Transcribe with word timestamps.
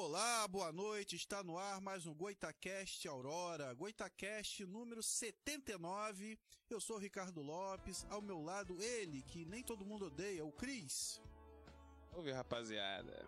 Olá, 0.00 0.46
boa 0.46 0.70
noite. 0.70 1.16
Está 1.16 1.42
no 1.42 1.58
ar 1.58 1.80
mais 1.80 2.06
um 2.06 2.14
Goitacast 2.14 3.06
Aurora, 3.08 3.74
Goitacast 3.74 4.64
número 4.64 5.02
79. 5.02 6.38
Eu 6.70 6.80
sou 6.80 6.96
o 6.96 6.98
Ricardo 7.00 7.42
Lopes, 7.42 8.06
ao 8.08 8.22
meu 8.22 8.40
lado 8.40 8.80
ele, 8.80 9.22
que 9.22 9.44
nem 9.44 9.60
todo 9.60 9.84
mundo 9.84 10.06
odeia, 10.06 10.44
o 10.44 10.52
Cris. 10.52 11.20
Ouve, 12.12 12.30
rapaziada. 12.30 13.26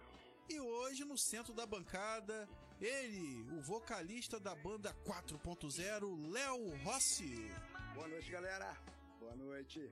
E 0.48 0.60
hoje 0.60 1.04
no 1.04 1.18
centro 1.18 1.52
da 1.52 1.66
bancada, 1.66 2.48
ele, 2.80 3.42
o 3.50 3.60
vocalista 3.60 4.38
da 4.38 4.54
banda 4.54 4.94
4.0, 5.04 6.30
Léo 6.30 6.76
Rossi. 6.84 7.50
Boa 7.94 8.06
noite, 8.06 8.30
galera. 8.30 8.80
Boa 9.18 9.34
noite. 9.34 9.90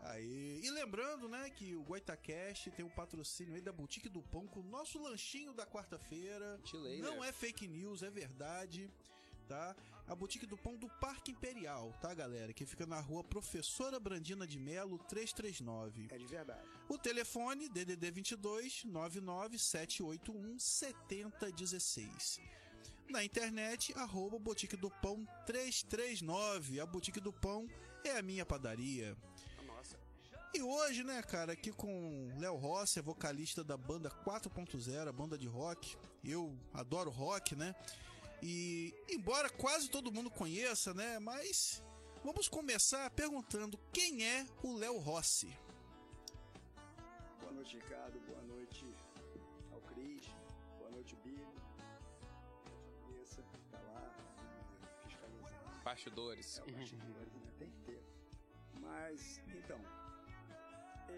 Aí, 0.00 0.60
e 0.62 0.70
lembrando, 0.70 1.28
né, 1.28 1.50
que 1.50 1.74
o 1.74 1.82
Goitacast 1.82 2.70
tem 2.70 2.84
o 2.84 2.88
um 2.88 2.90
patrocínio 2.90 3.54
aí 3.54 3.60
da 3.60 3.72
Boutique 3.72 4.08
do 4.08 4.22
Pão 4.22 4.46
com 4.46 4.60
o 4.60 4.64
nosso 4.64 5.02
lanchinho 5.02 5.52
da 5.52 5.66
quarta-feira. 5.66 6.60
Não 7.00 7.22
é 7.22 7.32
fake 7.32 7.66
news, 7.66 8.02
é 8.02 8.10
verdade, 8.10 8.90
tá? 9.48 9.74
A 10.06 10.14
Boutique 10.14 10.46
do 10.46 10.56
Pão 10.56 10.76
do 10.76 10.88
Parque 10.88 11.32
Imperial, 11.32 11.92
tá, 12.00 12.14
galera? 12.14 12.52
Que 12.52 12.64
fica 12.64 12.86
na 12.86 13.00
rua 13.00 13.22
Professora 13.22 14.00
Brandina 14.00 14.46
de 14.46 14.58
Melo, 14.58 14.98
339. 15.00 16.08
É 16.10 16.16
de 16.16 16.26
verdade. 16.26 16.66
O 16.88 16.96
telefone, 16.96 17.68
DDD 17.68 18.10
22 18.10 18.84
99781 18.84 20.58
7016 20.58 22.40
na 23.10 23.24
internet, 23.24 23.92
arroba 23.96 24.38
Boutique 24.38 24.76
do 24.76 24.90
Pão 24.90 25.26
339. 25.46 26.80
A 26.80 26.86
Boutique 26.86 27.20
do 27.20 27.32
Pão 27.32 27.66
é 28.04 28.18
a 28.18 28.22
minha 28.22 28.44
padaria. 28.44 29.16
E 30.58 30.62
hoje, 30.62 31.04
né, 31.04 31.22
cara, 31.22 31.52
aqui 31.52 31.70
com 31.70 32.34
Léo 32.36 32.56
Rossi, 32.56 33.00
vocalista 33.00 33.62
da 33.62 33.76
banda 33.76 34.10
4.0, 34.10 35.12
banda 35.12 35.38
de 35.38 35.46
rock. 35.46 35.96
Eu 36.24 36.52
adoro 36.74 37.10
rock, 37.10 37.54
né? 37.54 37.76
E 38.42 38.92
embora 39.08 39.48
quase 39.48 39.88
todo 39.88 40.10
mundo 40.10 40.28
conheça, 40.28 40.92
né, 40.92 41.20
mas 41.20 41.80
vamos 42.24 42.48
começar 42.48 43.08
perguntando 43.10 43.78
quem 43.92 44.26
é 44.26 44.44
o 44.60 44.74
Léo 44.74 44.98
Rossi. 44.98 45.56
Boa 47.40 47.52
noite, 47.52 47.76
Ricardo. 47.76 48.18
Boa 48.26 48.42
noite 48.42 48.84
ao 49.70 49.80
Cris. 49.82 50.24
Boa 50.76 50.90
noite, 50.90 51.14
Bigo. 51.22 51.54
Essa 53.22 53.44
tá 53.70 53.78
lá 53.78 54.12
fiscalizando. 55.04 55.84
Bastidores. 55.84 56.58
É, 56.58 56.62
o 56.62 56.72
bastidores, 56.72 57.32
né? 57.32 57.52
Tem 57.60 57.70
que 57.70 57.78
ter. 57.82 58.02
Mas, 58.80 59.40
então, 59.54 59.80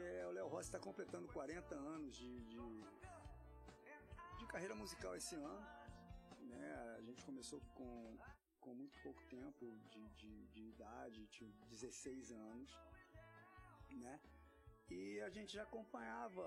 é, 0.01 0.27
o 0.27 0.31
Léo 0.31 0.49
Rossi 0.49 0.69
está 0.69 0.79
completando 0.79 1.29
40 1.29 1.75
anos 1.75 2.17
de, 2.17 2.41
de, 2.45 2.59
de, 4.39 4.47
carreira 4.47 4.75
musical 4.75 5.15
esse 5.17 5.35
ano. 5.35 5.67
Né? 6.41 6.97
A 6.99 7.03
gente 7.03 7.25
começou 7.25 7.61
com, 7.75 8.19
com 8.61 8.75
muito 8.75 8.99
pouco 9.03 9.23
tempo 9.25 9.79
de, 9.91 10.09
de, 10.11 10.47
de 10.49 10.63
idade, 10.69 11.27
tinha 11.29 11.51
16 11.69 12.33
anos. 12.33 12.79
Né? 13.91 14.21
E 14.91 15.21
a 15.21 15.31
gente 15.31 15.53
já 15.53 15.63
acompanhava 15.63 16.45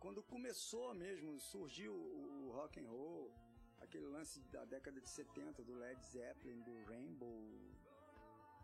quando 0.00 0.22
começou 0.22 0.94
mesmo, 0.94 1.38
surgiu 1.40 1.94
o 1.94 2.50
rock 2.52 2.80
and 2.80 2.88
roll, 2.88 3.32
aquele 3.78 4.06
lance 4.06 4.40
da 4.54 4.64
década 4.64 5.00
de 5.00 5.08
70 5.08 5.62
do 5.64 5.74
Led 5.74 6.04
Zeppelin, 6.04 6.60
do 6.62 6.84
Rainbow, 6.84 7.40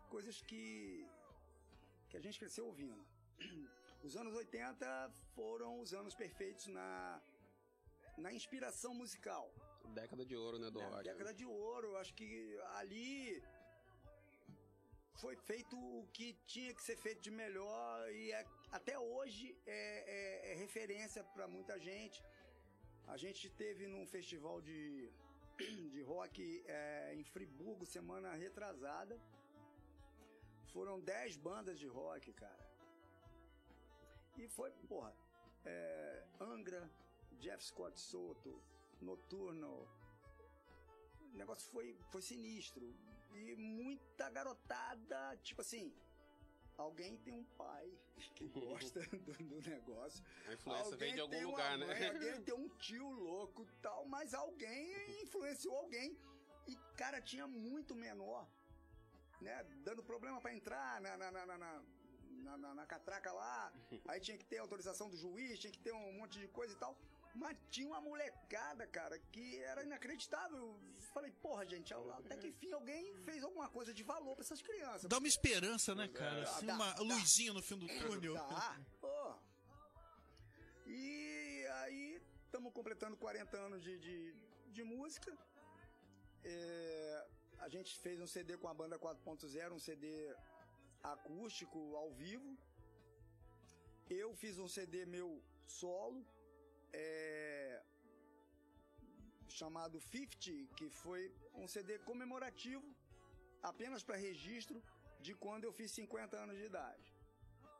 coisas 0.09 0.41
que 0.41 1.07
que 2.09 2.17
a 2.17 2.21
gente 2.21 2.37
cresceu 2.37 2.67
ouvindo. 2.67 3.03
Os 4.07 4.17
anos 4.17 4.33
80 4.35 5.11
foram 5.33 5.79
os 5.79 5.93
anos 5.93 6.13
perfeitos 6.13 6.67
na, 6.67 7.21
na 8.17 8.33
inspiração 8.33 8.93
musical. 8.93 9.45
Década 10.01 10.25
de 10.25 10.35
ouro, 10.35 10.59
né, 10.59 10.69
do 10.69 10.81
é, 10.81 10.85
rock. 10.85 11.03
Década 11.03 11.33
de 11.33 11.45
ouro, 11.45 11.95
acho 11.95 12.13
que 12.13 12.29
ali 12.79 13.41
foi 15.21 15.35
feito 15.37 15.77
o 15.77 16.05
que 16.11 16.33
tinha 16.45 16.73
que 16.73 16.83
ser 16.83 16.97
feito 16.97 17.21
de 17.21 17.31
melhor 17.31 18.11
e 18.11 18.31
é, 18.33 18.45
até 18.71 18.99
hoje 18.99 19.57
é, 19.65 19.79
é, 20.17 20.51
é 20.51 20.55
referência 20.55 21.23
para 21.23 21.47
muita 21.47 21.79
gente. 21.79 22.21
A 23.07 23.15
gente 23.15 23.49
teve 23.51 23.87
num 23.87 24.05
festival 24.05 24.61
de, 24.61 25.09
de 25.93 26.01
rock 26.01 26.63
é, 26.67 27.13
em 27.15 27.23
Friburgo 27.23 27.85
semana 27.85 28.33
retrasada. 28.33 29.17
Foram 30.73 30.99
10 30.99 31.37
bandas 31.37 31.79
de 31.79 31.87
rock, 31.87 32.33
cara. 32.33 32.62
E 34.37 34.47
foi, 34.47 34.71
porra, 34.87 35.13
é, 35.65 36.23
Angra, 36.39 36.89
Jeff 37.39 37.63
Scott 37.63 37.99
Soto, 37.99 38.61
Noturno. 39.01 39.87
O 41.33 41.37
negócio 41.37 41.69
foi, 41.71 41.97
foi 42.11 42.21
sinistro. 42.21 42.93
E 43.33 43.55
muita 43.55 44.29
garotada, 44.29 45.37
tipo 45.37 45.61
assim, 45.61 45.93
alguém 46.77 47.17
tem 47.17 47.33
um 47.33 47.43
pai 47.57 47.91
que 48.35 48.47
gosta 48.49 49.01
do, 49.01 49.33
do, 49.33 49.69
negócio. 49.69 50.23
A 50.47 50.53
influência 50.53 50.93
alguém 50.93 50.97
vem 50.97 51.15
de 51.15 51.21
algum 51.21 51.51
lugar, 51.51 51.77
né? 51.77 51.85
mãe, 51.85 51.99
né? 51.99 52.09
Alguém 52.09 52.41
tem 52.43 52.53
um 52.53 52.69
tio 52.77 53.09
louco 53.09 53.65
tal, 53.81 54.05
mas 54.05 54.33
alguém 54.33 55.21
influenciou 55.23 55.75
alguém. 55.75 56.17
E, 56.67 56.75
cara, 56.95 57.21
tinha 57.21 57.47
muito 57.47 57.95
menor, 57.95 58.47
né? 59.41 59.63
Dando 59.83 60.03
problema 60.03 60.39
para 60.39 60.53
entrar 60.53 61.01
na, 61.01 61.17
na, 61.17 61.31
na, 61.31 61.57
na 61.57 61.83
na, 62.43 62.57
na, 62.57 62.73
na 62.75 62.85
catraca 62.85 63.31
lá, 63.31 63.73
aí 64.07 64.19
tinha 64.19 64.37
que 64.37 64.45
ter 64.45 64.57
autorização 64.59 65.09
do 65.09 65.17
juiz, 65.17 65.59
tinha 65.59 65.71
que 65.71 65.79
ter 65.79 65.93
um 65.93 66.13
monte 66.19 66.39
de 66.39 66.47
coisa 66.47 66.73
e 66.73 66.77
tal. 66.77 66.95
Mas 67.35 67.57
tinha 67.71 67.87
uma 67.87 67.99
molecada, 67.99 68.85
cara, 68.85 69.17
que 69.31 69.57
era 69.63 69.83
inacreditável. 69.83 70.59
Eu 70.59 71.01
falei, 71.13 71.31
porra, 71.31 71.65
gente, 71.65 71.91
até 71.91 72.37
que 72.37 72.47
enfim 72.47 72.71
alguém 72.71 73.15
fez 73.25 73.43
alguma 73.43 73.67
coisa 73.67 73.91
de 73.91 74.03
valor 74.03 74.35
pra 74.35 74.43
essas 74.43 74.61
crianças. 74.61 75.09
Dá 75.09 75.17
uma 75.17 75.27
esperança, 75.27 75.95
né, 75.95 76.07
cara? 76.07 76.43
Assim, 76.43 76.67
dá, 76.67 76.75
uma 76.75 76.91
dá, 76.93 77.01
luzinha 77.01 77.51
no 77.51 77.61
fim 77.63 77.75
do 77.75 77.87
túnel. 77.87 78.35
Dá, 78.35 78.79
pô. 79.01 79.35
E 80.85 81.65
aí, 81.81 82.21
estamos 82.45 82.71
completando 82.71 83.17
40 83.17 83.57
anos 83.57 83.81
de, 83.81 83.97
de, 83.97 84.35
de 84.67 84.83
música. 84.83 85.35
É, 86.43 87.27
a 87.59 87.69
gente 87.69 87.97
fez 87.97 88.21
um 88.21 88.27
CD 88.27 88.57
com 88.57 88.67
a 88.67 88.73
banda 88.75 88.99
4.0, 88.99 89.71
um 89.71 89.79
CD 89.79 90.35
acústico 91.03 91.79
ao 91.95 92.11
vivo. 92.13 92.57
Eu 94.09 94.33
fiz 94.35 94.57
um 94.57 94.67
CD 94.67 95.05
meu 95.05 95.41
solo, 95.65 96.25
é, 96.91 97.81
chamado 99.47 99.99
50, 99.99 100.73
que 100.77 100.89
foi 100.89 101.33
um 101.53 101.67
CD 101.67 101.99
comemorativo, 101.99 102.87
apenas 103.61 104.03
para 104.03 104.15
registro 104.15 104.81
de 105.19 105.33
quando 105.33 105.63
eu 105.65 105.73
fiz 105.73 105.91
50 105.91 106.37
anos 106.37 106.57
de 106.57 106.65
idade. 106.65 107.13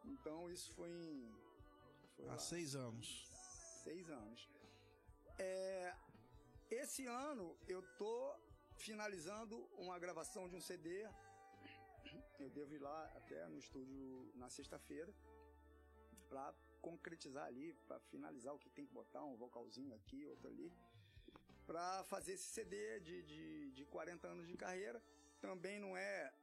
Então 0.05 0.49
isso 0.49 0.71
foi 0.73 0.89
em. 0.89 1.31
Foi 2.15 2.25
Há 2.27 2.31
lá, 2.31 2.37
seis 2.37 2.75
anos. 2.75 3.07
Seis 3.83 4.09
anos. 4.09 4.49
É, 5.37 5.93
esse 6.69 7.05
ano 7.05 7.57
eu 7.67 7.81
tô 7.97 8.35
finalizando 8.77 9.57
uma 9.77 9.97
gravação 9.99 10.47
de 10.47 10.55
um 10.55 10.61
CD 10.61 11.07
eu 12.43 12.49
devo 12.49 12.73
ir 12.75 12.81
lá 12.81 13.05
até 13.15 13.47
no 13.47 13.57
estúdio 13.57 14.31
na 14.35 14.49
sexta-feira 14.49 15.13
para 16.27 16.53
concretizar 16.81 17.45
ali, 17.45 17.73
para 17.87 17.99
finalizar 18.01 18.53
o 18.53 18.59
que 18.59 18.69
tem 18.69 18.85
que 18.85 18.93
botar, 18.93 19.23
um 19.23 19.37
vocalzinho 19.37 19.95
aqui, 19.95 20.25
outro 20.25 20.49
ali, 20.49 20.69
para 21.65 22.03
fazer 22.03 22.33
esse 22.33 22.43
CD 22.55 22.99
de, 22.99 23.23
de, 23.23 23.71
de 23.71 23.85
40 23.85 24.27
anos 24.27 24.47
de 24.47 24.57
carreira. 24.57 25.01
Também 25.39 25.79
não 25.79 25.95
é 25.95 26.33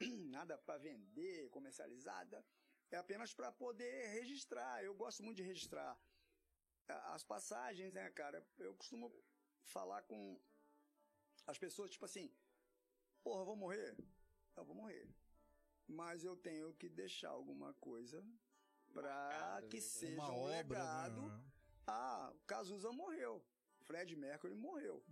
nada 0.36 0.58
para 0.58 0.78
vender, 0.78 1.48
comercializada, 1.50 2.44
é 2.90 2.96
apenas 2.96 3.32
para 3.32 3.52
poder 3.52 4.08
registrar. 4.08 4.82
Eu 4.82 4.94
gosto 4.94 5.22
muito 5.22 5.36
de 5.36 5.44
registrar 5.44 5.96
as 7.14 7.22
passagens, 7.22 7.92
né, 7.92 8.10
cara? 8.10 8.44
Eu 8.58 8.74
costumo 8.74 9.12
falar 9.62 10.02
com 10.02 10.40
as 11.46 11.56
pessoas, 11.56 11.90
tipo 11.92 12.04
assim, 12.04 12.32
porra, 13.22 13.44
vou 13.44 13.54
morrer 13.54 13.96
eu 14.60 14.64
vou 14.64 14.76
morrer. 14.76 15.08
Mas 15.86 16.24
eu 16.24 16.36
tenho 16.36 16.72
que 16.74 16.88
deixar 16.88 17.30
alguma 17.30 17.74
coisa 17.74 18.24
para 18.92 19.62
que 19.68 19.76
né? 19.76 19.82
seja 19.82 20.14
Uma 20.14 20.30
um 20.30 20.40
obra, 20.40 20.56
legado. 20.56 21.22
Né? 21.22 21.44
Ah, 21.86 22.32
Cazuza 22.46 22.92
morreu. 22.92 23.42
Fred 23.82 24.14
Mercury 24.16 24.54
morreu. 24.54 25.02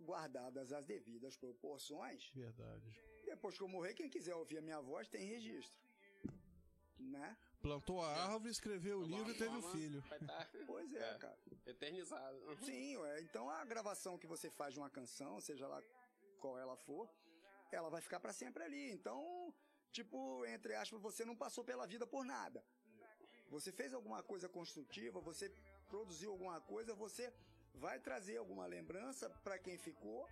Guardadas 0.00 0.72
as 0.72 0.84
devidas 0.84 1.36
proporções. 1.36 2.30
Verdade. 2.34 2.92
Depois 3.24 3.56
que 3.56 3.62
eu 3.62 3.68
morrer, 3.68 3.94
quem 3.94 4.10
quiser 4.10 4.34
ouvir 4.34 4.58
a 4.58 4.62
minha 4.62 4.80
voz 4.80 5.08
tem 5.08 5.24
registro. 5.24 5.82
Né? 6.98 7.36
Plantou 7.62 8.00
a 8.02 8.08
árvore, 8.08 8.50
escreveu 8.50 9.00
o 9.00 9.04
livro 9.04 9.30
e 9.30 9.38
teve 9.38 9.56
o 9.56 9.62
filho. 9.62 10.02
Tá... 10.02 10.48
Pois 10.66 10.92
é, 10.92 11.14
é, 11.14 11.18
cara. 11.18 11.38
Eternizado. 11.66 12.38
Sim, 12.64 12.96
é. 13.04 13.20
então 13.22 13.48
a 13.48 13.64
gravação 13.64 14.18
que 14.18 14.26
você 14.26 14.50
faz 14.50 14.74
de 14.74 14.80
uma 14.80 14.90
canção, 14.90 15.40
seja 15.40 15.66
lá 15.66 15.82
qual 16.40 16.58
ela 16.58 16.76
for, 16.76 17.08
ela 17.74 17.90
vai 17.90 18.00
ficar 18.00 18.20
para 18.20 18.32
sempre 18.32 18.62
ali. 18.64 18.90
Então, 18.90 19.52
tipo, 19.92 20.44
entre 20.46 20.74
aspas, 20.74 21.00
você 21.00 21.24
não 21.24 21.36
passou 21.36 21.64
pela 21.64 21.86
vida 21.86 22.06
por 22.06 22.24
nada. 22.24 22.64
Você 23.50 23.70
fez 23.70 23.92
alguma 23.92 24.22
coisa 24.22 24.48
construtiva, 24.48 25.20
você 25.20 25.52
produziu 25.88 26.30
alguma 26.30 26.60
coisa, 26.60 26.94
você 26.94 27.32
vai 27.74 27.98
trazer 28.00 28.36
alguma 28.36 28.66
lembrança 28.66 29.28
para 29.44 29.58
quem 29.58 29.76
ficou 29.76 30.28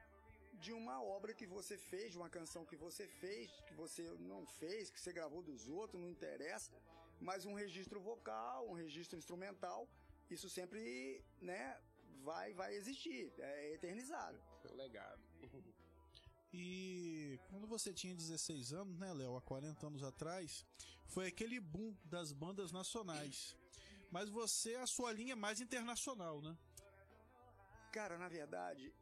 de 0.54 0.72
uma 0.72 1.02
obra 1.02 1.34
que 1.34 1.46
você 1.46 1.76
fez, 1.76 2.12
de 2.12 2.18
uma 2.18 2.30
canção 2.30 2.64
que 2.64 2.76
você 2.76 3.06
fez, 3.06 3.50
que 3.66 3.74
você 3.74 4.02
não 4.20 4.46
fez, 4.46 4.90
que 4.90 5.00
você 5.00 5.12
gravou 5.12 5.42
dos 5.42 5.68
outros, 5.68 6.00
não 6.00 6.10
interessa, 6.10 6.70
mas 7.20 7.44
um 7.44 7.54
registro 7.54 8.00
vocal, 8.00 8.68
um 8.68 8.74
registro 8.74 9.18
instrumental, 9.18 9.88
isso 10.30 10.48
sempre, 10.48 11.24
né, 11.40 11.80
vai 12.22 12.52
vai 12.54 12.74
existir, 12.74 13.32
é 13.38 13.74
eternizado. 13.74 14.40
Legado. 14.74 15.31
E 16.52 17.40
quando 17.48 17.66
você 17.66 17.94
tinha 17.94 18.14
16 18.14 18.74
anos, 18.74 18.98
né, 18.98 19.10
Léo, 19.12 19.36
há 19.36 19.40
40 19.40 19.86
anos 19.86 20.02
atrás, 20.02 20.66
foi 21.06 21.26
aquele 21.26 21.58
boom 21.58 21.96
das 22.04 22.32
bandas 22.32 22.70
nacionais. 22.70 23.56
Mas 24.10 24.28
você, 24.28 24.74
a 24.76 24.86
sua 24.86 25.10
linha 25.12 25.32
é 25.32 25.36
mais 25.36 25.62
internacional, 25.62 26.42
né? 26.42 26.54
Cara, 27.90 28.18
na 28.18 28.28
verdade, 28.28 28.92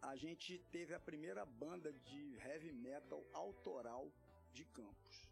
a 0.00 0.14
gente 0.14 0.60
teve 0.70 0.94
a 0.94 1.00
primeira 1.00 1.44
banda 1.44 1.92
de 1.92 2.36
heavy 2.36 2.72
metal 2.72 3.26
autoral 3.32 4.12
de 4.52 4.64
Campos. 4.66 5.28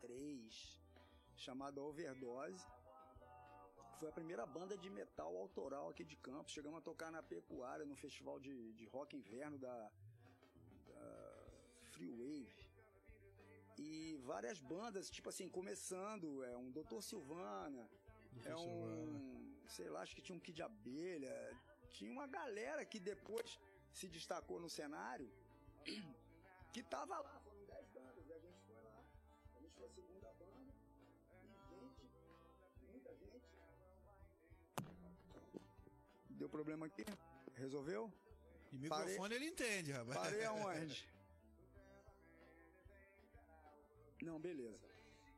3, 0.00 0.83
chamada 1.36 1.82
Overdose. 1.82 2.66
Foi 3.98 4.08
a 4.08 4.12
primeira 4.12 4.44
banda 4.44 4.76
de 4.76 4.90
metal 4.90 5.36
autoral 5.36 5.88
aqui 5.88 6.04
de 6.04 6.16
Campos. 6.16 6.52
Chegamos 6.52 6.78
a 6.78 6.82
tocar 6.82 7.10
na 7.10 7.22
Pecuária, 7.22 7.86
no 7.86 7.96
festival 7.96 8.38
de, 8.40 8.72
de 8.72 8.84
rock 8.86 9.16
inverno 9.16 9.58
da, 9.58 9.90
da 10.86 11.04
Free 11.92 12.10
Wave. 12.10 12.74
E 13.78 14.16
várias 14.24 14.60
bandas, 14.60 15.10
tipo 15.10 15.28
assim, 15.28 15.48
começando, 15.48 16.44
é 16.44 16.56
um 16.56 16.70
Doutor 16.70 17.02
Silvana, 17.02 17.88
Doutor 18.32 18.50
é 18.50 18.56
um, 18.56 19.56
sei 19.66 19.88
lá, 19.88 20.00
acho 20.02 20.14
que 20.14 20.22
tinha 20.22 20.36
um 20.36 20.40
Kid 20.40 20.62
Abelha, 20.62 21.34
tinha 21.90 22.10
uma 22.10 22.26
galera 22.26 22.84
que 22.84 23.00
depois 23.00 23.58
se 23.92 24.06
destacou 24.08 24.60
no 24.60 24.68
cenário, 24.68 25.30
que 26.72 26.82
tava 26.82 27.18
lá, 27.18 27.43
problema 36.54 36.86
aqui? 36.86 37.04
Resolveu? 37.56 38.12
E 38.72 38.76
microfone 38.78 39.34
ele 39.34 39.46
entende, 39.46 39.90
rapaz. 39.90 40.18
Parei 40.20 40.44
aonde? 40.50 41.08
Não, 44.22 44.38
beleza. 44.38 44.88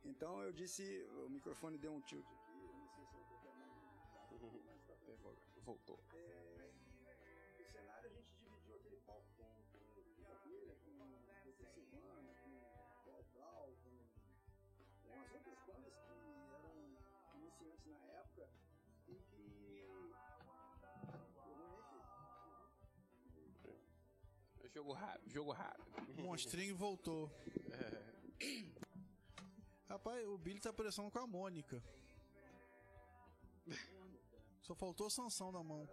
Então 0.05 0.43
eu 0.43 0.53
disse, 0.53 0.83
o 1.25 1.31
microfone 1.31 1.79
deu 1.79 1.93
um 1.95 2.03
tilt 2.03 2.27
aqui, 2.27 2.59
eu 2.69 2.75
não 2.75 2.89
sei 2.95 3.05
se 3.07 3.17
eu 3.17 3.25
tô. 3.25 3.37
Voltou. 5.63 5.99
É, 6.15 6.71
o 7.61 7.65
cenário 7.73 8.11
a 8.11 8.13
gente 8.13 8.31
dividiu 8.39 8.77
aquele 8.77 9.01
palco 9.07 9.27
com 9.39 9.47
com 9.67 10.03
Blau, 13.35 13.73
com, 13.83 13.95
com 15.03 15.21
as 15.23 15.33
outras 15.33 15.59
bandas 15.67 15.95
que 16.05 16.13
eram 16.57 16.75
iniciantes 17.35 17.87
na 17.87 17.99
época 18.13 18.26
Jogo 24.77 24.93
rápido, 24.93 25.33
jogo 25.33 25.53
rápido. 25.53 26.23
Monstrinho 26.23 26.77
voltou. 26.77 27.33
Rapaz, 29.89 30.29
o 30.29 30.37
Billy 30.37 30.61
tá 30.61 30.71
parecendo 30.71 31.11
com 31.11 31.19
a 31.19 31.27
Mônica. 31.27 31.83
Só 34.61 34.75
faltou 34.75 35.09
sanção 35.09 35.51
na 35.51 35.63
mão. 35.63 35.89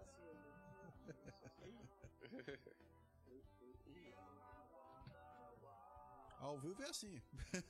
Ao 6.39 6.59
vivo 6.59 6.83
é 6.83 6.89
assim. 6.89 7.21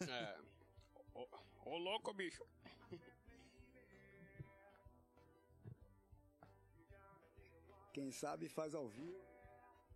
É. 0.10 0.42
Ô, 1.14 1.28
ô, 1.64 1.78
louco, 1.78 2.12
bicho. 2.12 2.44
Quem 7.94 8.12
sabe 8.12 8.50
faz 8.50 8.74
ao 8.74 8.90
vivo 8.90 9.33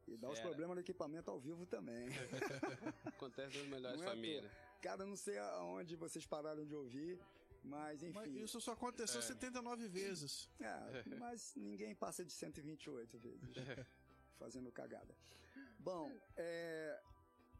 e 0.07 0.17
dá 0.17 0.29
os 0.29 0.39
problemas 0.39 0.75
do 0.75 0.79
equipamento 0.81 1.29
ao 1.29 1.39
vivo 1.39 1.65
também. 1.65 2.07
Acontece 3.05 3.57
nas 3.57 3.67
melhores 3.67 4.01
é 4.01 4.05
famílias. 4.05 4.51
Cara, 4.81 5.05
não 5.05 5.15
sei 5.15 5.37
aonde 5.37 5.95
vocês 5.95 6.25
pararam 6.25 6.65
de 6.65 6.73
ouvir, 6.73 7.19
mas 7.63 8.01
enfim. 8.01 8.13
Mas 8.13 8.35
isso 8.35 8.61
só 8.61 8.71
aconteceu 8.71 9.21
79 9.21 9.87
vezes. 9.87 10.49
É, 10.59 11.03
mas 11.17 11.53
ninguém 11.55 11.93
passa 11.95 12.23
de 12.23 12.31
128 12.31 13.17
vezes 13.19 13.49
fazendo 14.39 14.71
cagada. 14.71 15.15
Bom, 15.79 16.11
é, 16.35 16.99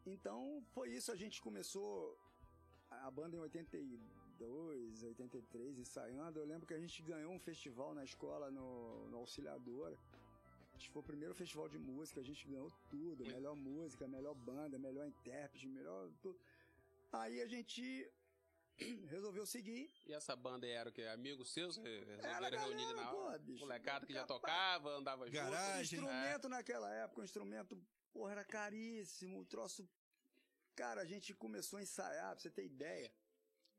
então 0.06 0.64
foi 0.74 0.92
isso. 0.92 1.12
A 1.12 1.16
gente 1.16 1.42
começou 1.42 2.18
a 2.90 3.12
banda 3.12 3.36
em 3.36 3.40
82, 3.40 5.04
83, 5.04 5.80
ensaiando. 5.80 6.40
Eu 6.40 6.46
lembro 6.46 6.68
que 6.68 6.74
a 6.74 6.80
gente 6.80 7.02
ganhou 7.02 7.32
um 7.32 7.40
festival 7.40 7.94
na 7.94 8.04
escola 8.04 8.50
no, 8.52 9.10
no 9.10 9.18
Auxiliadora. 9.18 9.98
Acho 10.78 10.86
que 10.86 10.94
foi 10.94 11.02
o 11.02 11.06
primeiro 11.06 11.34
festival 11.34 11.68
de 11.68 11.80
música, 11.80 12.20
a 12.22 12.24
gente 12.24 12.46
ganhou 12.48 12.72
tudo, 12.88 13.26
melhor 13.26 13.56
música, 13.56 14.08
melhor 14.08 14.36
banda, 14.36 14.78
melhor 14.78 15.08
intérprete, 15.08 15.68
melhor 15.68 16.12
tudo. 16.22 16.40
Aí 17.12 17.42
a 17.42 17.48
gente 17.48 18.08
resolveu 19.10 19.44
seguir 19.48 19.90
E 20.06 20.14
essa 20.14 20.36
banda 20.36 20.68
era 20.68 20.90
o 20.90 20.94
quê? 20.94 21.02
Amigos 21.06 21.52
seus? 21.52 21.78
Resolveram 21.78 22.60
reunir 22.60 22.94
na 22.94 23.08
pô, 23.08 23.18
hora? 23.24 23.40
bicho. 23.40 23.60
Molecada 23.62 24.06
que 24.06 24.14
já 24.14 24.24
tocava, 24.24 24.92
andava 24.92 25.26
junto. 25.26 25.36
Garagem. 25.36 25.82
instrumento 26.00 26.48
naquela 26.48 26.94
época, 26.94 27.22
um 27.22 27.26
instrumento, 27.26 27.76
porra, 28.14 28.34
era 28.34 28.46
caríssimo, 28.46 29.40
o 29.40 29.46
troço. 29.46 29.90
Cara, 30.76 31.02
a 31.02 31.06
gente 31.06 31.34
começou 31.34 31.80
a 31.80 31.82
ensaiar, 31.82 32.34
pra 32.34 32.40
você 32.40 32.52
ter 32.52 32.66
ideia. 32.66 33.12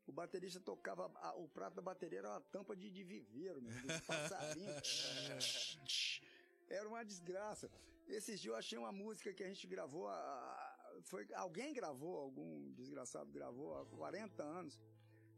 O 0.05 0.11
baterista 0.11 0.59
tocava, 0.59 1.09
a- 1.21 1.35
o 1.35 1.47
prato 1.47 1.75
da 1.75 1.81
bateria 1.81 2.19
era 2.19 2.29
uma 2.31 2.41
tampa 2.41 2.75
de, 2.75 2.91
de 2.91 3.03
viveiro, 3.05 3.61
mesmo, 3.61 3.87
de 3.87 4.01
passarinho. 4.01 4.67
era 6.69 6.87
uma 6.87 7.03
desgraça. 7.03 7.69
Esses 8.07 8.39
dias 8.39 8.53
eu 8.53 8.55
achei 8.55 8.77
uma 8.77 8.91
música 8.91 9.33
que 9.33 9.43
a 9.43 9.47
gente 9.47 9.65
gravou, 9.67 10.07
a- 10.07 10.99
foi, 11.03 11.27
alguém 11.33 11.73
gravou, 11.73 12.17
algum 12.17 12.71
desgraçado 12.73 13.31
gravou 13.31 13.77
há 13.79 13.85
40 13.85 14.43
anos. 14.43 14.79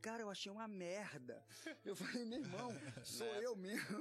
Cara, 0.01 0.23
eu 0.23 0.29
achei 0.31 0.51
uma 0.51 0.67
merda. 0.67 1.45
Eu 1.85 1.95
falei, 1.95 2.25
meu 2.25 2.39
irmão, 2.39 2.69
sou 3.05 3.27
Né? 3.33 3.45
eu 3.45 3.55
mesmo. 3.55 3.99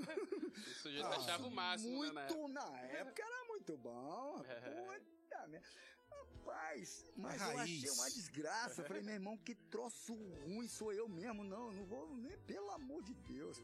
Isso 0.66 0.90
já 0.92 1.08
deixava 1.10 1.46
o 1.46 1.50
máximo, 1.50 1.96
muito, 1.98 2.14
né? 2.14 2.22
na 2.22 2.26
época. 2.26 2.48
na 2.48 2.80
época 3.00 3.22
era 3.22 3.44
muito 3.48 3.76
bom. 3.76 4.42
Puta 5.28 5.48
merda. 5.48 5.68
Rapaz, 6.10 7.04
mas 7.16 7.40
eu 7.40 7.46
Raiz. 7.56 7.60
achei 7.84 7.90
uma 7.90 8.10
desgraça. 8.10 8.80
Eu 8.82 8.86
Falei, 8.86 9.02
meu 9.02 9.14
irmão, 9.14 9.36
que 9.36 9.54
troço 9.54 10.14
ruim, 10.14 10.66
sou 10.68 10.92
eu 10.92 11.08
mesmo. 11.08 11.44
Não, 11.44 11.66
eu 11.68 11.72
não 11.74 11.84
vou 11.84 12.16
nem, 12.16 12.36
pelo 12.38 12.70
amor 12.70 13.02
de 13.02 13.14
Deus. 13.14 13.58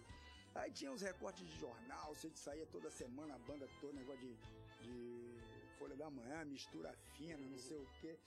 Aí 0.60 0.72
tinha 0.72 0.90
os 0.92 1.02
recortes 1.02 1.46
de 1.46 1.58
jornal, 1.58 2.14
você 2.14 2.30
saía 2.34 2.66
toda 2.66 2.90
semana, 2.90 3.34
a 3.34 3.38
banda 3.38 3.68
toda, 3.80 3.92
negócio 3.92 4.20
de, 4.20 4.36
de 4.82 5.40
Folha 5.78 5.96
da 5.96 6.08
Manhã, 6.10 6.44
mistura 6.44 6.92
fina, 7.16 7.38
não 7.38 7.58
sei 7.58 7.76
o 7.76 7.86
quê. 8.00 8.18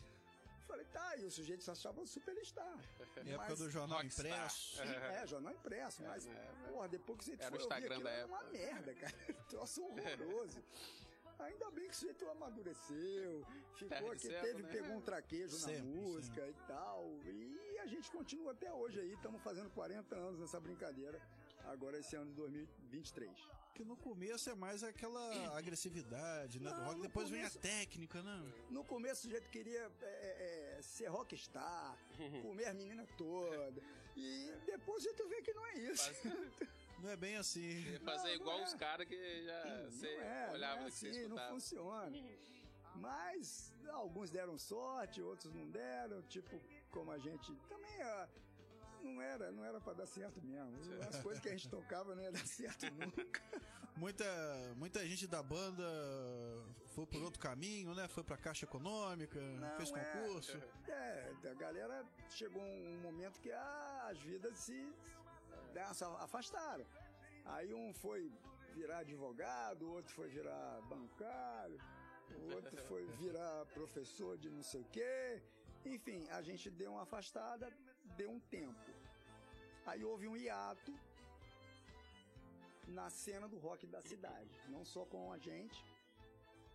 Falei, 0.68 0.86
tá, 0.94 1.18
e 1.18 1.26
o 1.26 1.32
sujeito 1.32 1.64
se 1.64 1.72
achava 1.72 2.00
um 2.00 2.06
superstar. 2.06 2.78
Na 3.26 3.32
época 3.34 3.50
Mas- 3.50 3.60
do 3.60 3.70
jornal 3.72 4.04
impresso. 4.04 4.80
é, 4.84 5.26
jornal 5.26 5.54
impresso, 5.54 6.04
mas, 6.04 6.30
porra, 6.68 6.88
depois 6.88 7.18
que 7.18 7.26
você 7.26 7.32
Era 7.34 7.48
o 7.48 7.50
foi 7.50 7.64
ouvir 7.64 7.64
Instagram 7.66 8.02
da 8.02 8.12
era 8.12 8.28
uma 8.28 8.44
merda, 8.44 8.94
cara. 8.94 9.14
Troço 9.50 9.84
horroroso. 9.84 10.64
Ainda 11.40 11.72
bem 11.72 11.86
que 11.88 11.94
o 11.94 11.96
sujeito 11.96 12.30
amadureceu, 12.30 13.46
ficou 13.76 14.14
de 14.14 14.28
aqui, 14.28 14.42
teve, 14.46 14.62
né? 14.62 14.70
pegou 14.70 14.98
um 14.98 15.02
traquejo 15.02 15.56
Sempre, 15.56 15.78
na 15.78 15.86
música 15.86 16.48
e 16.48 16.54
tal. 16.68 17.18
E 17.24 17.80
a 17.80 17.88
gente 17.88 18.12
continua 18.12 18.52
até 18.52 18.72
hoje 18.72 19.00
aí, 19.00 19.14
estamos 19.14 19.42
fazendo 19.42 19.70
40 19.72 20.16
anos 20.16 20.40
nessa 20.40 20.60
brincadeira. 20.60 21.20
Agora 21.66 21.98
esse 22.00 22.16
ano 22.16 22.30
de 22.32 22.36
2023. 22.36 23.32
Que 23.76 23.84
no 23.86 23.96
começo 23.96 24.50
é 24.50 24.56
mais 24.56 24.84
aquela 24.84 25.22
agressividade, 25.58 26.60
né? 26.60 26.70
do 26.70 26.76
Não, 26.78 26.84
rock. 26.86 26.96
no 26.98 27.02
Depois 27.04 27.30
vem 27.30 27.40
a 27.40 27.50
começo- 27.50 27.60
técnica, 27.60 28.22
né? 28.24 28.54
No 28.70 28.84
começo 28.84 29.20
o 29.22 29.24
sujeito 29.24 29.50
queria 29.50 29.90
é, 30.02 30.06
é, 30.06 30.76
é, 30.78 30.82
ser 30.82 31.08
rockstar, 31.08 31.98
comer 32.42 32.66
as 32.66 32.76
meninas 32.76 33.08
todas. 33.18 33.84
E 34.18 34.52
depois 34.66 34.98
o 34.98 35.08
sujeito 35.08 35.28
vê 35.30 35.42
que 35.42 35.54
não 35.54 35.66
é 35.68 35.74
isso. 35.80 36.12
Não 37.00 37.10
é 37.10 37.16
bem 37.16 37.38
assim. 37.38 37.82
Fazer 38.04 38.28
Não, 38.28 38.36
igual 38.36 38.58
não 38.58 38.66
os 38.66 38.74
é. 38.74 38.78
caras 38.78 39.08
que 39.08 39.46
já 39.46 39.86
você 39.90 40.18
não 40.18 40.22
é, 40.22 40.50
olhava 40.52 40.82
não 40.82 40.88
é 40.88 40.92
que 40.92 40.98
você 40.98 41.08
assim, 41.08 41.28
não 41.30 41.38
funciona. 41.48 42.12
Mas 42.96 43.74
alguns 43.90 44.30
deram 44.30 44.58
sorte, 44.58 45.22
outros 45.22 45.54
não 45.54 45.70
deram, 45.70 46.22
tipo, 46.24 46.60
como 46.92 47.10
a 47.12 47.18
gente 47.18 47.56
também. 47.70 47.90
Não 49.04 49.22
era, 49.22 49.52
não 49.52 49.64
era 49.64 49.80
pra 49.80 49.94
dar 49.94 50.06
certo 50.06 50.42
mesmo. 50.42 50.78
As 51.08 51.18
coisas 51.24 51.42
que 51.42 51.50
a 51.50 51.52
gente 51.52 51.70
tocava 51.70 52.16
não 52.16 52.24
ia 52.24 52.32
dar 52.32 52.46
certo 52.46 52.86
nunca. 52.94 53.42
Muita, 53.96 54.26
muita 54.78 55.06
gente 55.06 55.28
da 55.28 55.44
banda 55.44 55.84
foi 56.96 57.06
por 57.06 57.22
outro 57.22 57.40
caminho, 57.40 57.94
né? 57.94 58.08
Foi 58.08 58.24
pra 58.24 58.38
Caixa 58.38 58.66
Econômica, 58.66 59.40
Não, 59.40 59.78
fez 59.78 59.92
é. 59.92 59.94
concurso. 59.94 60.58
É, 60.88 61.34
a 61.50 61.54
galera 61.54 62.06
chegou 62.30 62.62
um 62.62 63.00
momento 63.02 63.40
que 63.42 63.52
ah, 63.52 64.08
as 64.10 64.20
vidas 64.22 64.58
se 64.58 64.94
né, 65.74 65.94
se 65.94 66.04
afastaram. 66.04 66.86
Aí 67.46 67.74
um 67.74 67.94
foi 67.94 68.32
virar 68.74 69.00
advogado, 69.00 69.84
o 69.86 69.92
outro 69.94 70.14
foi 70.14 70.30
virar 70.30 70.82
bancário, 70.84 71.80
o 72.36 72.54
outro 72.54 72.78
foi 72.88 73.06
virar 73.18 73.66
professor 73.74 74.38
de 74.38 74.50
não 74.50 74.64
sei 74.64 74.82
o 74.82 74.86
quê. 74.86 75.42
Enfim, 75.86 76.28
a 76.30 76.42
gente 76.42 76.70
deu 76.70 76.92
uma 76.92 77.04
afastada, 77.04 77.72
deu 78.20 78.30
um 78.30 78.40
tempo. 78.58 78.86
Aí 79.86 80.04
houve 80.04 80.28
um 80.28 80.36
hiato 80.36 80.94
na 82.88 83.10
cena 83.10 83.48
do 83.48 83.58
rock 83.58 83.88
da 83.88 84.02
cidade. 84.02 84.54
Não 84.68 84.84
só 84.84 85.06
com 85.06 85.32
a 85.32 85.38
gente, 85.38 85.80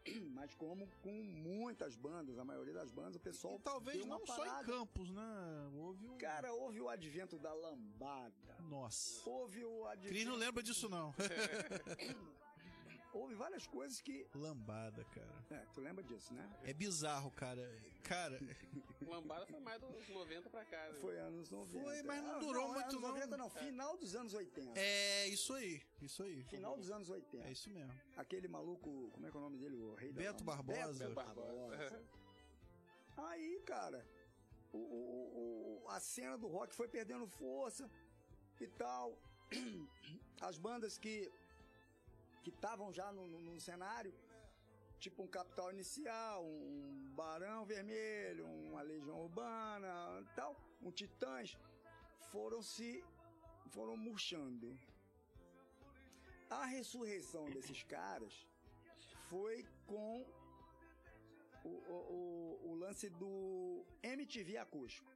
mas 0.36 0.54
como 0.54 0.88
com 1.02 1.12
muitas 1.50 1.96
bandas, 1.96 2.38
a 2.38 2.44
maioria 2.44 2.72
das 2.72 2.90
bandas, 2.90 3.16
o 3.16 3.20
pessoal 3.20 3.56
E 3.56 3.62
talvez 3.62 3.98
deu 3.98 4.06
uma 4.06 4.18
não 4.18 4.26
só 4.26 4.34
em 4.34 4.48
parada. 4.48 4.72
Campos, 4.72 5.10
né? 5.10 5.70
Houve 5.74 6.08
um. 6.08 6.16
Cara, 6.16 6.52
houve 6.54 6.80
o 6.80 6.88
advento 6.88 7.38
da 7.38 7.52
lambada. 7.52 8.56
Nossa. 8.60 9.28
Houve 9.28 9.64
o 9.64 9.82
Cris 9.82 9.92
advento. 9.92 10.30
não 10.30 10.36
lembra 10.36 10.62
disso, 10.62 10.88
não. 10.88 11.14
Houve 13.14 13.34
várias 13.34 13.66
coisas 13.66 14.00
que. 14.00 14.26
Lambada, 14.34 15.04
cara. 15.14 15.32
É, 15.50 15.64
tu 15.72 15.80
lembra 15.80 16.02
disso, 16.02 16.34
né? 16.34 16.50
É 16.64 16.72
bizarro, 16.74 17.30
cara. 17.30 17.62
Cara, 18.02 18.38
Lambada 19.06 19.46
foi 19.46 19.60
mais 19.60 19.80
dos 19.80 20.08
90 20.08 20.50
pra 20.50 20.64
cá. 20.64 20.88
né? 20.88 20.94
Foi 21.00 21.16
anos 21.18 21.48
90. 21.48 21.84
Foi, 21.84 22.02
mas 22.02 22.22
não 22.24 22.34
Ah, 22.36 22.38
durou 22.40 22.68
muito, 22.72 22.80
anos 22.82 22.94
não. 22.94 23.08
90 23.08 23.36
não, 23.36 23.48
final 23.50 23.96
dos 23.96 24.14
anos 24.16 24.34
80. 24.34 24.78
é 24.78 25.28
isso 25.28 25.54
aí. 25.54 25.80
Isso 26.02 26.22
aí. 26.24 26.42
Final 26.44 26.76
dos 26.76 26.90
anos 26.90 27.08
80. 27.08 27.46
É 27.48 27.52
isso 27.52 27.70
mesmo. 27.70 27.92
Aquele 28.16 28.48
maluco, 28.48 29.08
como 29.12 29.26
é 29.26 29.30
que 29.30 29.36
é 29.36 29.40
o 29.40 29.42
nome 29.42 29.58
dele? 29.58 29.76
O 29.76 29.94
rei 29.94 30.12
da 30.12 30.20
Beto 30.20 30.44
lambada? 30.44 30.62
Barbosa. 30.74 31.04
Beto 31.04 31.14
Barbosa. 31.14 32.02
Aí, 33.16 33.62
cara, 33.64 34.04
o, 34.72 34.78
o- 34.78 35.82
o- 35.84 35.88
a 35.88 36.00
cena 36.00 36.36
do 36.36 36.48
rock 36.48 36.74
foi 36.74 36.88
perdendo 36.88 37.26
força 37.28 37.88
e 38.60 38.66
tal. 38.66 39.16
As 40.40 40.58
bandas 40.58 40.98
que 40.98 41.30
que 42.44 42.50
estavam 42.50 42.92
já 42.92 43.10
no, 43.10 43.26
no- 43.26 43.40
no 43.40 43.60
cenário, 43.60 44.12
tipo 45.00 45.22
um 45.22 45.26
Capital 45.26 45.70
Inicial, 45.72 46.44
um 46.44 47.10
Barão 47.16 47.64
Vermelho, 47.64 48.46
uma 48.46 48.82
Legião 48.82 49.18
Urbana, 49.22 49.92
tal, 50.36 50.54
um 50.82 50.90
Titãs, 50.90 51.56
foram 52.30 52.60
se 52.62 53.02
foram 53.70 53.96
murchando. 53.96 54.78
A 56.50 56.66
ressurreição 56.66 57.44
desses 57.46 57.82
caras 57.84 58.46
foi 59.30 59.64
com 59.86 60.24
o, 61.64 61.68
o- 61.68 62.06
o- 62.18 62.70
o 62.70 62.74
lance 62.74 63.08
do 63.08 63.84
MTV 64.02 64.58
acústico. 64.58 65.10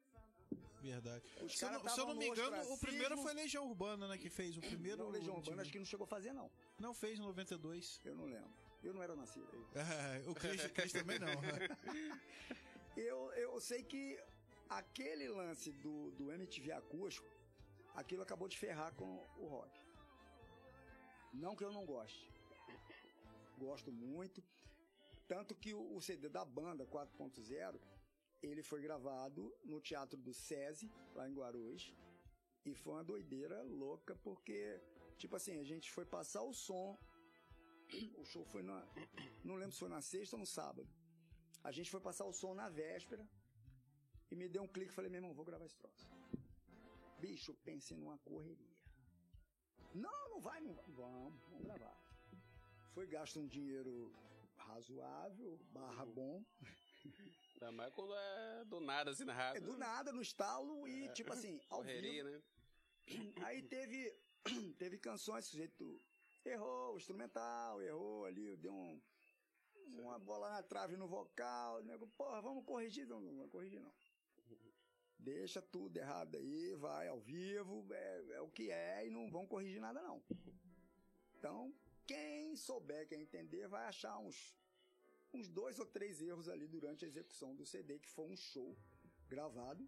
Verdade. 0.92 1.23
Os 1.42 1.59
Se 1.59 1.64
eu, 1.64 1.88
se 1.88 2.00
eu 2.00 2.07
não 2.07 2.14
me 2.14 2.26
no 2.26 2.33
engano, 2.33 2.73
o 2.73 2.78
primeiro 2.78 3.16
foi 3.18 3.35
Legião 3.35 3.66
Urbana, 3.66 4.09
né? 4.09 4.16
Que 4.16 4.30
fez 4.30 4.57
o 4.57 4.61
primeiro. 4.61 5.04
Não, 5.04 5.11
Legião 5.11 5.37
Urbana, 5.37 5.62
acho 5.62 5.71
que 5.71 5.78
não 5.78 5.85
chegou 5.85 6.04
a 6.04 6.09
fazer, 6.09 6.33
não. 6.33 6.50
Não 6.78 6.95
fez 6.95 7.18
em 7.18 7.23
92. 7.23 8.00
Eu 8.04 8.14
não 8.14 8.25
lembro. 8.25 8.50
Eu 8.83 8.95
não 8.95 9.02
era 9.02 9.14
nascido 9.14 9.49
aí. 9.52 9.64
É, 9.75 10.28
o 10.28 10.35
Cris, 10.35 10.66
Cris 10.68 10.92
também 10.92 11.18
não. 11.18 11.28
Eu, 12.97 13.30
eu 13.35 13.61
sei 13.61 13.85
que 13.85 14.21
aquele 14.68 15.28
lance 15.28 15.71
do, 15.71 16.11
do 16.12 16.33
MTV 16.33 16.73
acústico, 16.73 17.28
aquilo 17.95 18.23
acabou 18.23 18.49
de 18.49 18.59
ferrar 18.59 18.92
com 18.95 19.25
o 19.37 19.47
rock. 19.47 19.80
Não 21.33 21.54
que 21.54 21.62
eu 21.62 21.73
não 21.73 21.87
goste. 21.87 22.28
Gosto 23.57 23.92
muito. 23.92 24.42
Tanto 25.28 25.54
que 25.54 25.73
o, 25.75 25.95
o 25.97 26.00
CD 26.00 26.28
da 26.28 26.45
banda 26.45 26.85
4.0, 26.87 27.78
ele 28.42 28.62
foi 28.62 28.80
gravado 28.80 29.52
no 29.64 29.80
Teatro 29.80 30.18
do 30.18 30.33
SESI, 30.33 30.90
lá 31.14 31.28
em 31.28 31.35
Guarulhos. 31.35 31.92
E 32.64 32.75
foi 32.75 32.92
uma 32.95 33.04
doideira 33.04 33.62
louca, 33.62 34.14
porque, 34.16 34.80
tipo 35.16 35.35
assim, 35.37 35.59
a 35.59 35.64
gente 35.64 35.90
foi 35.90 36.04
passar 36.04 36.42
o 36.42 36.52
som. 36.52 36.99
O 38.16 38.25
show 38.25 38.45
foi 38.45 38.62
na. 38.62 38.87
Não 39.42 39.57
lembro 39.57 39.73
se 39.73 39.78
foi 39.78 39.88
na 39.88 40.02
sexta 40.02 40.37
ou 40.37 40.40
no 40.40 40.47
sábado. 40.47 40.88
A 41.64 41.73
gente 41.73 41.90
foi 41.90 42.00
passar 42.00 42.25
o 42.26 42.33
som 42.33 42.54
na 42.54 42.68
véspera 42.68 43.26
e 44.30 44.37
me 44.37 44.49
deu 44.49 44.62
um 44.62 44.68
clique 44.68 44.92
e 44.92 44.95
falei, 44.95 45.11
meu 45.11 45.18
irmão, 45.18 45.35
vou 45.35 45.45
gravar 45.45 45.64
esse 45.64 45.76
troço. 45.76 46.09
Bicho, 47.18 47.54
pensei 47.64 47.97
numa 47.97 48.18
correria. 48.18 48.76
Não, 49.95 50.28
não 50.30 50.40
vai, 50.40 50.61
não 50.61 50.75
vai. 50.75 50.85
Vamos, 50.88 51.40
vamos 51.50 51.64
gravar. 51.64 51.99
Foi 52.92 53.07
gasto 53.07 53.40
um 53.40 53.47
dinheiro 53.47 54.12
razoável, 54.57 55.59
barra 55.73 56.04
bom. 56.04 56.45
Ainda 57.60 57.72
mais 57.72 57.92
quando 57.92 58.14
é 58.14 58.64
do 58.66 58.78
nada, 58.80 59.10
assim, 59.10 59.24
na 59.24 59.32
É 59.32 59.36
rádio. 59.36 59.62
do 59.62 59.76
nada, 59.76 60.12
no 60.12 60.22
estalo 60.22 60.86
e, 60.86 61.08
tipo 61.08 61.32
assim, 61.32 61.60
ao 61.68 61.80
Correria, 61.80 62.22
vivo. 62.22 62.36
né? 62.36 62.42
Aí 63.46 63.62
teve, 63.62 64.16
teve 64.78 64.96
canções, 64.98 65.46
o 65.46 65.48
sujeito 65.50 66.00
errou, 66.44 66.94
o 66.94 66.96
instrumental, 66.98 67.82
errou 67.82 68.26
ali, 68.26 68.56
deu 68.56 68.72
um, 68.72 69.02
uma 69.88 70.20
bola 70.20 70.50
na 70.50 70.62
trave 70.62 70.96
no 70.96 71.08
vocal, 71.08 71.82
nego, 71.82 72.06
porra, 72.06 72.40
vamos 72.40 72.64
corrigir, 72.64 73.08
não, 73.08 73.20
não 73.20 73.38
vai 73.38 73.48
corrigir 73.48 73.80
não. 73.80 73.92
Deixa 75.18 75.60
tudo 75.60 75.96
errado 75.96 76.36
aí, 76.36 76.76
vai 76.76 77.08
ao 77.08 77.18
vivo, 77.18 77.84
é, 77.92 78.24
é 78.34 78.40
o 78.40 78.48
que 78.48 78.70
é 78.70 79.04
e 79.04 79.10
não 79.10 79.28
vão 79.28 79.48
corrigir 79.48 79.80
nada 79.80 80.00
não. 80.00 80.22
Então, 81.38 81.72
quem 82.04 82.56
souber, 82.56 83.06
quem 83.06 83.20
entender, 83.22 83.68
vai 83.68 83.84
achar 83.86 84.18
uns, 84.18 84.58
uns 85.32 85.49
dois 85.49 85.78
ou 85.78 85.87
três 85.87 86.20
erros 86.20 86.49
ali 86.49 86.66
durante 86.66 87.04
a 87.04 87.08
execução 87.08 87.54
do 87.54 87.66
CD, 87.66 87.99
que 87.99 88.08
foi 88.08 88.26
um 88.26 88.37
show 88.37 88.76
gravado 89.28 89.87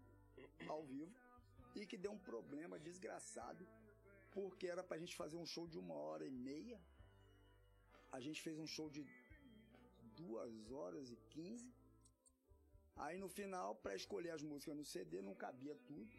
ao 0.67 0.83
vivo 0.85 1.13
e 1.75 1.85
que 1.85 1.97
deu 1.97 2.11
um 2.11 2.19
problema 2.31 2.77
desgraçado, 2.79 3.67
porque 4.31 4.67
era 4.67 4.83
pra 4.83 4.97
gente 4.97 5.15
fazer 5.15 5.37
um 5.37 5.45
show 5.45 5.67
de 5.67 5.77
uma 5.77 5.95
hora 5.95 6.25
e 6.25 6.31
meia. 6.31 6.79
A 8.11 8.19
gente 8.19 8.41
fez 8.41 8.57
um 8.59 8.67
show 8.67 8.89
de 8.89 9.05
duas 10.15 10.71
horas 10.71 11.09
e 11.11 11.17
quinze. 11.33 11.69
Aí 12.95 13.17
no 13.17 13.29
final, 13.29 13.75
pra 13.75 13.95
escolher 13.95 14.31
as 14.31 14.43
músicas 14.43 14.75
no 14.75 14.85
CD, 14.85 15.21
não 15.21 15.33
cabia 15.33 15.75
tudo. 15.87 16.11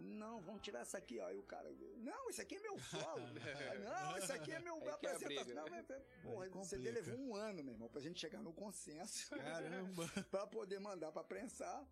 Não, 0.00 0.40
vamos 0.40 0.62
tirar 0.62 0.80
essa 0.80 0.98
aqui, 0.98 1.18
ó. 1.18 1.26
Aí 1.26 1.36
o 1.36 1.42
cara, 1.42 1.70
não, 1.98 2.30
isso 2.30 2.40
aqui 2.40 2.56
é 2.56 2.60
meu 2.60 2.78
solo. 2.78 3.26
Não, 3.84 4.18
isso 4.18 4.32
aqui 4.32 4.52
é 4.52 4.58
meu 4.58 4.74
Aí 4.76 4.88
é 4.88 4.90
apresentação. 4.90 5.54
Não, 5.54 5.64
né? 5.64 5.84
mas, 5.88 6.22
porra, 6.22 6.44
Aí 6.44 6.50
o 6.50 6.64
CD 6.64 6.88
complica. 6.88 7.10
levou 7.10 7.26
um 7.26 7.34
ano, 7.34 7.64
meu 7.64 7.74
irmão, 7.74 7.88
pra 7.88 8.00
gente 8.00 8.18
chegar 8.18 8.42
no 8.42 8.52
consenso 8.52 9.30
Caramba. 9.30 10.08
pra 10.30 10.46
poder 10.46 10.80
mandar 10.80 11.12
pra 11.12 11.22
prensar. 11.22 11.86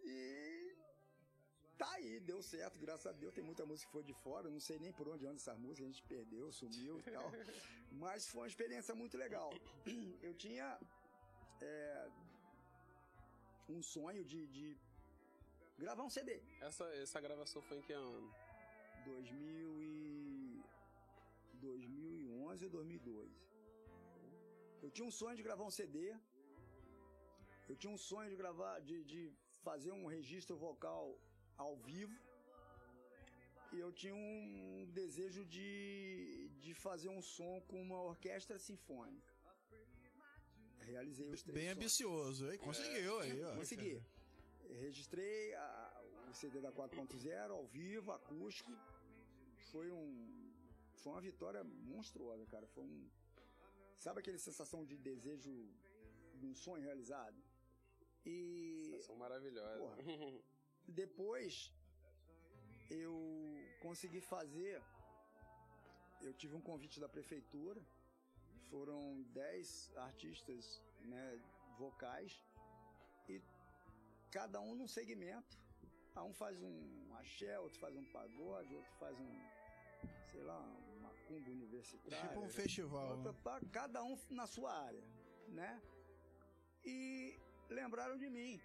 E 0.00 0.76
tá 1.78 1.90
aí, 1.92 2.20
deu 2.20 2.42
certo, 2.42 2.78
graças 2.78 3.06
a 3.06 3.12
Deus. 3.12 3.34
Tem 3.34 3.44
muita 3.44 3.64
música 3.64 3.86
que 3.86 3.92
foi 3.92 4.02
de 4.02 4.14
fora, 4.14 4.50
não 4.50 4.60
sei 4.60 4.78
nem 4.78 4.92
por 4.92 5.08
onde 5.08 5.26
anda 5.26 5.36
essa 5.36 5.54
música, 5.54 5.84
a 5.84 5.90
gente 5.90 6.02
perdeu, 6.02 6.50
sumiu 6.52 6.98
e 6.98 7.02
tal. 7.02 7.30
Mas 7.92 8.28
foi 8.28 8.42
uma 8.42 8.48
experiência 8.48 8.94
muito 8.94 9.16
legal. 9.16 9.50
Eu 10.20 10.34
tinha 10.34 10.78
é, 11.60 12.08
um 13.68 13.82
sonho 13.82 14.24
de, 14.24 14.46
de 14.48 14.76
gravar 15.78 16.02
um 16.02 16.10
CD. 16.10 16.40
Essa, 16.60 16.84
essa 16.94 17.20
gravação 17.20 17.62
foi 17.62 17.78
em 17.78 17.82
que 17.82 17.92
ano? 17.92 18.32
2000 19.04 19.82
e 19.82 20.64
2011 21.54 22.64
ou 22.64 22.70
2012. 22.70 23.42
Eu 24.82 24.90
tinha 24.90 25.06
um 25.06 25.10
sonho 25.10 25.36
de 25.36 25.42
gravar 25.42 25.64
um 25.64 25.70
CD. 25.70 26.14
Eu 27.68 27.76
tinha 27.76 27.92
um 27.92 27.96
sonho 27.96 28.28
de 28.30 28.36
gravar, 28.36 28.80
de, 28.80 29.04
de 29.04 29.32
fazer 29.62 29.92
um 29.92 30.06
registro 30.06 30.56
vocal 30.56 31.18
ao 31.56 31.76
vivo. 31.76 32.16
E 33.72 33.78
eu 33.78 33.90
tinha 33.92 34.14
um 34.14 34.86
desejo 34.92 35.44
de, 35.46 36.50
de 36.60 36.74
fazer 36.74 37.08
um 37.08 37.22
som 37.22 37.60
com 37.68 37.80
uma 37.80 38.02
orquestra 38.02 38.58
sinfônica. 38.58 39.32
Realizei 40.80 41.28
os 41.30 41.42
três 41.42 41.54
Bem 41.54 41.64
sonhos. 41.64 41.76
ambicioso. 41.78 42.48
Aí, 42.48 42.58
conseguiu 42.58 43.18
aí, 43.20 43.42
ó. 43.44 43.54
Consegui. 43.54 44.02
Registrei 44.80 45.54
a- 45.54 46.02
o 46.30 46.34
CD 46.34 46.60
da 46.60 46.72
4.0 46.72 47.52
ao 47.52 47.66
vivo, 47.66 48.10
acústico. 48.12 48.72
Foi 49.70 49.90
um. 49.90 50.52
Foi 50.94 51.12
uma 51.12 51.20
vitória 51.20 51.62
monstruosa, 51.64 52.46
cara. 52.46 52.66
Foi 52.68 52.84
um. 52.84 53.08
Sabe 53.96 54.20
aquela 54.20 54.38
sensação 54.38 54.84
de 54.84 54.96
desejo 54.96 55.52
de 56.34 56.46
um 56.46 56.54
sonho 56.54 56.82
realizado? 56.82 57.36
E 58.24 58.98
São 59.06 59.16
maravilhosas. 59.16 59.78
Porra. 59.78 59.96
depois 60.88 61.72
eu 62.90 63.14
consegui 63.80 64.20
fazer. 64.20 64.82
Eu 66.20 66.32
tive 66.34 66.54
um 66.54 66.60
convite 66.60 67.00
da 67.00 67.08
prefeitura. 67.08 67.80
Foram 68.70 69.22
10 69.34 69.92
artistas 69.96 70.80
né, 71.00 71.40
vocais. 71.78 72.42
Cada 74.32 74.58
um 74.60 74.74
num 74.74 74.88
segmento. 74.88 75.58
Ah, 76.14 76.24
um 76.24 76.32
faz 76.32 76.60
um 76.60 77.14
axé, 77.20 77.58
outro 77.58 77.78
faz 77.78 77.94
um 77.94 78.04
pagode, 78.06 78.74
outro 78.74 78.92
faz 78.98 79.18
um, 79.20 79.32
sei 80.30 80.42
lá, 80.42 80.58
um 80.60 81.00
macumba 81.00 81.50
universitário. 81.50 82.28
Tipo 82.28 82.40
um 82.40 82.48
festival. 82.48 83.18
Outra 83.18 83.60
né? 83.60 83.68
cada 83.70 84.02
um 84.02 84.18
na 84.30 84.46
sua 84.46 84.72
área, 84.72 85.04
né? 85.48 85.80
E 86.84 87.38
lembraram 87.68 88.16
de 88.16 88.28
mim. 88.30 88.60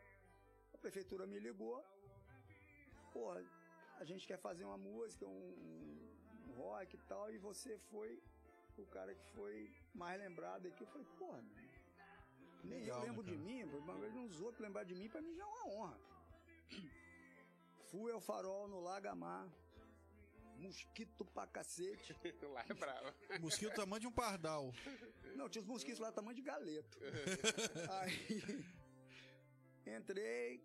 A 0.73 0.77
prefeitura 0.77 1.27
me 1.27 1.39
ligou. 1.39 1.83
Pô, 3.11 3.31
a 3.99 4.05
gente 4.05 4.25
quer 4.25 4.37
fazer 4.37 4.63
uma 4.63 4.77
música, 4.77 5.25
um, 5.25 5.49
um 6.47 6.51
rock 6.53 6.95
e 6.95 6.99
tal, 7.09 7.31
e 7.31 7.37
você 7.37 7.77
foi 7.91 8.21
o 8.77 8.85
cara 8.85 9.13
que 9.13 9.25
foi 9.31 9.69
mais 9.93 10.19
lembrado 10.19 10.67
aqui. 10.67 10.83
Eu 10.83 10.87
falei, 10.87 11.07
porra, 11.17 11.43
nem 12.63 12.79
Legal, 12.79 12.97
eu 12.97 13.01
né, 13.01 13.09
lembro 13.09 13.23
de 13.23 13.31
cara? 13.31 13.43
mim, 13.43 13.63
uma 13.63 13.97
vez 13.97 14.15
uns 14.15 14.41
outros 14.41 14.59
lembrar 14.59 14.83
de 14.83 14.95
mim, 14.95 15.09
pra 15.09 15.21
mim 15.21 15.35
já 15.35 15.43
é 15.43 15.45
uma 15.45 15.67
honra. 15.67 15.99
Fui 17.91 18.11
ao 18.11 18.19
farol 18.19 18.67
no 18.67 18.79
Lagamar, 18.79 19.47
mosquito 20.57 21.23
pra 21.25 21.47
cacete. 21.47 22.13
Lá 22.53 22.65
é 22.67 22.73
bravo. 22.73 23.13
Mosquito 23.39 23.73
tamanho 23.75 24.01
de 24.01 24.07
um 24.07 24.11
pardal. 24.11 24.73
Não, 25.35 25.47
tinha 25.49 25.61
os 25.61 25.67
mosquitos 25.67 25.99
lá 25.99 26.11
tamanho 26.11 26.35
de 26.35 26.41
galeto. 26.41 26.97
Aí 28.01 28.65
entrei, 29.85 30.63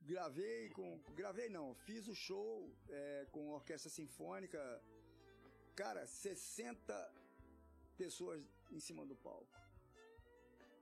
gravei 0.00 0.70
com. 0.70 0.98
Gravei 1.14 1.48
não, 1.48 1.74
fiz 1.74 2.08
o 2.08 2.14
show 2.14 2.74
é, 2.88 3.26
com 3.30 3.50
orquestra 3.50 3.90
sinfônica. 3.90 4.82
Cara, 5.74 6.06
60 6.06 7.14
pessoas 7.96 8.42
em 8.70 8.80
cima 8.80 9.04
do 9.04 9.14
palco. 9.14 9.65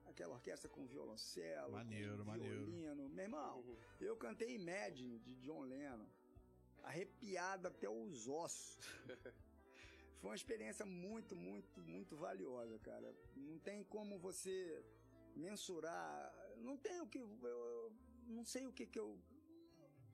Aquela 0.06 0.34
orquestra 0.34 0.68
com 0.68 0.86
violoncelo, 0.86 1.72
Maneiro, 1.72 2.18
com 2.18 2.24
maneiro. 2.24 2.56
violino. 2.66 3.08
Meu 3.08 3.24
irmão, 3.24 3.64
eu 4.00 4.16
cantei 4.16 4.54
Imagine 4.54 5.18
de 5.18 5.34
John 5.36 5.62
Lennon, 5.62 6.06
arrepiado 6.82 7.68
até 7.68 7.88
os 7.88 8.28
ossos. 8.28 8.78
Foi 10.20 10.30
uma 10.30 10.36
experiência 10.36 10.86
muito, 10.86 11.34
muito, 11.36 11.80
muito 11.80 12.16
valiosa, 12.16 12.78
cara. 12.78 13.14
Não 13.36 13.58
tem 13.58 13.82
como 13.84 14.18
você 14.18 14.82
mensurar. 15.36 16.32
Não 16.58 16.76
tem 16.78 17.00
o 17.00 17.06
que. 17.06 17.18
Eu, 17.18 17.28
eu 17.42 17.92
não 18.28 18.44
sei 18.44 18.66
o 18.66 18.72
que 18.72 18.86
que 18.86 18.98
eu. 18.98 19.18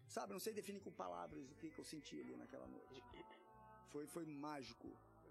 Sabe, 0.09 0.33
não 0.33 0.41
sei 0.41 0.53
definir 0.53 0.81
com 0.81 0.91
palavras 0.91 1.49
o 1.51 1.55
que 1.55 1.71
que 1.71 1.79
eu 1.79 1.85
senti 1.85 2.21
ali 2.21 2.35
naquela 2.37 2.67
noite. 2.67 3.01
Foi, 3.91 4.07
foi 4.07 4.25
mágico. 4.25 4.89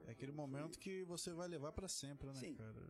É 0.08 0.12
aquele 0.12 0.32
momento 0.32 0.80
que 0.80 1.04
você 1.04 1.34
vai 1.34 1.48
levar 1.48 1.72
pra 1.74 1.88
sempre, 1.88 2.28
né, 2.28 2.36
Sim. 2.36 2.56
cara? 2.56 2.88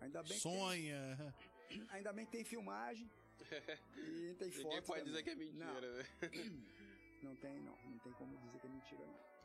Ainda 0.00 0.22
bem, 0.22 0.32
que 0.32 0.40
Sonha. 0.40 1.34
tem, 1.68 1.86
ainda 1.90 2.12
bem 2.12 2.26
que 2.26 2.32
tem 2.32 2.44
filmagem 2.44 3.10
e 3.96 4.34
tem 4.38 4.50
foto. 4.50 4.64
Ninguém 4.64 4.82
pode 4.82 5.04
dizer 5.04 5.22
que 5.22 5.30
é 5.30 5.34
mentira, 5.34 5.92
né? 5.96 6.06
Não, 7.22 7.30
não 7.30 7.36
tem, 7.36 7.60
não. 7.60 7.76
Não 7.90 7.98
tem 7.98 8.12
como 8.12 8.36
dizer 8.38 8.58
que 8.60 8.66
é 8.66 8.70
mentira, 8.70 9.06
não. 9.06 9.36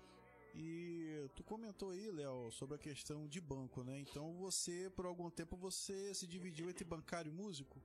E 0.54 1.30
tu 1.36 1.44
comentou 1.44 1.92
aí, 1.92 2.12
Léo, 2.12 2.52
sobre 2.52 2.76
a 2.76 2.80
questão 2.80 3.28
de 3.28 3.40
banco, 3.40 3.84
né? 3.84 4.00
Então 4.00 4.34
você, 4.36 4.90
por 4.90 5.06
algum 5.06 5.30
tempo, 5.30 5.56
você 5.56 6.14
se 6.14 6.28
dividiu 6.28 6.70
entre 6.70 6.84
bancário 6.84 7.30
e 7.30 7.34
músico? 7.34 7.82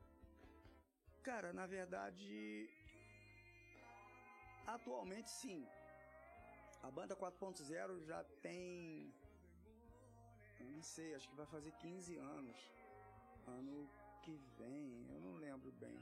Cara, 1.22 1.52
na 1.52 1.66
verdade, 1.66 2.68
atualmente 4.66 5.31
sim. 5.31 5.66
A 6.83 6.90
banda 6.90 7.16
4.0 7.16 8.05
já 8.05 8.22
tem. 8.42 9.12
Eu 10.61 10.71
não 10.71 10.83
sei, 10.83 11.14
acho 11.14 11.29
que 11.29 11.35
vai 11.35 11.47
fazer 11.47 11.73
15 11.73 12.16
anos. 12.16 12.57
Ano 13.47 13.88
que 14.23 14.35
vem, 14.59 15.07
eu 15.09 15.21
não 15.21 15.35
lembro 15.37 15.71
bem. 15.73 15.99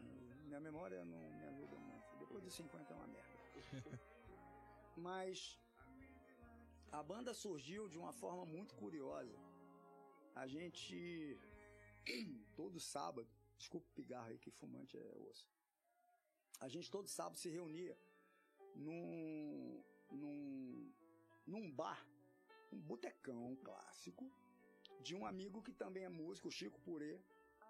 Minha 0.47 0.61
memória 0.61 1.05
não 1.05 1.31
me 1.31 1.45
ajuda 1.47 1.77
muito. 1.79 2.17
Depois 2.19 2.43
dos 2.43 2.55
50 2.55 2.93
é 2.93 2.97
uma 2.97 3.07
merda. 3.07 3.39
Mas 4.97 5.59
a 6.93 7.03
banda 7.03 7.35
surgiu 7.35 7.89
de 7.89 7.99
uma 7.99 8.13
forma 8.13 8.45
muito 8.45 8.75
curiosa. 8.77 9.37
A 10.35 10.47
gente, 10.47 11.39
todo 12.57 12.79
sábado, 12.81 13.29
desculpa 13.59 13.87
o 13.89 13.95
pigarro 13.95 14.29
aí 14.29 14.39
que 14.39 14.51
fumante 14.51 14.97
é 14.97 15.17
osso. 15.29 15.49
A 16.61 16.69
gente 16.69 16.91
todo 16.91 17.09
sábado 17.09 17.37
se 17.37 17.49
reunia 17.51 17.99
num, 18.75 19.83
num, 20.11 20.93
num 21.47 21.71
bar, 21.71 22.07
um 22.73 22.81
botecão 22.81 23.57
clássico, 23.57 24.31
de 25.05 25.15
um 25.15 25.25
amigo 25.27 25.63
que 25.63 25.73
também 25.73 26.05
é 26.05 26.09
músico, 26.09 26.49
o 26.49 26.51
Chico 26.51 26.81
Purê, 26.81 27.21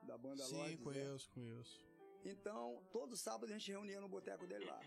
da 0.04 0.16
banda 0.16 0.44
Sim, 0.44 0.76
Zé. 0.76 0.76
conheço, 0.76 1.30
conheço. 1.32 1.84
Então, 2.24 2.80
todo 2.92 3.16
sábado 3.16 3.46
a 3.50 3.52
gente 3.54 3.70
reunia 3.70 4.00
no 4.00 4.08
boteco 4.08 4.46
dele 4.46 4.66
lá. 4.66 4.80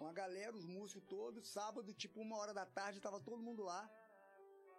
Uma 0.00 0.12
galera, 0.12 0.54
os 0.56 0.66
músicos 0.66 1.04
todos, 1.08 1.48
sábado, 1.48 1.94
tipo 1.94 2.20
uma 2.20 2.36
hora 2.36 2.52
da 2.52 2.66
tarde, 2.66 3.00
tava 3.00 3.20
todo 3.20 3.40
mundo 3.40 3.62
lá. 3.62 3.88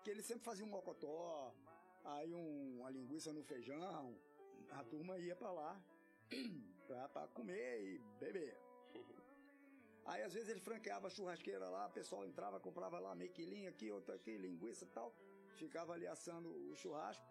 Que 0.04 0.10
ele 0.12 0.22
sempre 0.22 0.44
fazia 0.44 0.66
um 0.66 0.70
mocotó, 0.70 1.56
aí 2.04 2.34
um, 2.36 2.80
uma 2.80 2.90
linguiça 2.90 3.32
no 3.32 3.44
feijão. 3.44 4.20
A 4.72 4.84
turma 4.84 5.18
ia 5.18 5.36
pra 5.36 5.52
lá 5.52 5.82
pra, 6.86 7.08
pra 7.08 7.28
comer 7.30 7.82
e 7.82 8.00
beber. 8.20 8.58
Aí 10.06 10.22
às 10.22 10.34
vezes 10.34 10.50
ele 10.50 10.60
franqueava 10.60 11.08
a 11.08 11.10
churrasqueira 11.10 11.70
lá, 11.70 11.88
o 11.88 11.92
pessoal 11.92 12.26
entrava, 12.26 12.60
comprava 12.60 13.00
lá 13.00 13.16
meio 13.16 13.32
quilinho 13.32 13.70
aqui, 13.70 13.90
outro 13.90 14.14
aqui, 14.14 14.36
linguiça 14.38 14.84
e 14.84 14.88
tal. 14.90 15.16
Ficava 15.62 15.94
ali 15.94 16.08
assando 16.08 16.50
o 16.72 16.76
churrasco. 16.76 17.26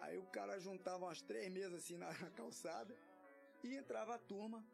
Aí 0.00 0.16
o 0.16 0.26
cara 0.26 0.58
juntava 0.60 1.04
umas 1.06 1.20
três 1.20 1.50
mesas 1.50 1.82
assim 1.82 1.96
na, 2.02 2.12
calçada 2.40 2.96
e 3.62 3.74
entrava 3.74 4.14
a 4.14 4.18
turma 4.18 4.64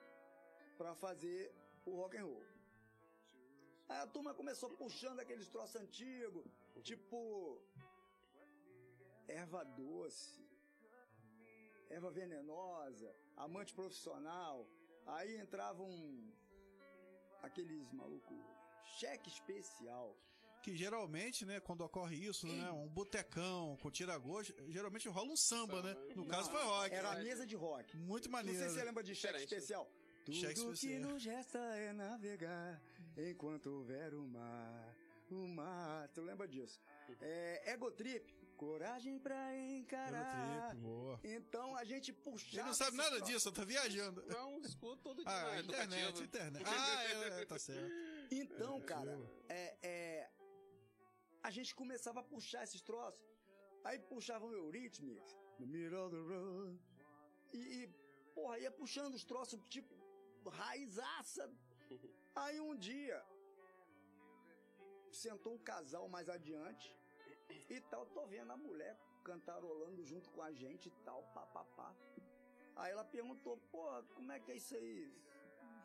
pra 0.77 0.95
fazer 0.95 1.53
o 1.87 1.95
rock 1.97 2.17
and 2.17 2.25
roll. 2.25 2.45
Aí 3.89 3.99
a 3.99 4.07
turma 4.07 4.35
começou 4.35 4.71
puxando 4.71 5.21
aqueles 5.21 5.49
troços 5.49 5.77
antigos, 5.77 6.45
tipo 6.83 7.61
erva 9.29 9.65
doce, 9.65 10.43
erva 11.91 12.11
venenosa, 12.11 13.15
amante 13.37 13.75
profissional. 13.75 14.67
Aí 15.07 15.37
entravam 15.39 15.91
aqueles 17.43 17.93
malucos 17.93 18.45
cheque 18.99 19.29
especial. 19.29 20.17
Que 20.65 20.75
geralmente, 20.75 21.45
né, 21.45 21.61
quando 21.61 21.83
ocorre 21.83 22.17
isso, 22.17 22.47
né, 22.47 22.71
um 22.71 22.89
botecão 22.89 23.77
com 23.83 23.91
tira-gosto, 23.91 24.55
geralmente 24.71 25.07
rola 25.11 25.31
um 25.31 25.37
samba, 25.37 25.83
né? 25.83 25.95
No 26.17 26.25
caso 26.27 26.51
foi 26.51 26.63
rock. 26.63 26.95
Era 26.95 27.11
a 27.11 27.17
mesa 27.23 27.47
de 27.47 27.55
rock. 27.55 27.95
Muito 27.99 28.25
Não 28.31 28.33
maneiro. 28.33 28.59
sei 28.59 28.69
se 28.71 28.75
você 28.77 28.85
lembra 28.85 29.03
de 29.03 29.15
cheque 29.15 29.39
especial. 29.41 29.87
Tudo 30.25 30.39
Cheque 30.39 30.55
que 30.55 30.61
especial. 30.73 31.01
nos 31.03 31.23
resta 31.23 31.59
é 31.59 31.93
navegar 31.93 32.81
enquanto 33.15 33.67
houver 33.67 34.15
o 34.15 34.27
mar. 34.27 34.97
O 35.31 35.47
mar. 35.49 36.09
Tu 36.15 36.23
lembra 36.23 36.49
disso? 36.49 36.81
É, 37.21 37.73
Ego 37.73 37.91
Trip. 37.91 38.33
Coragem 38.57 39.19
pra 39.19 39.55
encarar. 39.59 40.69
Trip, 40.71 40.81
boa. 40.83 41.21
Então 41.25 41.77
a 41.77 41.85
gente 41.85 42.13
puxava. 42.13 42.57
Ele 42.57 42.63
não 42.69 42.73
sabe 42.75 42.97
nada 42.97 43.17
troços. 43.17 43.29
disso, 43.29 43.53
tá 43.53 43.65
viajando. 43.65 44.25
Não, 44.29 44.61
escuto 44.61 45.03
todo 45.03 45.17
dia. 45.25 45.25
Ah, 45.27 45.57
é 45.57 45.61
internet, 45.61 46.01
educativo. 46.21 46.25
internet. 46.25 46.65
Ah, 46.67 47.05
é, 47.05 47.43
é, 47.43 47.45
tá 47.45 47.59
certo. 47.59 47.91
Então, 48.31 48.77
É, 48.79 48.81
cara, 48.81 49.19
é, 49.49 49.77
é, 49.83 50.14
a 51.47 51.51
gente 51.57 51.73
começava 51.81 52.21
a 52.21 52.29
puxar 52.33 52.63
esses 52.65 52.83
troços. 52.91 53.23
Aí 53.85 53.99
puxava 54.13 54.45
o 54.47 54.53
Eurythmics, 54.61 55.33
no 55.59 55.67
middle 55.67 56.07
of 56.07 56.17
the 56.17 56.23
road. 56.31 56.81
E, 57.53 57.59
e, 57.77 57.81
porra, 58.35 58.59
ia 58.59 58.71
puxando 58.71 59.15
os 59.19 59.25
troços, 59.25 59.61
tipo, 59.75 59.95
raizaça. 60.63 61.45
Aí 62.43 62.59
um 62.69 62.75
dia, 62.75 63.19
sentou 65.13 65.53
um 65.55 65.63
casal 65.73 66.09
mais 66.09 66.29
adiante 66.29 66.97
e 67.69 67.81
tal, 67.91 68.07
tô 68.07 68.27
vendo 68.27 68.51
a 68.51 68.57
mulher 68.57 68.99
cantarolando 69.23 70.03
junto 70.03 70.31
com 70.31 70.43
a 70.43 70.51
gente 70.53 70.89
e 70.89 70.95
tal, 71.05 71.23
pá, 71.35 71.45
pá, 71.55 71.65
pá. 71.77 71.95
Aí 72.77 72.91
ela 72.91 73.05
perguntou, 73.05 73.57
pô, 73.71 73.85
como 74.15 74.33
é 74.33 74.41
que 74.41 74.51
é 74.53 74.57
isso 74.57 74.75
aí? 74.75 75.13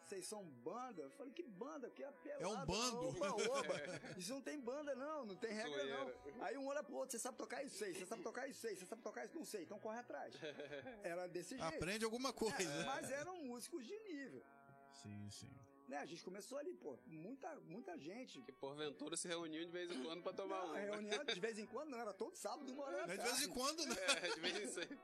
Vocês 0.06 0.26
são 0.26 0.44
banda? 0.44 1.02
Eu 1.04 1.10
falei, 1.12 1.32
que 1.34 1.44
banda? 1.44 1.90
Que 1.90 2.04
é 2.04 2.12
pelada. 2.12 2.44
É 2.44 2.48
um 2.48 2.66
bando. 2.66 3.08
Oba, 3.10 3.30
oba. 3.30 3.74
Isso 4.18 4.34
não 4.34 4.42
tem 4.42 4.60
banda, 4.60 4.96
não, 4.96 5.26
não 5.26 5.36
tem 5.36 5.52
regra, 5.52 5.86
não. 5.86 6.44
Aí 6.44 6.58
um 6.58 6.68
olha 6.68 6.84
pro 6.84 6.96
outro, 6.96 7.12
você 7.12 7.20
sabe 7.20 7.38
tocar 7.38 7.64
isso? 7.64 7.78
Sei. 7.78 7.94
Você 7.94 8.06
sabe 8.06 8.24
tocar 8.24 8.48
isso? 8.48 8.60
Sei. 8.60 8.76
Você 8.76 8.86
sabe 8.86 9.02
tocar 9.02 9.26
isso? 9.26 9.36
Não 9.36 9.46
sei. 9.46 9.64
Então 9.64 9.80
corre 9.80 10.00
atrás. 10.00 10.34
Era 11.04 11.28
desse 11.28 11.58
jeito. 11.58 11.64
Aprende 11.64 12.06
alguma 12.06 12.34
coisa. 12.34 12.62
É, 12.62 12.86
mas 12.86 13.12
eram 13.12 13.38
músicos 13.46 13.86
de 13.86 13.98
nível. 14.00 14.44
Sim, 14.92 15.30
sim. 15.30 15.50
Né? 15.88 15.98
A 15.98 16.06
gente 16.06 16.24
começou 16.24 16.58
ali, 16.60 16.74
pô, 16.76 16.98
muita, 17.08 17.56
muita 17.62 17.98
gente. 17.98 18.42
Que 18.44 18.52
porventura 18.52 19.18
se 19.18 19.28
reuniam 19.28 19.66
de 19.66 19.72
vez 19.72 19.92
em 19.92 20.04
quando 20.04 20.22
pra 20.22 20.32
tomar 20.34 20.62
Não, 20.62 20.70
um. 20.70 20.76
a 20.76 20.80
reunião 20.80 21.26
de 21.26 21.40
vez 21.40 21.58
em 21.58 21.66
quando 21.66 21.90
não, 21.90 22.00
era 22.00 22.14
todo 22.14 22.36
sábado, 22.36 22.72
uma 22.72 22.84
hora 22.84 23.08
Mas 23.08 23.18
de 23.18 23.24
vez 23.24 23.42
em 23.42 23.50
quando, 23.50 23.86
né? 23.86 23.96
É, 24.22 24.36
de 24.36 24.40
vez 24.40 24.58
em 24.58 24.68
sempre. 24.68 25.00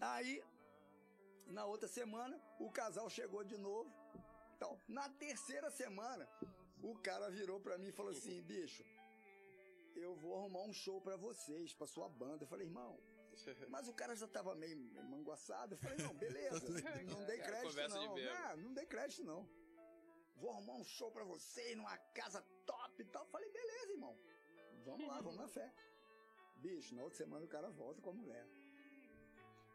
Aí, 0.00 0.42
na 1.46 1.64
outra 1.66 1.86
semana, 1.86 2.40
o 2.58 2.68
casal 2.70 3.08
chegou 3.08 3.44
de 3.44 3.56
novo. 3.56 3.92
Então, 4.62 4.78
na 4.86 5.08
terceira 5.08 5.68
semana, 5.72 6.24
o 6.80 6.94
cara 6.94 7.28
virou 7.30 7.58
pra 7.58 7.76
mim 7.76 7.88
e 7.88 7.92
falou 7.92 8.12
assim: 8.12 8.40
bicho, 8.46 8.84
eu 9.96 10.14
vou 10.14 10.36
arrumar 10.38 10.62
um 10.62 10.72
show 10.72 11.00
pra 11.00 11.16
vocês, 11.16 11.74
pra 11.74 11.86
sua 11.88 12.08
banda. 12.08 12.44
Eu 12.44 12.46
falei, 12.46 12.66
irmão. 12.68 12.96
Mas 13.70 13.88
o 13.88 13.92
cara 13.92 14.14
já 14.14 14.28
tava 14.28 14.54
meio 14.54 14.78
manguaçado. 15.10 15.74
Eu 15.74 15.78
falei, 15.78 15.98
não, 15.98 16.14
beleza. 16.14 16.60
Não 17.10 17.24
dei 17.24 17.38
crédito, 17.38 17.74
de 17.74 17.88
não. 17.88 18.14
bêbado. 18.14 18.56
Não, 18.56 18.68
não 18.68 18.74
dei 18.74 18.86
crédito, 18.86 19.24
não. 19.24 19.48
vou 20.36 20.50
arrumar 20.50 20.74
um 20.74 20.84
show 20.84 21.10
pra 21.10 21.24
vocês 21.24 21.76
numa 21.76 21.96
casa 22.18 22.40
top 22.64 23.02
e 23.02 23.06
tal. 23.06 23.26
Falei, 23.26 23.50
beleza, 23.50 23.92
irmão. 23.92 24.16
Vamos 24.84 25.06
lá, 25.08 25.20
vamos 25.20 25.38
na 25.38 25.48
fé. 25.48 25.72
Bicho, 26.56 26.94
na 26.94 27.02
outra 27.02 27.18
semana 27.18 27.44
o 27.44 27.48
cara 27.48 27.68
volta 27.70 28.00
com 28.00 28.10
a 28.10 28.12
mulher. 28.12 28.46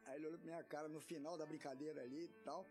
Aí 0.06 0.16
ele 0.16 0.28
olhou 0.28 0.40
pra 0.40 0.52
minha 0.52 0.64
cara 0.64 0.88
no 0.88 1.02
final 1.02 1.38
da 1.38 1.46
brincadeira 1.46 2.02
ali 2.04 2.26
e 2.26 2.44
tal. 2.46 2.66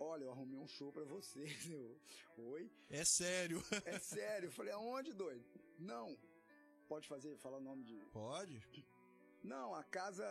Olha, 0.00 0.24
eu 0.24 0.30
arrumei 0.30 0.58
um 0.58 0.66
show 0.66 0.92
pra 0.92 1.04
vocês. 1.04 1.50
Eu, 1.70 1.96
Oi? 2.36 2.70
É 2.90 3.04
sério. 3.04 3.62
É 3.84 3.98
sério. 4.00 4.48
Eu 4.48 4.52
falei, 4.52 4.72
aonde, 4.72 5.12
doido? 5.12 5.44
Não. 5.78 6.16
Pode 6.88 7.06
fazer, 7.08 7.36
falar 7.38 7.58
o 7.58 7.62
nome 7.62 7.84
de. 7.84 7.96
Pode? 8.12 8.60
Não, 9.42 9.74
a 9.74 9.82
casa 9.84 10.24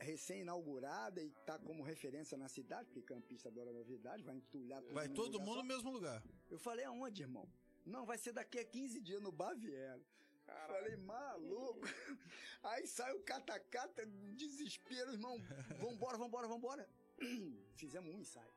recém-inaugurada 0.00 1.22
e 1.22 1.30
tá 1.46 1.58
como 1.58 1.82
referência 1.82 2.36
na 2.38 2.48
cidade, 2.48 2.86
porque 2.86 3.02
campista 3.02 3.48
adora 3.48 3.72
novidade, 3.72 4.22
vai 4.22 4.36
entulhar 4.36 4.80
todo 4.82 4.94
Vai 4.94 5.08
mundo. 5.08 5.16
todo 5.16 5.40
mundo 5.40 5.54
só. 5.56 5.62
no 5.62 5.64
mesmo 5.64 5.90
lugar. 5.90 6.22
Eu 6.50 6.58
falei, 6.58 6.84
aonde, 6.84 7.22
irmão? 7.22 7.46
Não, 7.84 8.06
vai 8.06 8.16
ser 8.18 8.32
daqui 8.32 8.58
a 8.58 8.64
15 8.64 9.00
dias 9.00 9.20
no 9.22 9.30
Baviera. 9.32 10.00
Falei, 10.66 10.96
maluco. 10.96 11.86
Aí 12.62 12.86
sai 12.86 13.12
o 13.14 13.22
catacata, 13.22 14.04
desespero, 14.34 15.12
irmão. 15.12 15.38
Vambora, 15.80 16.18
vambora, 16.18 16.48
vambora. 16.48 16.88
Fizemos 17.76 18.12
um 18.14 18.18
ensaio. 18.18 18.50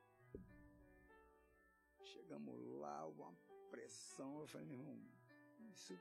Chegamos 2.14 2.56
lá, 2.80 3.06
uma 3.06 3.32
pressão. 3.70 4.40
Eu 4.40 4.46
falei, 4.46 4.66
meu 4.66 4.78
irmão, 4.78 4.98
isso. 5.72 5.98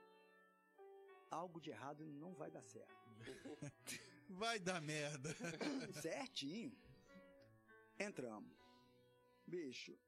Algo 1.31 1.59
de 1.59 1.71
errado 1.71 2.05
não 2.05 2.33
vai 2.35 2.51
dar 2.51 2.61
certo. 2.61 2.93
Vai 4.29 4.57
dar 4.57 4.81
merda. 4.81 5.29
Certinho. 6.01 6.71
Entramos. 7.99 8.57
Bicho, 9.45 9.99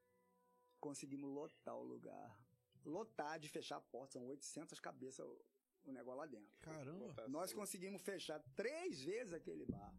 conseguimos 0.79 1.29
lotar 1.29 1.75
o 1.75 1.83
lugar. 1.83 2.39
Lotar 2.85 3.39
de 3.39 3.49
fechar 3.49 3.77
a 3.77 3.81
porta, 3.81 4.13
são 4.13 4.25
800 4.27 4.79
cabeças 4.79 5.25
o, 5.85 5.91
negócio 5.91 6.19
lá 6.19 6.25
dentro. 6.27 6.57
Caramba. 6.61 7.27
Nós 7.27 7.53
conseguimos 7.53 8.01
fechar 8.01 8.39
três 8.55 9.01
vezes 9.01 9.33
aquele 9.33 9.65
bar. 9.65 9.93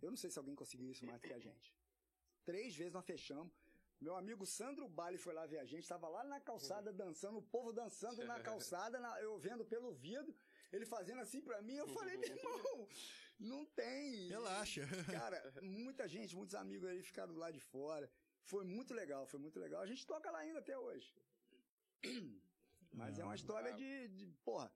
Eu 0.00 0.10
não 0.10 0.16
sei 0.16 0.30
se 0.30 0.38
alguém 0.38 0.54
conseguiu 0.54 0.90
isso 0.90 1.04
mais 1.04 1.20
do 1.20 1.28
que 1.28 1.34
a 1.34 1.38
gente. 1.38 1.76
Três 2.44 2.74
vezes 2.74 2.92
nós 2.92 3.04
fechamos. 3.04 3.52
Meu 4.04 4.14
amigo 4.22 4.44
Sandro 4.44 4.86
Bale 4.98 5.16
foi 5.24 5.32
lá 5.38 5.44
ver 5.52 5.58
a 5.60 5.64
gente, 5.64 5.82
estava 5.82 6.06
lá 6.08 6.22
na 6.32 6.38
calçada 6.48 6.92
dançando, 6.92 7.38
o 7.38 7.42
povo 7.54 7.72
dançando 7.72 8.22
na 8.30 8.38
calçada, 8.48 8.96
na- 9.04 9.18
eu 9.22 9.38
vendo 9.38 9.64
pelo 9.64 9.90
vidro, 10.06 10.34
ele 10.72 10.84
fazendo 10.84 11.20
assim 11.22 11.40
pra 11.40 11.62
mim, 11.62 11.76
eu 11.76 11.88
falei, 11.88 12.16
meu 12.18 12.28
irmão, 12.36 12.88
não 13.38 13.64
tem. 13.80 14.28
Relaxa. 14.28 14.82
Cara, 15.22 15.38
muita 15.62 16.06
gente, 16.06 16.36
muitos 16.36 16.54
amigos 16.54 16.86
aí 16.90 17.02
ficaram 17.02 17.34
lado 17.34 17.54
de 17.54 17.60
fora. 17.60 18.06
Foi 18.52 18.62
muito 18.76 18.92
legal, 18.92 19.26
foi 19.26 19.40
muito 19.40 19.58
legal. 19.58 19.80
A 19.80 19.86
gente 19.86 20.06
toca 20.06 20.30
lá 20.30 20.40
ainda 20.40 20.58
até 20.58 20.76
hoje. 20.78 21.08
Mas 22.92 23.18
é 23.18 23.24
uma 23.24 23.34
história 23.34 23.72
de, 23.72 24.08
de 24.08 24.26
porra. 24.44 24.70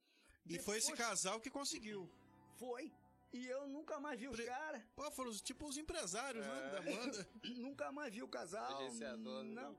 E 0.46 0.58
foi 0.58 0.78
esse 0.78 0.90
depois- 0.90 1.06
casal 1.08 1.38
que 1.38 1.50
conseguiu. 1.50 2.08
Foi. 2.56 2.90
E 3.32 3.46
eu 3.46 3.66
nunca 3.68 4.00
mais 4.00 4.18
vi 4.18 4.26
os 4.28 4.36
Pre- 4.36 4.46
caras. 4.46 4.82
Pô, 4.96 5.10
foram 5.10 5.30
tipo 5.32 5.66
os 5.68 5.76
empresários, 5.76 6.44
né, 6.46 6.66
É. 6.66 6.70
da 6.70 6.80
banda. 6.82 7.28
Nunca 7.68 7.92
mais 7.92 8.12
vi 8.12 8.22
o 8.22 8.28
casal. 8.28 8.78
Agenciador, 8.78 9.44
né? 9.44 9.62
Não. 9.62 9.76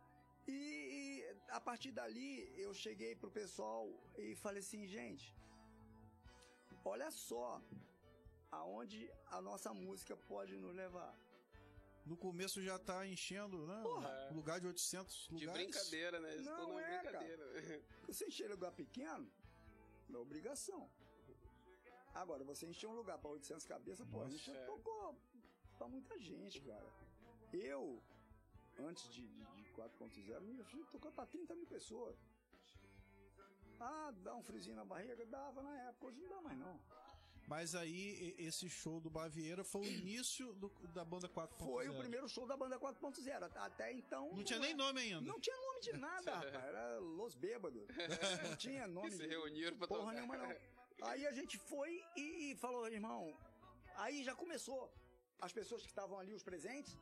E, 0.47 0.51
e 0.53 1.35
a 1.49 1.59
partir 1.59 1.91
dali 1.91 2.51
eu 2.59 2.73
cheguei 2.73 3.15
pro 3.15 3.29
pessoal 3.31 3.87
e 4.17 4.35
falei 4.35 4.59
assim, 4.61 4.87
gente, 4.87 5.35
olha 6.85 7.09
só 7.11 7.61
aonde 8.51 9.11
a 9.27 9.41
nossa 9.41 9.73
música 9.73 10.15
pode 10.15 10.55
nos 10.57 10.73
levar. 10.75 11.15
No 12.05 12.17
começo 12.17 12.61
já 12.63 12.79
tá 12.79 13.05
enchendo, 13.05 13.67
né? 13.67 13.79
Porra. 13.83 14.29
Um 14.31 14.35
lugar 14.35 14.59
de 14.59 14.65
800 14.67 15.27
De 15.31 15.45
lugares. 15.45 15.53
brincadeira, 15.67 16.19
né? 16.19 16.33
Eles 16.33 16.45
Não, 16.45 16.79
é, 16.79 17.03
cara. 17.03 17.19
brincadeira. 17.19 17.83
Você 18.07 18.25
encher 18.25 18.49
lugar 18.49 18.71
pequeno, 18.71 19.31
é 20.11 20.17
obrigação. 20.17 20.89
Agora, 22.21 22.43
você 22.43 22.65
encher 22.67 22.87
um 22.87 22.95
lugar 22.95 23.17
pra 23.17 23.29
800 23.31 23.65
cabeças, 23.65 24.05
pô, 24.07 24.21
a 24.21 24.29
gente 24.29 24.49
é. 24.51 24.65
tocou 24.65 25.15
pra 25.77 25.87
muita 25.87 26.17
gente, 26.19 26.59
cara. 26.61 26.85
Eu, 27.53 28.01
antes 28.79 29.09
de, 29.13 29.25
de, 29.27 29.43
de 29.63 29.71
4.0, 29.73 30.35
a 30.35 30.63
gente 30.63 30.91
tocou 30.91 31.11
pra 31.11 31.25
30 31.25 31.55
mil 31.55 31.65
pessoas. 31.67 32.15
Ah, 33.79 34.11
dá 34.23 34.35
um 34.35 34.43
friozinho 34.43 34.75
na 34.75 34.83
barriga? 34.83 35.25
Dava 35.25 35.61
na 35.63 35.75
época, 35.87 36.07
hoje 36.07 36.19
não 36.19 36.29
dá 36.29 36.41
mais 36.41 36.57
não. 36.57 36.79
Mas 37.47 37.73
aí, 37.73 38.35
esse 38.37 38.69
show 38.69 38.99
do 38.99 39.09
Bavieira 39.09 39.63
foi 39.63 39.81
o 39.81 39.85
início 39.85 40.53
do- 40.53 40.69
da 40.93 41.03
banda 41.03 41.27
4.0. 41.27 41.57
Foi 41.65 41.89
o 41.89 41.97
primeiro 41.97 42.27
show 42.29 42.45
da 42.45 42.55
banda 42.55 42.77
4.0. 42.77 43.43
At- 43.45 43.57
Até 43.57 43.91
então. 43.93 44.31
Não 44.35 44.43
tinha 44.43 44.59
nem 44.59 44.71
é- 44.71 44.75
nome 44.75 44.99
ainda. 44.99 45.21
Não 45.21 45.39
tinha 45.39 45.55
nome 45.55 45.79
de 45.81 45.93
nada, 45.93 46.31
rapaz. 46.35 46.65
Era 46.65 46.99
Los 46.99 47.33
Bêbados. 47.35 47.87
Não 48.51 48.55
tinha 48.57 48.87
nome 48.87 49.09
se 49.11 49.17
de. 49.17 49.27
reuniram 49.27 49.75
pra 49.77 49.87
Porra 49.87 50.01
tocar. 50.01 50.13
nenhuma 50.13 50.37
não. 50.37 50.55
Aí 51.01 51.25
a 51.25 51.31
gente 51.31 51.57
foi 51.57 52.03
e, 52.15 52.55
falou, 52.55 52.87
irmão. 52.87 53.33
Aí 53.95 54.23
já 54.23 54.35
começou. 54.35 54.91
As 55.41 55.53
pessoas 55.53 55.81
que 55.81 55.87
estavam 55.87 56.19
ali, 56.19 56.33
os 56.33 56.43
presentes. 56.43 56.97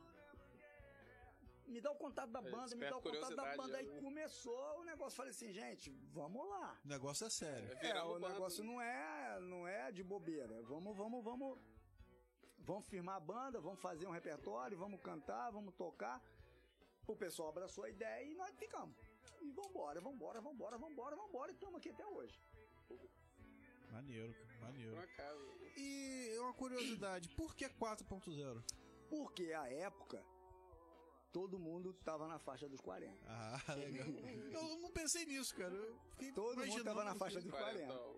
Me 1.66 1.80
dá 1.80 1.90
o 1.90 1.96
contato 1.96 2.30
da 2.30 2.38
É, 2.40 2.50
banda, 2.50 2.74
me 2.74 2.88
dá 2.88 2.96
o 2.96 3.02
contato 3.02 3.36
da 3.36 3.56
banda. 3.56 3.76
Aí 3.76 3.86
né? 3.86 4.00
começou 4.00 4.80
o 4.80 4.84
negócio. 4.84 5.16
Falei 5.16 5.32
assim, 5.32 5.52
gente, 5.52 5.90
vamos 6.12 6.48
lá. 6.48 6.78
O 6.84 6.88
negócio 6.88 7.26
é 7.26 7.30
sério. 7.30 7.68
É, 7.80 7.88
É, 7.90 8.02
o 8.02 8.18
negócio 8.18 8.64
não 8.64 8.80
é, 8.80 9.40
não 9.40 9.68
é 9.68 9.92
de 9.92 10.02
bobeira. 10.02 10.62
Vamos, 10.62 10.96
vamos, 10.96 11.22
vamos. 11.22 11.58
Vamos 12.58 12.86
firmar 12.86 13.16
a 13.16 13.20
banda, 13.20 13.60
vamos 13.60 13.80
fazer 13.80 14.06
um 14.06 14.10
repertório, 14.10 14.76
vamos 14.76 15.00
cantar, 15.00 15.50
vamos 15.50 15.74
tocar. 15.74 16.22
O 17.06 17.16
pessoal 17.16 17.48
abraçou 17.48 17.84
a 17.84 17.88
ideia 17.88 18.24
e 18.30 18.34
nós 18.34 18.54
ficamos. 18.56 18.94
E 19.40 19.50
vambora, 19.50 20.00
vambora, 20.00 20.40
vambora, 20.40 20.76
vambora, 20.76 21.16
vambora. 21.16 21.50
E 21.50 21.54
estamos 21.54 21.76
aqui 21.76 21.90
até 21.90 22.06
hoje. 22.06 22.38
Maneiro, 23.92 24.32
cara, 24.34 24.60
maneiro. 24.60 24.92
Por 24.94 25.04
acaso. 25.04 25.48
E 25.76 26.36
uma 26.38 26.52
curiosidade, 26.54 27.28
por 27.30 27.54
que 27.54 27.68
4.0? 27.68 28.62
Porque 29.08 29.52
a 29.52 29.66
época, 29.68 30.22
todo 31.32 31.58
mundo 31.58 31.92
tava 32.04 32.26
na 32.28 32.38
faixa 32.38 32.68
dos 32.68 32.80
40. 32.80 33.16
Ah, 33.26 33.58
legal. 33.74 34.06
Eu 34.52 34.76
não 34.80 34.90
pensei 34.90 35.24
nisso, 35.24 35.54
cara. 35.54 35.74
Todo 36.34 36.64
mundo 36.66 36.84
tava 36.84 37.04
na 37.04 37.14
faixa 37.14 37.40
dos 37.40 37.50
40. 37.50 37.86
Quarentão. 37.86 38.16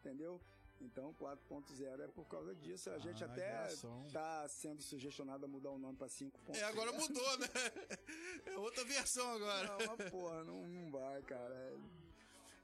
Entendeu? 0.00 0.40
Então 0.80 1.14
4.0 1.14 2.00
é 2.00 2.08
por 2.08 2.26
causa 2.26 2.56
disso. 2.56 2.90
A 2.90 2.98
gente 2.98 3.22
Ah, 3.22 3.26
até 3.28 3.46
geração. 3.68 4.04
tá 4.12 4.48
sendo 4.48 4.82
sugestionado 4.82 5.44
a 5.44 5.48
mudar 5.48 5.70
o 5.70 5.78
nome 5.78 5.96
pra 5.96 6.08
5.0. 6.08 6.56
É, 6.56 6.64
agora 6.64 6.90
mudou, 6.92 7.38
né? 7.38 7.46
É 8.46 8.56
outra 8.58 8.84
versão 8.84 9.30
agora. 9.32 9.68
Não, 9.78 9.96
mas 9.96 10.10
porra, 10.10 10.42
não, 10.42 10.66
não 10.66 10.90
vai, 10.90 11.22
cara. 11.22 11.72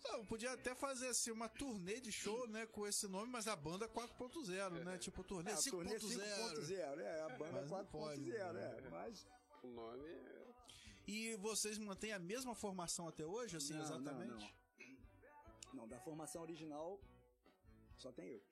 Ah, 0.07 0.25
podia 0.29 0.53
até 0.53 0.75
fazer 0.75 1.09
assim 1.09 1.31
uma 1.31 1.49
turnê 1.49 2.01
de 2.01 2.11
show, 2.13 2.47
né, 2.49 2.67
com 2.67 2.87
esse 2.87 3.07
nome, 3.09 3.31
mas 3.31 3.47
a 3.49 3.57
banda 3.57 3.89
4.0, 3.89 4.85
né? 4.85 4.97
Tipo 4.99 5.23
turnê 5.25 5.51
É, 5.51 5.55
a 5.55 5.57
turnê 5.63 5.99
5.0. 5.99 6.55
5.0, 6.55 6.99
é, 7.01 7.21
a 7.23 7.29
banda 7.37 7.63
não 7.67 7.85
pode, 7.87 8.23
4.0, 8.23 8.53
né? 8.53 8.77
é. 8.85 8.89
Mas 8.91 9.27
O 9.63 9.69
nome 9.69 10.09
é. 10.09 10.47
E 11.07 11.37
vocês 11.37 11.79
mantêm 11.79 12.13
a 12.13 12.19
mesma 12.19 12.55
formação 12.55 13.09
até 13.09 13.25
hoje, 13.25 13.57
assim, 13.57 13.75
Não, 13.75 13.81
exatamente? 13.81 14.55
não, 15.73 15.75
não, 15.75 15.89
da 15.89 15.99
formação 16.01 16.43
original 16.43 17.01
só 17.97 18.13
tem 18.13 18.29
eu. 18.29 18.43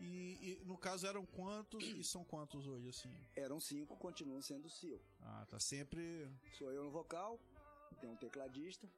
E, 0.00 0.58
e, 0.60 0.64
no 0.64 0.76
caso 0.76 1.06
eram 1.06 1.24
quantos 1.24 1.80
e 1.84 2.02
são 2.02 2.24
quantos 2.24 2.66
hoje, 2.66 2.88
assim? 2.88 3.14
Eram 3.36 3.60
cinco, 3.60 3.96
continuam 3.96 4.42
sendo 4.42 4.68
cinco. 4.68 5.04
Ah, 5.20 5.46
tá 5.48 5.60
sempre. 5.60 6.28
Sou 6.58 6.72
eu 6.72 6.82
no 6.82 6.90
vocal, 6.90 7.38
tem 8.00 8.10
um 8.10 8.16
tecladista, 8.16 8.88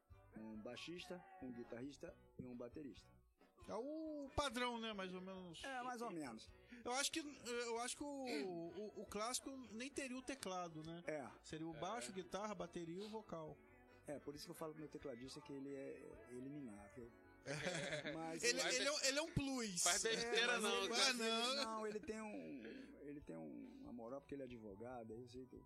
um 0.40 0.56
baixista, 0.62 1.22
um 1.42 1.50
guitarrista 1.52 2.14
e 2.38 2.46
um 2.46 2.54
baterista. 2.56 3.06
É 3.68 3.74
o 3.74 4.28
padrão, 4.36 4.78
né? 4.78 4.92
Mais 4.92 5.14
ou 5.14 5.20
menos. 5.22 5.62
É, 5.64 5.82
mais 5.82 6.02
ou 6.02 6.10
menos. 6.10 6.50
Eu 6.84 6.92
acho 6.92 7.10
que 7.10 7.20
eu 7.20 7.80
acho 7.80 7.96
que 7.96 8.04
o, 8.04 8.06
o, 8.06 8.92
o 9.02 9.06
clássico 9.06 9.50
nem 9.72 9.88
teria 9.90 10.18
o 10.18 10.22
teclado, 10.22 10.82
né? 10.84 11.02
É, 11.06 11.26
Seria 11.42 11.66
o 11.66 11.72
baixo, 11.72 12.12
guitarra, 12.12 12.54
bateria 12.54 12.96
e 13.02 13.06
o 13.06 13.08
vocal. 13.08 13.56
é, 14.06 14.18
por 14.18 14.34
isso 14.34 14.44
que 14.44 14.50
eu 14.50 14.54
falo 14.54 14.72
pro 14.72 14.80
meu 14.82 14.90
tecladista 14.90 15.40
que 15.40 15.52
ele 15.52 15.74
é 15.74 16.10
eliminável. 16.32 17.10
Mas 18.14 18.42
Ele, 18.42 18.60
ele, 18.60 18.86
é, 18.88 18.92
um- 18.92 19.00
ele 19.00 19.18
é 19.18 19.22
um 19.22 19.30
plus. 19.32 19.82
Faz 19.82 20.02
besteira 20.02 20.52
mas 20.54 20.62
não, 20.62 20.78
ele- 20.78 20.88
mas 20.88 21.08
ele- 21.08 21.18
não. 21.18 21.54
não, 21.56 21.86
ele 21.86 22.00
tem 22.00 22.20
um. 22.20 22.53
Porque 24.24 24.34
ele 24.34 24.42
é 24.42 24.46
advogado, 24.46 25.12
aí 25.12 25.20
eu 25.20 25.28
sei 25.28 25.46
que. 25.46 25.58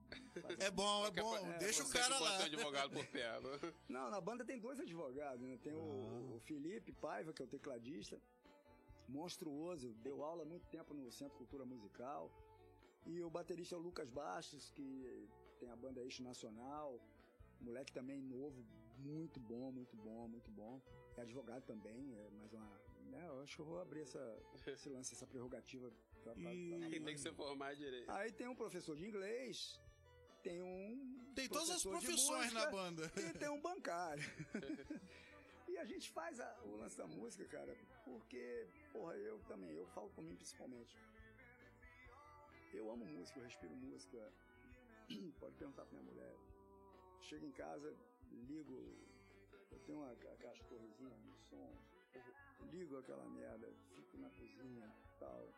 faz- 0.43 0.59
É 0.59 0.71
bom, 0.71 1.07
é 1.07 1.11
bom. 1.13 1.31
coisa- 1.31 1.59
Deixa 1.59 1.83
o 1.85 1.89
cara 1.91 2.19
lá. 2.19 2.45
advogado 2.45 2.91
por 2.91 3.07
perto. 3.07 3.49
Não, 3.89 4.11
na 4.11 4.21
banda 4.21 4.45
tem 4.45 4.59
dois 4.59 4.79
advogados, 4.81 5.41
né? 5.47 5.57
Tem 5.63 5.73
o, 5.73 5.79
Ah. 5.79 6.35
o 6.37 6.41
Felipe 6.41 6.93
Paiva, 6.93 7.33
que 7.33 7.41
é 7.41 7.45
o 7.45 7.49
tecladista, 7.49 8.21
monstruoso, 9.09 9.95
deu 10.03 10.23
aula 10.25 10.43
há 10.43 10.47
muito 10.47 10.67
tempo 10.69 10.93
no 10.93 11.11
Centro 11.13 11.37
Cultura 11.39 11.65
Musical. 11.65 12.31
E 13.07 13.23
o 13.23 13.31
baterista 13.31 13.75
é 13.75 13.79
o 13.79 13.81
Lucas 13.81 14.11
Bastos, 14.11 14.71
que 14.71 15.29
tem 15.61 15.71
a 15.71 15.77
banda 15.77 16.01
Eixo 16.03 16.23
Nacional. 16.23 17.01
Moleque 17.61 17.93
também 17.93 18.21
novo, 18.21 18.65
muito 18.99 19.41
bom, 19.41 19.71
muito 19.73 19.97
bom, 19.97 20.29
muito 20.29 20.51
bom. 20.51 20.81
É 21.17 21.23
advogado 21.23 21.63
também, 21.65 22.15
é 22.17 22.31
mais 22.31 22.53
uma. 22.53 22.69
Né, 23.11 23.25
eu 23.27 23.41
acho 23.41 23.57
que 23.57 23.63
eu 23.63 23.67
vou 23.67 23.81
abrir 23.81 24.03
essa, 24.03 24.39
esse 24.67 24.89
lance, 24.91 25.15
essa 25.15 25.27
prerrogativa 25.27 25.91
E- 26.21 26.23
pra- 26.25 26.87
Aí 26.87 27.01
tem 27.01 27.15
que 27.15 27.21
se 27.21 27.33
formar 27.33 27.75
direito. 27.75 28.11
Aí 28.11 28.33
tem 28.33 28.49
um 28.49 28.55
professor 28.55 28.97
de 28.97 29.07
inglês, 29.07 29.81
tem 30.43 30.63
um. 30.63 31.33
Tem 31.35 31.49
todas 31.49 31.71
as 31.71 31.83
profissões 31.83 32.53
na 32.53 32.61
música 32.61 32.71
banda. 32.71 33.13
E 33.17 33.39
tem 33.39 33.49
um 33.49 33.61
bancário. 33.61 34.23
e 35.69 35.79
a 35.79 35.85
gente 35.85 36.11
faz 36.11 36.39
a- 36.41 36.61
o 36.65 36.77
lance 36.77 36.97
da 36.97 37.07
música, 37.07 37.45
cara, 37.47 37.77
porque, 38.05 38.67
porra, 38.93 39.15
eu 39.17 39.39
também, 39.45 39.71
eu 39.77 39.87
falo 39.89 40.11
por 40.11 40.23
mim 40.25 40.35
principalmente. 40.37 40.97
Eu 42.73 42.91
amo 42.91 43.05
música, 43.07 43.39
eu 43.39 43.45
respiro 43.45 43.75
música. 43.77 44.33
Pode 45.41 45.55
perguntar 45.57 45.85
pra 45.87 45.99
minha 45.99 46.13
mulher. 46.13 46.35
Chego 47.23 47.47
em 47.47 47.53
casa, 47.53 47.95
ligo. 48.33 48.77
Eu 49.71 49.79
tenho 49.81 49.99
uma, 49.99 50.13
aquelas 50.13 50.59
torrezinhas 50.61 51.15
de 51.23 51.33
som. 51.49 51.73
Ligo 52.71 52.99
aquela 52.99 53.25
merda, 53.27 53.73
fico 53.95 54.19
na 54.19 54.29
cozinha 54.31 54.87
e 54.87 55.19
tal. 55.19 55.49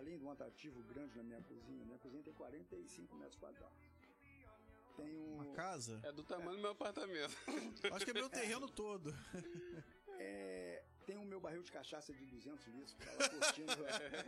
Além 0.00 0.16
de 0.16 0.24
um 0.24 0.30
atrativo 0.30 0.82
grande 0.84 1.14
na 1.14 1.22
minha 1.22 1.42
cozinha, 1.42 1.84
minha 1.84 1.98
cozinha 1.98 2.22
tem 2.22 2.32
45 2.32 3.14
metros 3.16 3.36
quadrados. 3.36 3.76
Tenho. 4.96 5.34
Uma 5.34 5.52
casa? 5.52 6.00
É 6.02 6.10
do 6.10 6.22
tamanho 6.24 6.52
do 6.56 6.62
meu 6.62 6.70
apartamento. 6.70 7.36
Acho 7.92 8.04
que 8.06 8.10
é 8.10 8.14
meu 8.14 8.30
terreno 8.30 8.66
todo. 8.70 9.14
É, 10.18 10.82
tem 11.04 11.18
o 11.18 11.24
meu 11.24 11.38
barril 11.38 11.62
de 11.62 11.70
cachaça 11.70 12.14
de 12.14 12.24
200 12.24 12.66
litros, 12.68 12.94
que 12.94 13.04
tava 13.04 13.28
curtindo 13.28 13.72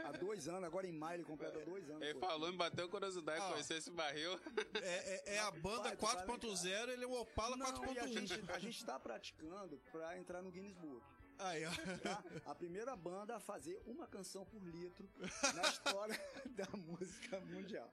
há 0.05 0.13
dois 0.13 0.47
anos, 0.47 0.65
agora 0.65 0.87
em 0.87 0.93
maio 0.93 1.17
ele 1.17 1.25
completa 1.25 1.59
dois 1.65 1.89
anos. 1.89 2.03
Ele 2.03 2.19
falou, 2.19 2.51
me 2.51 2.57
bateu 2.59 2.87
curiosidade 2.91 3.41
Ah. 3.43 3.51
conhecer 3.53 3.77
esse 3.79 3.91
barril. 3.91 4.39
É, 4.75 5.33
é- 5.33 5.35
é 5.37 5.39
a 5.41 5.51
banda 5.51 5.85
Vai, 5.85 5.97
tu 5.97 6.05
vai 6.07 6.15
lá 6.17 6.23
em 6.23 6.27
4.0, 6.27 6.91
ele 6.91 7.05
é 7.05 7.07
o 7.07 7.13
Opala 7.13 7.57
Não, 7.57 7.67
e 7.67 7.99
a 7.99 8.05
4.1. 8.05 8.13
gente, 8.27 8.51
a 8.51 8.59
gente 8.59 8.85
tá 8.85 9.01
praticando 9.01 9.79
pra 9.91 10.19
entrar 10.19 10.43
no 10.43 10.51
Guinness 10.51 10.75
Book. 10.77 11.03
Aí, 11.45 11.65
ó. 11.67 11.71
Tá? 12.03 12.25
A 12.47 12.55
primeira 12.55 12.95
banda 12.97 13.37
a 13.37 13.41
fazer 13.41 13.81
uma 13.87 14.07
canção 14.07 14.45
por 14.45 14.63
litro 14.63 15.09
na 15.55 15.63
história 15.69 16.21
da 16.57 16.67
música 16.77 17.41
mundial. 17.41 17.91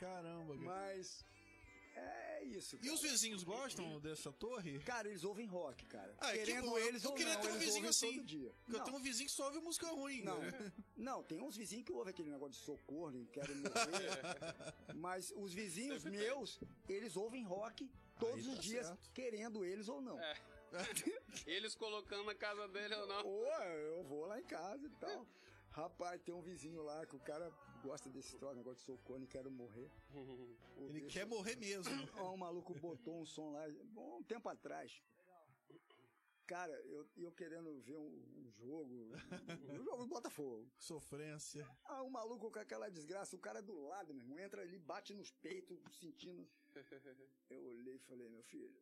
Caramba, 0.00 0.54
cara. 0.54 0.66
Mas 0.66 1.24
é 1.94 2.42
isso. 2.44 2.76
E 2.76 2.78
cara. 2.80 2.94
os 2.94 3.02
vizinhos 3.02 3.44
gostam 3.44 4.00
dessa 4.00 4.32
torre? 4.32 4.78
Cara, 4.80 5.08
eles 5.08 5.22
ouvem 5.22 5.46
rock, 5.46 5.84
cara. 5.86 6.12
Ah, 6.18 6.32
que 6.32 6.38
Querendo 6.38 6.70
bom, 6.70 6.78
eu- 6.78 6.86
eles 6.88 7.04
eu 7.04 7.10
ou 7.10 7.16
queria 7.16 7.34
não, 7.34 7.40
ter 7.40 7.52
um 7.52 7.58
vizinho 7.58 7.88
assim. 7.88 8.16
todo 8.16 8.24
dia. 8.24 8.50
Porque 8.50 8.72
eu 8.72 8.78
Não, 8.78 8.84
tenho 8.84 8.96
um 8.96 9.02
vizinho 9.02 9.28
que 9.28 9.34
só 9.34 9.44
ouve 9.46 9.60
música 9.60 9.86
ruim. 9.88 10.22
Não, 10.24 10.38
né? 10.40 10.72
não, 10.96 11.22
tem 11.22 11.40
uns 11.40 11.56
vizinhos 11.56 11.84
que 11.84 11.92
ouvem 11.92 12.10
aquele 12.10 12.30
negócio 12.30 12.54
de 12.58 12.64
socorro, 12.64 13.16
e 13.16 13.26
querem 13.26 13.56
morrer. 13.56 13.72
mas 14.96 15.32
os 15.36 15.52
vizinhos 15.54 16.02
Sempre 16.02 16.18
meus, 16.18 16.58
eles 16.88 17.16
ouvem 17.16 17.44
rock 17.44 17.88
todos 18.18 18.44
Aí 18.44 18.50
os 18.50 18.56
tá 18.56 18.62
dias, 18.62 18.86
certo. 18.88 19.10
querendo 19.12 19.64
eles 19.64 19.88
ou 19.88 20.00
não. 20.00 20.18
É. 20.18 20.51
Eles 21.46 21.74
colocando 21.74 22.24
na 22.24 22.34
casa 22.34 22.66
dele 22.68 22.94
ou 22.94 23.06
não. 23.06 23.26
Ou 23.26 23.46
eu 23.46 24.04
vou 24.04 24.26
lá 24.26 24.40
em 24.40 24.44
casa 24.44 24.86
e 24.86 24.90
tal. 24.90 25.26
Rapaz, 25.70 26.20
tem 26.22 26.34
um 26.34 26.42
vizinho 26.42 26.82
lá 26.82 27.06
que 27.06 27.16
o 27.16 27.20
cara 27.20 27.50
gosta 27.82 28.10
desse 28.10 28.36
troço, 28.38 28.56
negócio 28.56 28.78
de 28.80 28.84
socorro, 28.84 29.22
e 29.24 29.26
quero 29.26 29.50
morrer. 29.50 29.90
O 30.12 30.56
Ele 30.88 31.00
bicho- 31.00 31.06
quer 31.14 31.24
morrer 31.26 31.56
mesmo. 31.56 31.90
Ó, 32.18 32.34
um 32.34 32.36
maluco 32.36 32.74
botou 32.74 33.20
um 33.20 33.24
som 33.24 33.52
lá, 33.52 33.66
bom, 33.94 34.18
um 34.18 34.22
tempo 34.22 34.48
atrás. 34.50 35.02
Cara, 36.46 36.72
eu, 36.84 37.08
eu 37.16 37.32
querendo 37.32 37.80
ver 37.80 37.96
um, 37.96 38.04
um 38.36 38.50
jogo, 38.50 39.14
um 39.70 39.76
jogo 39.84 40.02
do 40.02 40.06
Botafogo. 40.08 40.70
Sofrência. 40.76 41.66
Ah, 41.84 42.02
o 42.02 42.10
maluco 42.10 42.50
com 42.50 42.58
aquela 42.58 42.90
desgraça, 42.90 43.34
o 43.34 43.38
cara 43.38 43.60
é 43.60 43.62
do 43.62 43.80
lado, 43.86 44.12
meu 44.12 44.22
irmão, 44.22 44.38
entra 44.38 44.60
ali, 44.60 44.78
bate 44.78 45.14
nos 45.14 45.30
peitos, 45.30 45.78
sentindo. 45.98 46.46
Eu 47.48 47.64
olhei 47.64 47.94
e 47.94 47.98
falei, 48.00 48.28
meu 48.28 48.42
filho, 48.42 48.74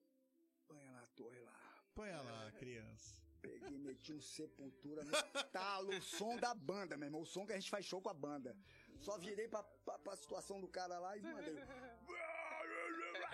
põe 0.67 0.83
na 0.91 1.07
torre 1.15 1.39
lá. 1.41 1.70
Põe 1.95 2.11
lá, 2.11 2.53
criança. 2.53 3.21
Peguei, 3.41 3.79
meti 3.79 4.13
um 4.13 4.21
sepultura 4.21 5.03
no 5.03 5.13
talo, 5.51 5.97
o 5.97 6.03
som 6.03 6.37
da 6.37 6.55
banda, 6.55 6.97
meu 6.97 7.07
irmão, 7.07 7.23
o 7.23 7.27
som 7.27 7.47
que 7.47 7.53
a 7.53 7.59
gente 7.59 7.71
faz 7.71 7.87
show 7.87 8.01
com 8.01 8.11
a 8.11 8.15
banda. 8.15 8.57
Só 9.01 9.17
virei 9.19 9.49
pra, 9.49 9.63
pra, 9.63 9.99
pra 9.99 10.17
situação 10.17 10.61
do 10.61 10.69
cara 10.69 10.99
lá 10.99 11.17
e 11.17 11.23
mandei. 11.23 11.57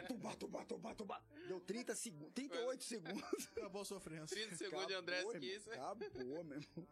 Tuba, 0.06 0.36
tuba, 0.36 0.64
tuba, 0.64 0.94
tuba. 0.94 1.24
Deu 1.48 1.60
30 1.60 1.94
segundos, 1.96 2.32
38 2.34 2.84
segundos. 2.84 3.48
Acabou 3.56 3.82
a 3.82 3.84
sofrência. 3.84 4.36
30 4.36 4.56
segundos 4.56 4.86
de 4.86 4.94
André 4.94 5.18
Acabou, 5.18 5.40
Kiss. 5.40 5.70
irmão, 5.70 5.90
Acabou, 5.90 6.44
meu 6.44 6.58
irmão. 6.60 6.88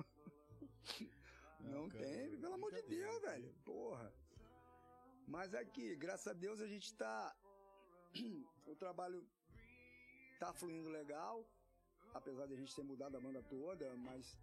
Não 1.60 1.88
cara, 1.88 2.04
tem, 2.04 2.36
pelo 2.38 2.54
amor 2.54 2.72
de 2.72 2.82
Deus, 2.82 3.22
velho. 3.22 3.54
Porra. 3.64 4.12
Mas 5.26 5.54
aqui, 5.54 5.94
graças 5.96 6.26
a 6.26 6.32
Deus, 6.32 6.60
a 6.60 6.66
gente 6.66 6.92
tá. 6.94 7.34
O 8.66 8.74
trabalho 8.74 9.28
tá 10.38 10.52
fluindo 10.52 10.88
legal. 10.88 11.44
Apesar 12.12 12.46
de 12.46 12.54
a 12.54 12.56
gente 12.56 12.74
ter 12.74 12.82
mudado 12.82 13.16
a 13.16 13.20
banda 13.20 13.42
toda, 13.42 13.94
mas 13.96 14.38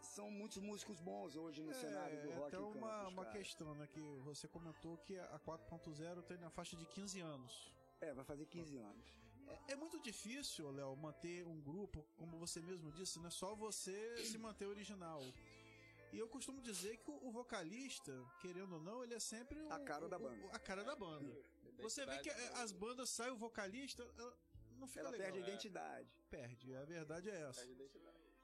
são 0.00 0.30
muitos 0.30 0.58
músicos 0.58 1.00
bons 1.00 1.34
hoje 1.36 1.62
no 1.62 1.74
cenário 1.74 2.20
do 2.22 2.30
É, 2.30 2.34
rock. 2.36 2.46
até 2.54 2.56
em 2.58 2.60
uma, 2.78 2.88
Campos, 2.88 3.12
uma 3.12 3.24
questão, 3.26 3.74
né? 3.74 3.86
Que 3.88 4.00
você 4.24 4.46
comentou 4.48 4.96
que 4.98 5.18
a 5.18 5.38
4.0 5.40 6.22
tem 6.22 6.38
na 6.38 6.50
faixa 6.50 6.76
de 6.76 6.86
15 6.86 7.20
anos. 7.20 7.74
É, 8.00 8.14
vai 8.14 8.24
fazer 8.24 8.46
15 8.46 8.76
anos. 8.78 9.14
É, 9.48 9.72
é 9.72 9.76
muito 9.76 9.98
difícil, 10.00 10.70
Léo, 10.70 10.96
manter 10.96 11.44
um 11.46 11.60
grupo, 11.60 12.06
como 12.16 12.38
você 12.38 12.60
mesmo 12.62 12.92
disse, 12.92 13.18
não 13.18 13.26
é 13.26 13.30
só 13.30 13.54
você 13.54 14.24
se 14.24 14.38
manter 14.38 14.66
original. 14.66 15.20
E 16.12 16.18
eu 16.18 16.28
costumo 16.28 16.60
dizer 16.62 16.96
que 16.98 17.10
o, 17.10 17.30
vocalista, 17.30 18.12
querendo 18.40 18.74
ou 18.74 18.80
não, 18.80 19.02
ele 19.04 19.14
é 19.14 19.20
sempre 19.20 19.58
A 19.68 19.78
cara 19.80 20.08
da 20.08 20.18
banda. 20.18 20.46
a 20.52 20.58
cara 20.58 20.84
da 20.84 20.94
banda. 20.96 21.32
Você 21.80 22.04
vê 22.04 22.18
que 22.18 22.28
é, 22.28 22.48
as 22.62 22.72
bandas 22.72 23.08
saem 23.08 23.32
o 23.32 23.36
vocalista, 23.36 24.04
não 24.80 24.88
fica 24.88 25.00
Ela 25.00 25.10
legal. 25.10 25.26
perde 25.26 25.38
a 25.38 25.42
é. 25.42 25.48
identidade. 25.48 26.08
Perde, 26.30 26.74
a 26.76 26.84
verdade 26.84 27.30
é 27.30 27.40
essa. 27.48 27.66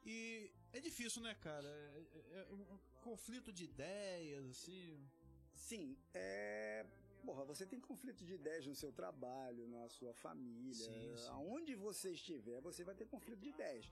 E 0.05 0.51
é 0.73 0.81
difícil, 0.81 1.21
né, 1.23 1.35
cara? 1.35 1.69
É, 1.69 2.39
é- 2.39 2.47
é 2.51 2.53
um 2.53 2.79
conflito 3.03 3.53
de 3.53 3.65
ideias, 3.65 4.45
assim. 4.55 5.09
Sim, 5.55 5.97
é. 6.15 6.87
Porra, 7.25 7.45
você 7.45 7.67
tem 7.67 7.81
conflito 7.81 8.25
de 8.25 8.35
ideias 8.35 8.65
no 8.67 8.75
seu 8.83 8.93
trabalho, 8.93 9.67
na 9.67 9.89
sua 9.89 10.15
família. 10.15 10.75
Sim, 10.75 11.17
sim. 11.17 11.29
Aonde 11.31 11.75
você 11.75 12.13
estiver, 12.13 12.61
você 12.61 12.85
vai 12.85 12.95
ter 12.95 13.07
conflito 13.07 13.41
de 13.41 13.49
ideias. 13.49 13.91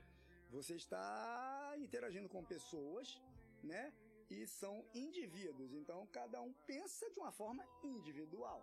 Você 0.50 0.76
está 0.76 1.74
interagindo 1.78 2.28
com 2.28 2.44
pessoas, 2.44 3.20
né? 3.62 3.92
E 4.30 4.46
são 4.46 4.86
indivíduos. 4.94 5.72
Então, 5.72 6.06
cada 6.18 6.40
um 6.40 6.52
pensa 6.64 7.10
de 7.10 7.18
uma 7.18 7.32
forma 7.32 7.66
individual. 7.82 8.60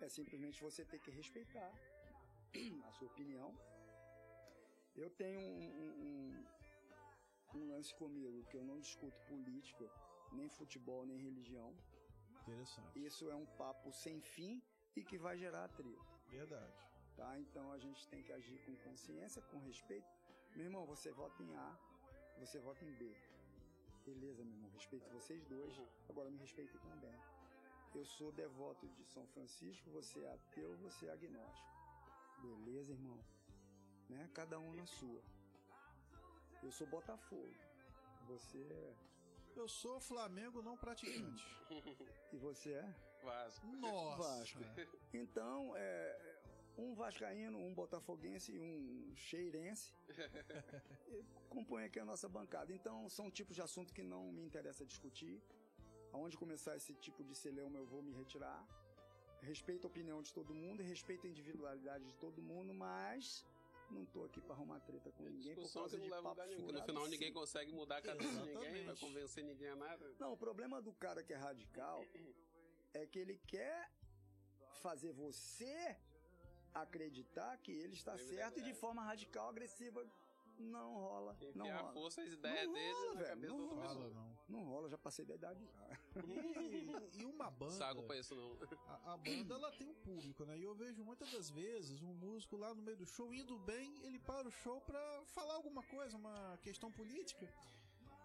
É 0.00 0.08
simplesmente 0.08 0.60
você 0.60 0.84
ter 0.84 0.98
que 0.98 1.10
respeitar 1.10 1.72
a 2.88 2.90
sua 2.92 3.08
opinião. 3.08 3.48
Eu 4.94 5.10
tenho 5.10 5.40
um, 5.40 5.64
um- 6.04 6.46
um- 7.54 7.68
lance 7.68 7.94
comigo 7.94 8.44
que 8.48 8.56
eu 8.56 8.64
não 8.64 8.78
discuto 8.80 9.18
política, 9.28 9.86
nem 10.32 10.48
futebol, 10.48 11.04
nem 11.06 11.18
religião. 11.18 11.70
Interessante. 12.42 13.04
Isso 13.04 13.28
é 13.30 13.34
um 13.34 13.46
papo 13.62 13.92
sem 13.92 14.20
fim 14.20 14.62
e 14.94 15.02
que 15.04 15.18
vai 15.18 15.36
gerar 15.36 15.64
atrito, 15.64 16.06
Verdade. 16.28 16.72
tá? 17.16 17.38
Então 17.38 17.72
a 17.72 17.78
gente 17.78 18.06
tem 18.08 18.22
que 18.22 18.32
agir 18.32 18.58
com 18.64 18.74
consciência, 18.88 19.42
com 19.50 19.58
respeito. 19.58 20.08
Meu 20.54 20.64
irmão, 20.66 20.86
você 20.86 21.10
vota 21.12 21.42
em 21.42 21.54
A, 21.54 21.78
você 22.38 22.58
vota 22.60 22.84
em 22.84 22.92
B. 22.94 23.14
Beleza, 24.04 24.44
meu 24.44 24.54
irmão, 24.54 24.70
respeito 24.70 25.08
vocês 25.10 25.44
dois, 25.46 25.74
agora 26.08 26.30
me 26.30 26.38
respeite 26.38 26.78
também. 26.78 27.18
Eu 27.94 28.04
sou 28.04 28.30
devoto 28.32 28.86
de 28.88 29.04
São 29.04 29.26
Francisco, 29.28 29.90
você 29.90 30.20
é 30.20 30.32
ateu, 30.32 30.76
você 30.78 31.06
é 31.06 31.12
agnóstico. 31.12 31.75
Beleza, 32.46 32.92
irmão? 32.92 33.18
Né? 34.08 34.30
Cada 34.32 34.58
um 34.58 34.72
na 34.74 34.86
sua. 34.86 35.22
Eu 36.62 36.70
sou 36.70 36.86
Botafogo. 36.86 37.54
Você 38.28 38.58
é... 38.58 38.94
Eu 39.56 39.68
sou 39.68 39.98
Flamengo 40.00 40.62
não 40.62 40.76
praticante. 40.76 41.44
E 42.32 42.36
você 42.38 42.72
é? 42.72 42.94
Vasco. 43.22 43.66
Nossa! 43.66 44.22
Vasco. 44.22 44.60
Então, 45.12 45.72
é, 45.76 46.36
um 46.76 46.94
vascaíno, 46.94 47.58
um 47.58 47.72
botafoguense 47.72 48.52
e 48.52 48.60
um 48.60 49.14
cheirense 49.16 49.94
e 51.08 51.24
compõem 51.48 51.84
aqui 51.84 51.98
a 51.98 52.04
nossa 52.04 52.28
bancada. 52.28 52.72
Então, 52.72 53.08
são 53.08 53.30
tipos 53.30 53.56
de 53.56 53.62
assunto 53.62 53.94
que 53.94 54.02
não 54.02 54.30
me 54.32 54.42
interessa 54.42 54.84
discutir. 54.84 55.42
Aonde 56.12 56.36
começar 56.36 56.76
esse 56.76 56.94
tipo 56.94 57.24
de 57.24 57.34
celeuma, 57.34 57.78
eu 57.78 57.86
vou 57.86 58.02
me 58.02 58.12
retirar. 58.12 58.66
Respeito 59.46 59.86
a 59.86 59.88
opinião 59.88 60.20
de 60.22 60.32
todo 60.32 60.52
mundo, 60.52 60.82
respeito 60.82 61.26
a 61.26 61.30
individualidade 61.30 62.04
de 62.04 62.14
todo 62.16 62.42
mundo, 62.42 62.74
mas 62.74 63.44
não 63.90 64.04
tô 64.06 64.24
aqui 64.24 64.40
para 64.40 64.54
arrumar 64.54 64.80
treta 64.80 65.12
com 65.12 65.22
ninguém 65.22 65.54
por 65.54 65.62
Discussão 65.62 65.82
causa 65.82 66.00
de 66.00 66.08
papo 66.08 66.28
lugar 66.28 66.48
que 66.48 66.54
No 66.56 66.66
furado 66.66 66.86
final 66.86 67.06
ninguém 67.06 67.32
consegue 67.32 67.72
mudar 67.72 67.98
a 67.98 68.02
cabeça 68.02 68.40
de 68.40 68.54
ninguém, 68.54 68.84
vai 68.84 68.96
convencer 68.96 69.44
ninguém 69.44 69.68
a 69.68 69.76
nada. 69.76 70.14
Não, 70.18 70.32
o 70.32 70.36
problema 70.36 70.82
do 70.82 70.92
cara 70.94 71.22
que 71.22 71.32
é 71.32 71.36
radical 71.36 72.04
é 72.92 73.06
que 73.06 73.18
ele 73.20 73.40
quer 73.46 73.88
fazer 74.82 75.12
você 75.12 75.96
acreditar 76.74 77.56
que 77.58 77.70
ele 77.70 77.94
está 77.94 78.14
É 78.14 78.18
certo 78.18 78.58
e 78.58 78.62
de 78.62 78.74
forma 78.74 79.02
radical, 79.02 79.48
agressiva. 79.48 80.04
Não 80.58 80.94
rola. 80.94 81.36
Não 81.54 81.64
Enfiar 81.66 81.76
a 81.76 81.80
rola. 81.82 81.92
força 81.92 82.22
as 82.22 82.28
ideias 82.32 82.66
Não 82.66 82.72
deles 82.74 82.96
rola, 82.96 83.06
na 83.06 83.14
velho, 83.20 83.28
cabeça 83.30 83.52
não 83.56 83.68
rola. 83.68 83.82
pessoa. 83.88 84.10
Não. 84.10 84.36
Não 84.48 84.64
rola, 84.64 84.88
já 84.88 84.98
passei 84.98 85.24
da 85.24 85.34
idade 85.34 85.64
já. 85.64 85.98
E, 86.26 87.20
e 87.20 87.24
uma 87.24 87.50
banda. 87.50 87.72
Sago 87.72 88.02
pra 88.04 88.16
isso 88.18 88.34
não. 88.34 88.56
A, 88.86 89.14
a 89.14 89.16
banda 89.16 89.54
ela 89.54 89.70
tem 89.72 89.86
um 89.88 89.94
público, 89.94 90.44
né? 90.44 90.58
E 90.58 90.62
eu 90.62 90.74
vejo 90.74 91.04
muitas 91.04 91.30
das 91.32 91.50
vezes 91.50 92.00
um 92.02 92.14
músico 92.14 92.56
lá 92.56 92.74
no 92.74 92.82
meio 92.82 92.96
do 92.96 93.06
show 93.06 93.32
indo 93.34 93.58
bem, 93.58 93.92
ele 94.04 94.18
para 94.18 94.48
o 94.48 94.50
show 94.50 94.80
pra 94.80 95.22
falar 95.26 95.54
alguma 95.54 95.82
coisa, 95.82 96.16
uma 96.16 96.56
questão 96.62 96.90
política. 96.90 97.48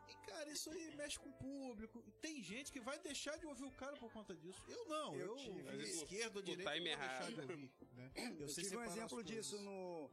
E, 0.08 0.16
cara, 0.30 0.50
isso 0.52 0.70
aí 0.70 0.94
mexe 0.98 1.18
com 1.18 1.30
o 1.30 1.34
público. 1.34 2.04
E 2.06 2.12
Tem 2.12 2.42
gente 2.44 2.72
que 2.72 2.82
vai 2.82 3.00
deixar 3.00 3.38
de 3.38 3.46
ouvir 3.46 3.64
o 3.64 3.72
cara 3.72 3.96
por 3.98 4.12
conta 4.12 4.36
disso. 4.36 4.62
Eu 4.68 4.86
não, 4.90 5.16
eu, 5.16 5.28
Eu 5.28 5.36
tive- 5.38 5.84
esquerda 5.84 6.40
ou 6.40 6.44
direita, 6.44 6.72
time 6.74 6.90
errado. 6.90 7.40
ouvir. 7.40 7.72
Né? 7.94 8.12
Eu, 8.16 8.40
Eu 8.42 8.48
tive 8.48 8.76
um 8.78 8.84
exemplo 8.84 9.24
disso 9.24 9.58
no. 9.62 10.10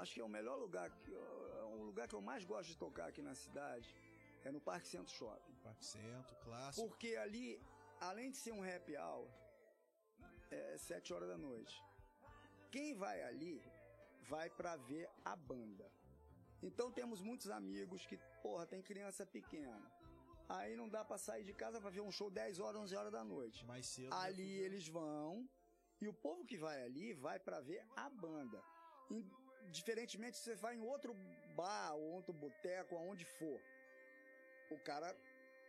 Acho 0.00 0.14
que 0.14 0.20
é 0.20 0.24
o 0.24 0.28
melhor 0.28 0.56
lugar, 0.58 0.90
que 0.90 1.14
é 1.14 1.64
um 1.64 1.84
lugar 1.84 2.08
que 2.08 2.14
eu 2.14 2.22
mais 2.22 2.42
gosto 2.44 2.68
de 2.70 2.76
tocar 2.78 3.06
aqui 3.08 3.20
na 3.20 3.34
cidade. 3.34 3.94
É 4.42 4.50
no 4.50 4.60
Parque 4.60 4.88
Centro 4.88 5.12
Shopping. 5.12 5.54
Parque 5.62 5.84
Centro, 5.84 6.34
clássico. 6.36 6.88
Porque 6.88 7.16
ali, 7.16 7.60
além 8.00 8.30
de 8.30 8.38
ser 8.38 8.52
um 8.52 8.62
happy 8.62 8.96
hour, 8.96 9.28
é 10.50 10.78
sete 10.78 11.12
horas 11.12 11.28
da 11.28 11.36
noite. 11.36 11.76
Quem 12.70 12.94
vai 12.94 13.22
ali 13.22 13.62
vai 14.22 14.48
pra 14.48 14.76
ver 14.76 15.06
a 15.22 15.36
banda. 15.36 15.86
Então 16.62 16.90
temos 16.90 17.20
muitos 17.20 17.50
amigos 17.50 18.06
que, 18.06 18.16
porra, 18.42 18.66
tem 18.66 18.80
criança 18.80 19.26
pequena. 19.26 19.92
Aí 20.48 20.76
não 20.76 20.88
dá 20.88 21.04
pra 21.04 21.18
sair 21.18 21.44
de 21.44 21.52
casa 21.52 21.78
pra 21.78 21.90
ver 21.90 22.00
um 22.00 22.10
show 22.10 22.30
10 22.30 22.58
horas, 22.58 22.80
11 22.80 22.96
horas 22.96 23.12
da 23.12 23.22
noite. 23.22 23.66
Mais 23.66 23.86
cedo. 23.86 24.14
Ali 24.14 24.50
eles 24.60 24.88
vão 24.88 25.46
e 26.00 26.08
o 26.08 26.14
povo 26.14 26.46
que 26.46 26.56
vai 26.56 26.82
ali 26.82 27.12
vai 27.12 27.38
pra 27.38 27.60
ver 27.60 27.86
a 27.94 28.08
banda. 28.08 28.62
Diferentemente 29.70 30.36
se 30.36 30.44
você 30.44 30.54
vai 30.54 30.74
em 30.76 30.80
outro 30.82 31.14
bar 31.54 31.94
ou 31.94 32.02
outro 32.12 32.32
boteco, 32.32 32.96
aonde 32.96 33.24
for. 33.24 33.60
O 34.70 34.78
cara, 34.78 35.16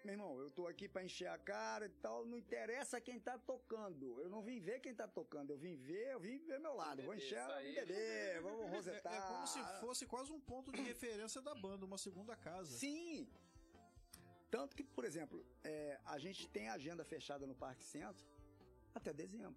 meu 0.04 0.14
irmão, 0.14 0.39
eu 0.39 0.50
tô 0.52 0.68
aqui 0.68 0.88
pra 0.88 1.04
encher 1.04 1.28
a 1.28 1.38
cara 1.38 1.86
e 1.86 1.89
tal, 1.89 2.26
não 2.26 2.38
interessa 2.38 3.00
quem 3.02 3.20
tá 3.20 3.38
tocando. 3.38 4.20
Eu 4.22 4.30
não 4.30 4.42
vim 4.42 4.60
ver 4.60 4.80
quem 4.80 4.94
tá 4.94 5.08
tocando, 5.08 5.52
eu 5.52 5.58
vim 5.58 5.76
ver, 5.76 6.12
eu 6.14 6.20
vim 6.20 6.38
ver 6.39 6.60
meu 6.60 6.74
lado. 6.76 7.02
Vou 7.04 7.14
encher, 7.16 7.42
beber, 7.76 8.42
vamos 8.42 8.66
É, 8.66 8.70
rosetar. 8.70 9.14
é 9.14 9.22
como 9.28 9.48
se 9.48 9.60
fosse 9.80 10.06
quase 10.06 10.32
um 10.32 10.39
ponto 10.39 10.72
de 10.72 10.82
referência 10.82 11.42
da 11.42 11.54
banda, 11.56 11.86
uma 11.86 11.98
segunda 11.98 12.36
casa. 12.36 12.72
Sim. 12.78 13.28
Tanto 14.50 14.76
que, 14.76 14.84
por 14.84 15.06
exemplo, 15.06 15.46
é, 15.64 15.98
a 16.06 16.18
gente 16.20 16.48
tem 16.50 16.68
agenda 16.70 17.06
fechada 17.06 17.48
no 17.48 17.56
Parque 17.56 17.84
Centro 17.84 18.26
até 18.94 19.14
dezembro. 19.14 19.56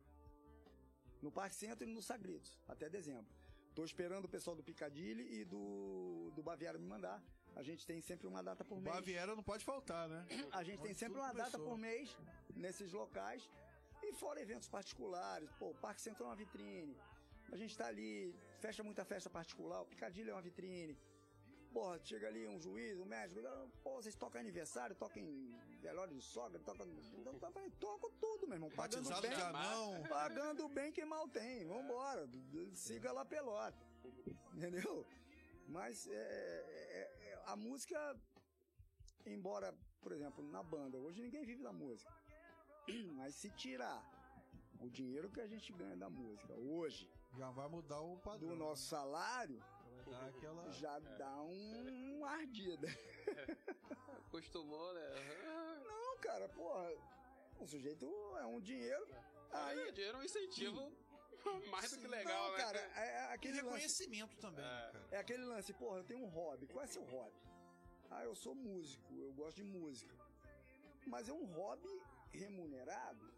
No 1.20 1.32
Parque 1.32 1.56
Centro 1.56 1.88
e 1.88 1.92
no 1.92 2.00
Sagridos, 2.02 2.58
até 2.68 2.88
dezembro. 2.88 3.26
Tô 3.74 3.84
esperando 3.84 4.26
o 4.26 4.28
pessoal 4.28 4.54
do 4.54 4.62
Piccadilly 4.62 5.40
e 5.40 5.44
do, 5.44 6.30
do 6.36 6.42
Baviera 6.42 6.78
me 6.78 6.86
mandar. 6.86 7.20
A 7.56 7.62
gente 7.62 7.84
tem 7.86 8.00
sempre 8.00 8.26
uma 8.26 8.42
data 8.42 8.64
por 8.64 8.80
mês. 8.80 8.94
Baviera 8.94 9.34
não 9.34 9.42
pode 9.42 9.64
faltar, 9.64 10.08
né? 10.08 10.24
A 10.52 10.62
gente 10.62 10.80
tem 10.80 10.94
sempre 10.94 11.18
uma 11.18 11.32
data 11.32 11.58
por 11.58 11.76
mês 11.76 12.16
nesses 12.54 12.92
locais. 12.92 13.48
E 14.02 14.12
fora 14.12 14.40
eventos 14.40 14.68
particulares. 14.68 15.50
Pô, 15.58 15.70
o 15.70 15.74
Parque 15.74 16.00
Central 16.00 16.28
é 16.28 16.30
uma 16.30 16.36
vitrine. 16.36 16.96
A 17.52 17.56
gente 17.56 17.76
tá 17.76 17.86
ali, 17.86 18.34
fecha 18.60 18.82
muita 18.82 19.04
festa 19.04 19.28
particular. 19.28 19.80
O 19.82 19.86
Picadilly 19.86 20.30
é 20.30 20.32
uma 20.32 20.42
vitrine. 20.42 20.96
Porra, 21.72 21.98
chega 22.04 22.28
ali 22.28 22.46
um 22.46 22.58
juiz, 22.60 22.98
um 23.00 23.04
médico. 23.04 23.40
"Ah, 23.44 23.66
Pô, 23.82 23.96
vocês 24.00 24.14
tocam 24.14 24.40
aniversário, 24.40 24.94
tocam 24.94 25.20
em 25.22 25.52
velório 25.84 26.14
de 26.14 26.22
sogra, 26.22 26.58
tocam. 26.60 26.86
Então, 27.20 27.38
tá, 27.38 27.50
falei, 27.50 27.70
Toco 27.78 28.10
tudo, 28.24 28.46
meu 28.48 28.56
irmão. 28.56 28.70
Pagando 28.70 29.08
Batizado 29.08 29.22
bem. 29.28 29.36
de 29.36 29.42
anão. 29.42 30.02
Pagando 30.08 30.68
bem 30.68 30.90
que 30.92 31.04
mal 31.04 31.28
tem. 31.28 31.66
Vambora. 31.66 32.28
Siga 32.74 33.12
lá 33.12 33.24
pelota. 33.24 33.76
Entendeu? 34.54 35.06
Mas 35.68 36.06
é, 36.06 36.12
é- 36.14 37.06
é- 37.28 37.42
a 37.46 37.54
música, 37.56 37.98
embora, 39.26 39.74
por 40.00 40.12
exemplo, 40.12 40.42
na 40.56 40.62
banda, 40.62 40.98
hoje 40.98 41.22
ninguém 41.22 41.44
vive 41.44 41.62
da 41.62 41.72
música. 41.72 42.12
Mas 43.18 43.34
se 43.34 43.50
tirar 43.50 44.00
o 44.80 44.88
dinheiro 44.90 45.30
que 45.30 45.40
a 45.40 45.46
gente 45.46 45.72
ganha 45.72 45.96
da 45.96 46.08
música 46.10 46.52
hoje 46.54 47.10
Já 47.36 47.50
vai 47.50 47.68
mudar 47.68 48.00
o 48.00 48.16
padrão. 48.18 48.48
do 48.50 48.56
nosso 48.56 48.84
salário, 48.88 49.58
Vai 50.04 50.04
dar 50.20 50.26
aquela... 50.28 50.70
já 50.72 50.98
dá 50.98 51.42
um, 51.42 52.13
uma 52.24 52.32
ardida. 52.32 52.88
Acostumou, 54.26 54.92
né? 54.94 55.08
Não, 55.84 56.16
cara, 56.18 56.48
porra, 56.48 56.90
o 57.60 57.66
sujeito 57.66 58.06
é 58.38 58.46
um 58.46 58.60
dinheiro. 58.60 59.06
Aí, 59.52 59.78
Aí, 59.80 59.92
dinheiro 59.92 60.16
é 60.18 60.20
um 60.20 60.24
incentivo 60.24 60.92
mais 61.70 61.90
do 61.90 61.98
que 61.98 62.06
legal, 62.08 62.48
não, 62.50 62.56
né? 62.56 62.58
cara, 62.64 62.78
é 62.96 63.30
E 63.30 63.34
aquele 63.34 63.54
lance. 63.54 63.64
reconhecimento 63.66 64.36
também, 64.38 64.64
É. 64.64 64.92
É 65.12 65.16
aquele 65.18 65.44
lance, 65.44 65.72
porra, 65.74 65.98
eu 65.98 66.04
tenho 66.04 66.20
um 66.24 66.28
hobby. 66.28 66.66
Qual 66.66 66.82
é 66.84 66.86
seu 66.86 67.04
hobby? 67.04 67.36
Ah, 68.10 68.24
eu 68.24 68.34
sou 68.34 68.54
músico, 68.54 69.12
eu 69.20 69.32
gosto 69.32 69.56
de 69.56 69.64
música. 69.64 70.14
Mas 71.06 71.28
é 71.28 71.32
um 71.32 71.44
hobby 71.44 72.00
remunerado? 72.32 73.32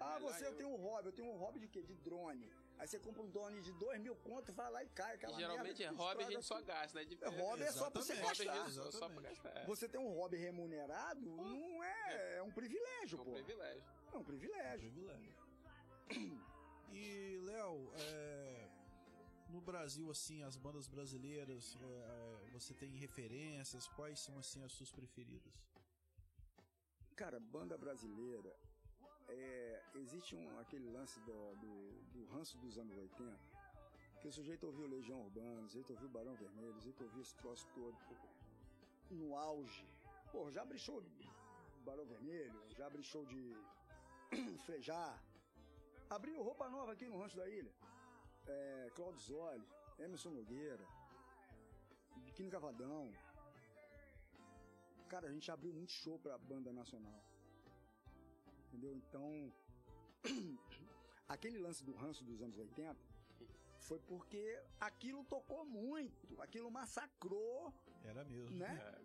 Ah, 0.00 0.18
você 0.18 0.44
eu 0.44 0.50
eu- 0.50 0.56
tenho 0.56 0.68
um 0.70 0.76
hobby, 0.76 1.08
eu 1.08 1.12
tenho 1.12 1.28
um 1.28 1.36
hobby 1.36 1.60
de 1.60 1.68
quê? 1.68 1.82
De 1.82 1.94
drone. 1.94 2.50
Aí 2.78 2.86
você 2.86 2.98
compra 3.00 3.22
um 3.22 3.28
drone 3.30 3.60
de 3.60 3.72
dois 3.72 4.00
mil 4.00 4.14
conto, 4.16 4.52
vai 4.52 4.70
lá 4.70 4.84
e 4.84 4.88
cai 4.90 5.14
aquela 5.16 5.36
Geralmente 5.36 5.82
é 5.82 5.86
merda, 5.88 6.02
hobby, 6.02 6.24
a 6.24 6.30
gente 6.30 6.44
só 6.44 6.60
gasta, 6.62 6.98
né? 6.98 7.04
De- 7.04 7.18
É, 7.24 7.28
hobby 7.28 7.62
é 7.64 7.72
só 7.72 7.90
pra 7.90 8.00
você 8.02 8.12
a 8.12 8.16
gastar. 8.16 8.90
só- 8.92 9.08
pra 9.08 9.20
gastar. 9.22 9.48
É. 9.56 9.64
Você 9.66 9.88
ter 9.88 9.98
um 9.98 10.12
hobby 10.14 10.36
remunerado 10.36 11.20
não 11.20 11.82
é, 11.82 12.36
é 12.38 12.42
um 12.42 12.48
É 12.48 12.52
privilégio, 12.52 13.20
um 13.20 13.24
pô. 13.24 13.32
privilégio. 13.32 13.84
É 14.12 14.16
um 14.16 14.24
privilégio. 14.24 14.90
Privilégio. 14.92 15.34
E, 16.90 17.38
Léo, 17.42 17.90
é, 17.96 18.68
no 19.50 19.60
Brasil, 19.60 20.10
assim, 20.10 20.42
as 20.42 20.56
bandas 20.56 20.86
brasileiras, 20.86 21.76
é, 21.80 22.46
é, 22.46 22.50
você 22.52 22.72
tem 22.74 22.90
referências? 22.96 23.86
Quais 23.88 24.18
são, 24.20 24.38
assim, 24.38 24.62
as 24.64 24.72
suas 24.72 24.90
preferidas? 24.92 25.52
Cara, 27.16 27.40
banda 27.40 27.76
brasileira, 27.76 28.54
é, 29.28 29.82
existe 29.94 30.34
um, 30.34 30.58
aquele 30.58 30.90
lance 30.90 31.20
do, 31.20 31.54
do, 31.56 31.72
do 32.12 32.24
ranço 32.26 32.56
dos 32.58 32.78
anos 32.78 32.96
80, 32.96 33.38
que 34.20 34.28
o 34.28 34.32
sujeito 34.32 34.66
ouviu 34.66 34.86
Legião 34.86 35.20
Urbana, 35.20 35.60
o 35.60 35.68
sujeito 35.68 35.92
ouviu 35.92 36.08
Barão 36.08 36.34
Vermelho, 36.34 36.70
o 36.70 36.74
sujeito 36.74 37.04
ouviu 37.04 37.22
esse 37.22 37.34
troço 37.36 37.66
todo 37.74 37.96
no 39.10 39.36
auge. 39.36 39.86
Pô, 40.32 40.50
já 40.50 40.62
abri 40.62 40.78
show 40.78 41.00
de 41.00 41.30
Barão 41.84 42.04
Vermelho, 42.04 42.60
já 42.76 42.86
abri 42.86 43.02
show 43.02 43.24
de 43.26 43.56
Frejá, 44.66 45.18
abriu 46.10 46.42
roupa 46.42 46.68
nova 46.68 46.92
aqui 46.92 47.06
no 47.06 47.18
Rancho 47.18 47.36
da 47.36 47.48
Ilha, 47.48 47.72
é, 48.46 48.90
Claudio 48.94 49.20
Zoli, 49.20 49.66
Emerson 49.98 50.30
Nogueira, 50.30 50.86
Biquíni 52.16 52.50
Cavadão, 52.50 53.12
cara, 55.08 55.28
a 55.28 55.32
gente 55.32 55.50
abriu 55.50 55.72
muito 55.72 55.92
show 55.92 56.18
pra 56.18 56.36
banda 56.36 56.72
nacional. 56.72 57.27
Entendeu? 58.68 58.94
Então, 58.94 59.52
aquele 61.28 61.58
lance 61.58 61.82
do 61.84 61.92
ranço 61.94 62.22
dos 62.24 62.40
anos 62.42 62.58
80 62.58 62.96
foi 63.80 63.98
porque 64.00 64.42
aquilo 64.78 65.24
tocou 65.24 65.64
muito, 65.64 66.40
aquilo 66.42 66.70
massacrou, 66.70 67.72
Era 68.04 68.24
mesmo. 68.24 68.56
né? 68.56 69.00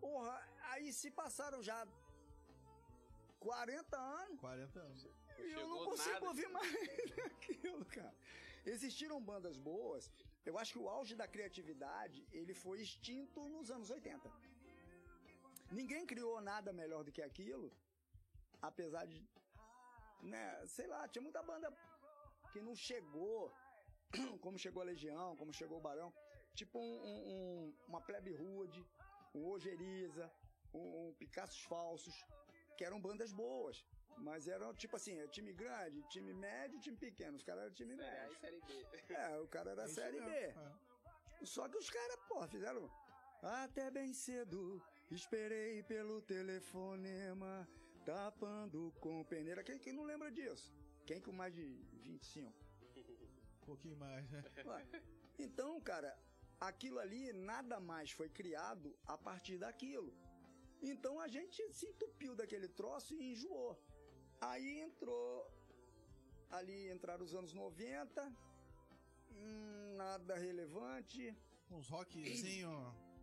Porra, 0.00 0.40
aí 0.72 0.92
se 0.92 1.10
passaram 1.10 1.62
já 1.62 1.86
40 3.40 3.96
anos 3.98 4.40
40 4.40 4.80
anos. 4.80 5.08
e 5.38 5.50
eu 5.52 5.66
não 5.68 5.84
consigo 5.86 6.14
nada. 6.14 6.26
ouvir 6.28 6.48
mais 6.48 6.72
aquilo, 7.32 7.84
cara. 7.86 8.14
Existiram 8.64 9.20
bandas 9.20 9.56
boas. 9.58 10.10
Eu 10.44 10.56
acho 10.58 10.72
que 10.74 10.78
o 10.78 10.88
auge 10.88 11.14
da 11.16 11.26
criatividade, 11.26 12.26
ele 12.32 12.54
foi 12.54 12.80
extinto 12.80 13.40
nos 13.48 13.70
anos 13.70 13.90
80. 13.90 14.30
Ninguém 15.72 16.06
criou 16.06 16.40
nada 16.40 16.72
melhor 16.72 17.02
do 17.04 17.12
que 17.12 17.22
aquilo, 17.22 17.72
apesar 18.62 19.04
de, 19.06 19.24
né, 20.22 20.66
sei 20.66 20.86
lá, 20.86 21.06
tinha 21.08 21.22
muita 21.22 21.42
banda 21.42 21.72
que 22.52 22.60
não 22.60 22.74
chegou, 22.74 23.52
como 24.40 24.58
chegou 24.58 24.82
a 24.82 24.86
Legião, 24.86 25.36
como 25.36 25.52
chegou 25.52 25.78
o 25.78 25.80
Barão, 25.80 26.12
tipo 26.54 26.78
um, 26.78 26.82
um- 26.82 27.28
um- 27.32 27.74
uma 27.88 28.00
Plebe 28.00 28.32
Rude, 28.34 28.86
um 29.34 29.46
Ojeriza, 29.48 30.30
um, 30.74 31.08
um 31.08 31.14
Picassos 31.14 31.62
Falsos, 31.64 32.14
que 32.76 32.84
eram 32.84 33.00
bandas 33.00 33.32
boas. 33.32 33.84
Mas 34.18 34.46
eram 34.48 34.74
tipo 34.74 34.96
assim, 34.96 35.18
é 35.18 35.26
time 35.28 35.52
grande, 35.52 36.02
time 36.08 36.34
médio, 36.34 36.78
time 36.80 36.96
pequeno. 36.96 37.36
Os 37.36 37.42
caras 37.42 37.62
eram 37.64 37.74
time 37.74 37.96
Série 37.96 38.08
A 38.08 38.22
médio. 38.22 38.36
série 38.40 38.60
B. 38.60 38.86
É, 39.14 39.38
o 39.38 39.48
cara 39.48 39.70
era 39.70 39.84
É 39.84 39.88
série 39.88 40.20
B. 40.20 40.30
é. 40.30 40.54
Só 41.42 41.66
que 41.68 41.78
os 41.78 41.88
caras, 41.88 42.16
pô, 42.28 42.46
fizeram. 42.48 42.90
Até 43.42 43.90
bem 43.90 44.12
cedo, 44.12 44.82
esperei 45.10 45.82
pelo 45.84 46.20
telefonema, 46.20 47.66
tapando 48.04 48.92
com 49.00 49.24
peneira. 49.24 49.62
Quem, 49.62 49.78
quem 49.78 49.92
não 49.92 50.04
lembra 50.04 50.30
disso? 50.30 50.72
Quem 51.06 51.20
com 51.20 51.32
mais 51.32 51.54
de 51.54 51.64
25? 52.02 52.52
Um 53.62 53.66
pouquinho 53.66 53.96
mais, 53.96 54.28
né? 54.30 54.42
Então, 55.38 55.80
cara, 55.80 56.16
aquilo 56.58 56.98
ali 56.98 57.32
nada 57.32 57.78
mais 57.80 58.10
foi 58.10 58.28
criado 58.28 58.96
a 59.06 59.16
partir 59.16 59.58
daquilo. 59.58 60.12
Então 60.82 61.20
a 61.20 61.28
gente 61.28 61.72
se 61.72 61.86
entupiu 61.86 62.34
daquele 62.34 62.68
troço 62.68 63.14
e 63.14 63.32
enjoou. 63.32 63.78
Aí 64.40 64.80
entrou. 64.80 65.46
Ali 66.50 66.90
entraram 66.90 67.24
os 67.24 67.34
anos 67.34 67.52
90, 67.52 68.36
hum, 69.30 69.94
nada 69.96 70.34
relevante. 70.36 71.36
Uns 71.70 71.88
rockzinho, 71.88 72.70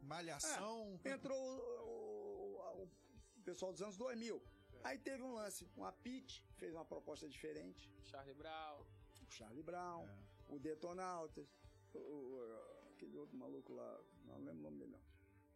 malhação. 0.03 0.97
Entrou 1.03 1.37
o, 1.37 2.83
o- 2.83 2.83
o 2.83 3.41
pessoal 3.43 3.73
dos 3.73 3.81
anos 3.81 3.97
2000. 3.97 4.41
Aí 4.83 4.97
teve 4.99 5.21
um 5.23 5.33
lance, 5.33 5.67
uma 5.75 5.91
Pete 5.91 6.45
fez 6.57 6.73
uma 6.73 6.85
proposta 6.85 7.27
diferente. 7.27 7.91
Charlie 8.05 8.33
Brown. 8.33 8.85
O 9.21 9.31
Charlie 9.31 9.63
Brown, 9.63 10.07
É. 10.07 10.17
o 10.49 10.59
Detonautas, 10.59 11.47
o, 11.93 11.97
o- 11.99 12.89
aquele 12.93 13.17
outro 13.17 13.37
maluco 13.37 13.73
lá, 13.73 13.99
não 14.25 14.37
lembro 14.39 14.59
o 14.59 14.63
nome 14.63 14.77
dele 14.79 14.91
não. 14.91 15.01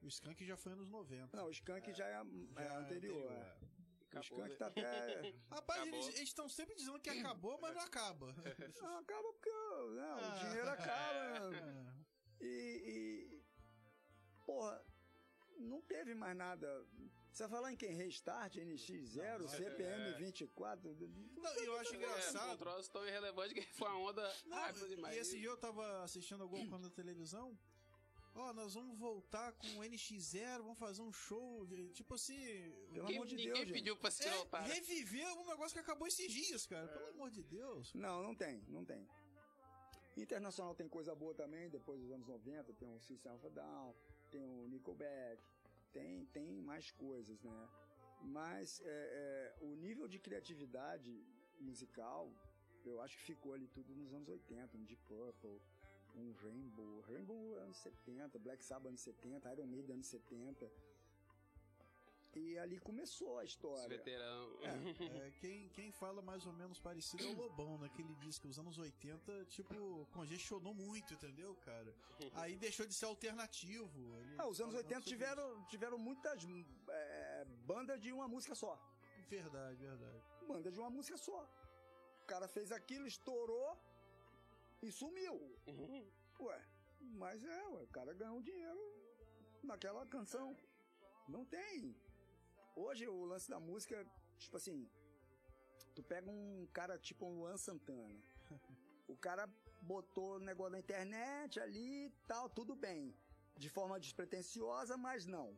O 0.01 0.07
Skank 0.07 0.43
já 0.45 0.57
foi 0.57 0.71
anos 0.73 0.89
90. 0.89 1.37
Não, 1.37 1.45
o 1.45 1.51
Skank 1.51 1.93
já 1.93 2.05
é, 2.07 2.21
é 2.57 2.63
Já 2.63 2.79
anterior. 2.79 3.31
é. 3.31 3.57
O 3.61 4.17
Acabou, 4.17 4.45
Skank 4.45 4.49
né? 4.49 4.55
tá 4.57 4.67
até. 4.67 4.81
Rapaz, 5.49 5.81
Acabou. 5.81 5.99
eles 6.09 6.19
estão 6.19 6.49
sempre 6.49 6.75
dizendo 6.75 6.99
que 6.99 7.09
acabou, 7.09 7.57
mas 7.61 7.73
não 7.75 7.81
acaba. 7.81 8.33
Não, 8.81 8.97
acaba 8.97 9.31
porque 9.33 9.49
né, 9.49 10.13
o 10.15 10.25
Ah. 10.25 10.39
dinheiro 10.43 10.69
acaba. 10.69 11.49
né? 11.51 11.95
É. 12.41 12.43
E, 12.45 13.37
e. 13.37 13.43
Porra, 14.45 14.83
não 15.61 15.81
teve 15.81 16.13
mais 16.13 16.35
nada. 16.35 16.85
Você 17.31 17.43
vai 17.43 17.49
falar 17.49 17.71
em 17.73 17.77
quem? 17.77 17.93
Restart, 17.93 18.55
NX0, 18.57 19.39
Não, 19.39 19.47
CPM 19.47 20.03
é. 20.09 20.11
24. 20.17 20.93
Não, 21.37 21.61
e 21.61 21.65
eu 21.65 21.77
acho 21.79 21.93
É, 21.93 21.97
um 21.97 22.01
engraçado. 22.01 22.57
troço 22.59 22.91
tão 22.91 23.07
irrelevante 23.07 23.53
que 23.53 23.61
foi 23.73 23.87
uma 23.87 24.09
onda 24.09 24.35
Não, 24.45 24.57
rápida 24.57 24.87
demais. 24.89 25.15
e 25.15 25.19
esse 25.19 25.39
dia 25.39 25.47
eu 25.49 25.57
tava 25.57 26.03
assistindo 26.03 26.41
alguma 26.41 26.67
coisa 26.67 26.83
na 26.83 26.89
televisão. 26.93 27.57
Ó, 28.33 28.53
nós 28.53 28.73
vamos 28.73 28.97
voltar 28.97 29.51
com 29.53 29.67
o 29.67 29.83
NX0, 29.83 30.61
vamos 30.61 30.79
fazer 30.79 31.01
um 31.01 31.11
show. 31.11 31.67
tipo 31.93 32.13
assim. 32.15 32.35
Pelo 32.93 33.03
Ninguém, 33.03 33.15
amor 33.17 33.27
de 33.27 33.35
ninguém 33.35 33.53
Deus, 33.53 33.65
gente. 33.65 33.73
pediu 33.73 33.97
pra 33.97 34.11
se 34.11 34.23
É, 34.25 34.31
voltar. 34.31 34.61
reviver 34.63 35.27
um 35.37 35.47
negócio 35.47 35.73
que 35.73 35.79
acabou 35.79 36.07
esses 36.07 36.31
dias, 36.31 36.65
cara. 36.65 36.87
Pelo 36.87 37.07
amor 37.09 37.29
de 37.29 37.43
Deus. 37.43 37.93
Não, 37.93 38.21
não 38.23 38.33
tem, 38.35 38.61
não 38.67 38.83
tem. 38.85 39.05
Internacional 40.17 40.75
tem 40.75 40.87
coisa 40.89 41.15
boa 41.15 41.33
também, 41.33 41.69
depois 41.69 41.99
dos 42.01 42.11
anos 42.11 42.27
90, 42.27 42.73
tem 42.73 42.93
o 42.93 42.99
System 42.99 43.31
of 43.33 43.45
a 43.45 43.49
Down, 43.49 43.95
tem 44.31 44.43
o 44.43 44.67
Nickelback, 44.67 45.41
tem, 45.91 46.25
tem 46.27 46.61
mais 46.61 46.89
coisas, 46.91 47.41
né? 47.41 47.69
Mas 48.23 48.81
é, 48.85 48.85
é, 48.85 49.55
o 49.61 49.75
nível 49.75 50.07
de 50.07 50.19
criatividade 50.19 51.11
musical, 51.59 52.31
eu 52.85 53.01
acho 53.01 53.17
que 53.17 53.23
ficou 53.23 53.53
ali 53.53 53.67
tudo 53.67 53.93
nos 53.95 54.13
anos 54.13 54.29
80, 54.29 54.77
um 54.77 54.83
Deep 54.83 55.01
Purple, 55.07 55.61
um 56.15 56.33
Rainbow, 56.43 57.01
Rainbow 57.01 57.55
anos 57.57 57.77
70, 57.77 58.39
Black 58.39 58.63
Sabbath 58.63 58.87
anos 58.87 59.01
70, 59.01 59.51
Iron 59.53 59.67
Maiden 59.67 59.95
anos 59.95 60.07
70. 60.07 60.71
E 62.35 62.57
ali 62.57 62.79
começou 62.79 63.37
a 63.39 63.43
história. 63.43 63.87
veterano. 63.89 64.57
É, 64.63 65.31
quem, 65.39 65.67
quem 65.69 65.91
fala 65.91 66.21
mais 66.21 66.45
ou 66.45 66.53
menos 66.53 66.79
parecido 66.79 67.23
é 67.23 67.27
o 67.27 67.35
Lobão, 67.35 67.77
né? 67.77 67.89
Que 67.89 68.01
ele 68.01 68.15
diz 68.15 68.39
que 68.39 68.47
os 68.47 68.57
anos 68.57 68.77
80, 68.77 69.45
tipo, 69.45 70.07
congestionou 70.13 70.73
muito, 70.73 71.13
entendeu, 71.13 71.55
cara? 71.57 71.93
Aí 72.35 72.57
deixou 72.57 72.85
de 72.85 72.93
ser 72.93 73.05
alternativo. 73.05 73.99
Ah, 74.37 74.47
os 74.47 74.61
anos 74.61 74.73
fala 74.73 74.85
80 74.85 75.01
sobre 75.01 75.09
tiveram, 75.09 75.65
tiveram 75.65 75.97
muitas 75.97 76.43
é, 76.89 77.45
bandas 77.65 77.99
de 77.99 78.11
uma 78.11 78.27
música 78.27 78.55
só. 78.55 78.79
Verdade, 79.29 79.77
verdade. 79.77 80.23
Banda 80.47 80.71
de 80.71 80.79
uma 80.79 80.89
música 80.89 81.17
só. 81.17 81.47
O 82.23 82.25
cara 82.25 82.47
fez 82.47 82.71
aquilo, 82.71 83.07
estourou 83.07 83.77
e 84.81 84.91
sumiu. 84.91 85.35
Ué, 86.39 86.61
mas 86.99 87.43
é, 87.43 87.67
ué, 87.67 87.83
o 87.83 87.87
cara 87.87 88.13
ganhou 88.13 88.41
dinheiro 88.41 88.81
naquela 89.63 90.05
canção. 90.05 90.55
Não 91.27 91.45
tem. 91.45 91.95
Hoje 92.75 93.07
o 93.07 93.25
lance 93.25 93.49
da 93.49 93.59
música, 93.59 94.05
tipo 94.39 94.55
assim, 94.57 94.89
tu 95.95 96.03
pega 96.03 96.29
um 96.29 96.67
cara 96.73 96.97
tipo 96.97 97.25
um 97.25 97.39
Luan 97.39 97.57
Santana. 97.57 98.19
O 99.07 99.15
cara 99.17 99.49
botou 99.81 100.35
o 100.35 100.39
negócio 100.39 100.71
na 100.71 100.79
internet 100.79 101.59
ali 101.59 102.05
e 102.05 102.09
tal, 102.27 102.49
tudo 102.49 102.75
bem. 102.75 103.13
De 103.57 103.69
forma 103.69 103.99
despretensiosa, 103.99 104.95
mas 104.95 105.25
não. 105.25 105.55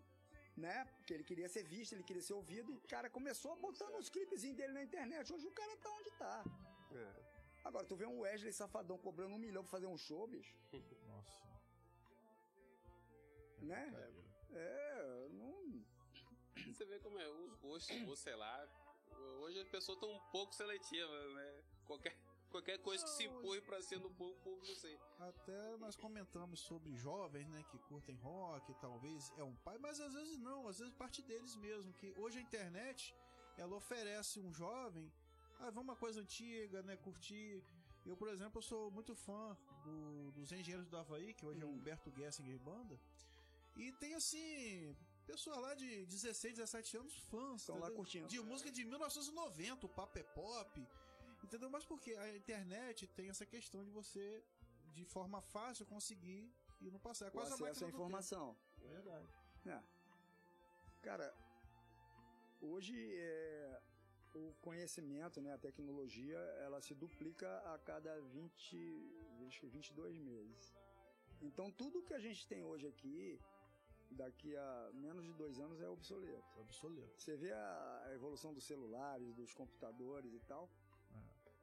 Né? 0.58 0.86
Porque 0.98 1.14
ele 1.14 1.24
queria 1.24 1.50
ser 1.50 1.64
visto, 1.64 1.94
ele 1.94 2.04
queria 2.04 2.22
ser 2.22 2.34
ouvido, 2.34 2.72
e 2.72 2.76
o 2.76 2.88
cara 2.88 3.10
começou 3.10 3.56
botando 3.56 3.96
os 3.96 4.10
clipezinhos 4.10 4.58
dele 4.58 4.74
na 4.74 4.84
internet. 4.84 5.32
Hoje 5.32 5.48
o 5.48 5.52
cara 5.52 5.78
tá 5.78 5.90
onde 5.92 6.12
tá. 6.12 6.44
É. 6.96 7.34
Agora, 7.64 7.86
tu 7.86 7.96
vê 7.96 8.06
um 8.06 8.20
Wesley 8.20 8.52
Safadão 8.52 8.98
cobrando 8.98 9.34
um 9.36 9.40
milhão 9.40 9.64
pra 9.64 9.72
fazer 9.72 9.88
um 9.88 9.98
show, 9.98 10.28
bicho. 10.28 10.56
Nossa. 11.08 11.32
Né? 13.62 13.86
Brincadeira. 13.86 14.24
É, 14.52 14.93
não. 14.93 14.93
Você 16.68 16.86
vê 16.86 17.00
como 17.00 17.18
é 17.20 17.28
os 17.30 17.56
gostos, 17.56 18.08
ou 18.08 18.16
sei 18.16 18.36
lá. 18.36 18.68
Hoje 19.42 19.60
as 19.60 19.68
pessoas 19.68 19.98
estão 19.98 20.12
um 20.12 20.20
pouco 20.32 20.54
seletivas, 20.54 21.34
né? 21.36 21.62
Qualquer, 21.86 22.16
qualquer 22.50 22.78
coisa 22.80 23.04
que 23.04 23.10
se 23.12 23.28
Não, 23.28 23.38
empurre 23.40 23.62
pra 23.62 23.82
cima 23.82 24.02
do 24.02 24.10
povo, 24.12 24.32
o 24.32 24.44
povo 24.44 24.66
não 24.66 24.76
sei. 24.76 24.98
Até 25.20 25.78
nós 25.78 25.96
comentamos 25.96 26.60
sobre 26.62 26.96
jovens, 26.96 27.48
né, 27.50 27.64
que 27.72 27.78
curtem 27.80 28.16
rock, 28.18 28.74
talvez 28.80 29.32
é 29.38 29.44
um 29.44 29.56
pai, 29.58 29.78
mas 29.78 30.00
às 30.00 30.14
vezes 30.14 30.38
não, 30.38 30.68
às 30.68 30.80
vezes 30.80 30.94
parte 30.94 31.22
deles 31.22 31.56
mesmo, 31.56 31.94
que 31.94 32.12
hoje 32.18 32.40
a 32.40 32.42
internet, 32.42 33.16
ela 33.58 33.76
oferece 33.76 34.40
um 34.40 34.52
jovem, 34.54 35.12
ah, 35.60 35.70
vamos 35.70 35.84
uma 35.90 35.96
coisa 35.96 36.22
antiga, 36.22 36.82
né, 36.84 36.98
curtir. 36.98 37.64
Eu, 38.06 38.18
por 38.18 38.28
exemplo, 38.30 38.58
eu 38.60 38.64
sou 38.64 38.92
muito 38.92 39.16
fã 39.16 39.56
do- 39.84 40.32
dos 40.32 40.52
Engenheiros 40.52 40.88
do 40.90 40.98
Havaí, 40.98 41.34
que 41.34 41.46
hoje 41.46 41.62
é 41.62 41.66
o 41.66 41.70
Hum. 41.70 41.74
Humberto 41.74 42.12
Gessinger 42.12 42.60
Banda, 42.60 43.00
e 43.78 43.92
tem 43.94 44.14
assim, 44.16 44.96
pessoas 45.24 45.58
lá 45.66 45.74
de 45.76 46.06
16, 46.06 46.56
17 46.56 46.98
anos 46.98 47.16
fãs, 47.30 47.62
Estão 47.62 47.80
lá 47.80 47.90
curtindo. 47.92 48.28
de 48.28 48.40
música 48.42 48.72
de 48.72 48.84
1990, 48.86 49.86
o 49.86 49.90
papo 49.90 50.20
é 50.20 50.24
pop, 50.24 50.88
entendeu? 51.44 51.70
Mas 51.70 51.86
porque 51.86 52.14
a 52.16 52.36
internet 52.36 53.08
tem 53.08 53.30
essa 53.30 53.46
questão 53.46 53.84
de 53.84 53.92
você, 53.92 54.44
de 54.94 55.06
forma 55.06 55.42
fácil, 55.42 55.86
conseguir 55.86 56.52
ir 56.82 56.92
no 56.92 57.00
passado. 57.00 57.28
É 57.28 57.32
O 57.32 57.34
quase 57.34 57.52
a 57.52 57.56
acesso 57.56 57.64
à 57.64 57.88
máquina 57.88 57.92
do 57.92 57.96
informação. 57.96 58.56
tempo. 58.80 58.88
Verdade. 58.94 59.28
É. 59.66 59.82
Cara, 61.02 61.34
hoje 62.62 62.96
é, 63.16 63.82
o 64.36 64.54
conhecimento, 64.62 65.42
né, 65.42 65.54
a 65.54 65.58
tecnologia, 65.58 66.38
ela 66.66 66.82
se 66.82 66.94
duplica 66.94 67.48
a 67.74 67.78
cada 67.80 68.20
20, 68.22 69.46
acho 69.48 69.60
que 69.62 69.68
22 69.68 70.18
meses. 70.18 70.74
Então 71.42 71.70
tudo 71.72 72.02
que 72.04 72.14
a 72.14 72.20
gente 72.20 72.48
tem 72.48 72.64
hoje 72.64 72.88
aqui, 72.88 73.40
daqui 74.14 74.56
a 74.56 74.92
menos 74.94 75.26
de 75.26 75.34
dois 75.34 75.60
anos 75.60 75.80
é 75.82 75.88
obsoleto. 75.90 76.60
Obsoleto. 76.60 77.20
Você 77.22 77.36
vê 77.36 77.52
a 77.52 78.10
evolução 78.14 78.54
dos 78.54 78.64
celulares, 78.64 79.34
dos 79.34 79.54
computadores 79.54 80.34
e 80.34 80.40
tal. 80.42 80.70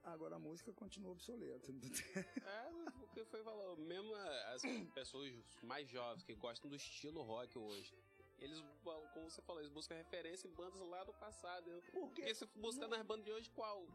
Agora 0.03 0.37
a 0.37 0.39
música 0.39 0.73
continua 0.73 1.13
obsoleta. 1.13 1.71
É, 1.71 2.71
o 3.03 3.09
que 3.09 3.25
foi 3.25 3.43
falou. 3.43 3.77
Mesmo 3.77 4.15
as 4.55 4.63
pessoas 4.95 5.31
mais 5.63 5.89
jovens 5.89 6.23
que 6.23 6.35
gostam 6.35 6.71
do 6.71 6.77
estilo 6.77 7.23
rock 7.23 7.59
hoje. 7.59 7.95
Eles, 8.39 8.59
como 8.83 9.31
você 9.31 9.43
falou, 9.43 9.61
eles 9.61 9.71
buscam 9.71 9.95
referência 9.97 10.49
em 10.49 10.53
bandas 10.55 10.81
lá 10.81 11.05
do 11.05 11.13
passado. 11.13 11.71
Porque 11.93 12.23
Porque 12.23 12.35
se 12.35 12.47
buscar 12.57 12.89
nas 12.89 13.03
bandas 13.03 13.27
de 13.27 13.33
hoje, 13.33 13.51
qual? 13.51 13.87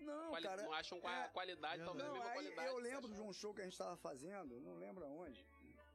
não, 0.00 0.30
Quali- 0.30 0.46
cara, 0.46 0.62
não 0.62 0.72
acham 0.72 0.98
qua- 0.98 1.24
é- 1.26 1.28
qualidade, 1.28 1.84
talvez 1.84 2.04
a 2.04 2.08
Não, 2.08 2.14
mesma 2.14 2.28
aí 2.30 2.34
qualidade. 2.34 2.68
eu 2.68 2.76
que 2.76 2.82
você 2.82 2.88
lembro 2.94 3.12
de 3.14 3.20
um 3.20 3.32
show 3.34 3.52
que 3.52 3.60
a 3.60 3.64
gente 3.64 3.76
tava 3.76 3.98
fazendo, 3.98 4.58
não 4.62 4.76
lembro 4.78 5.04
aonde. 5.04 5.46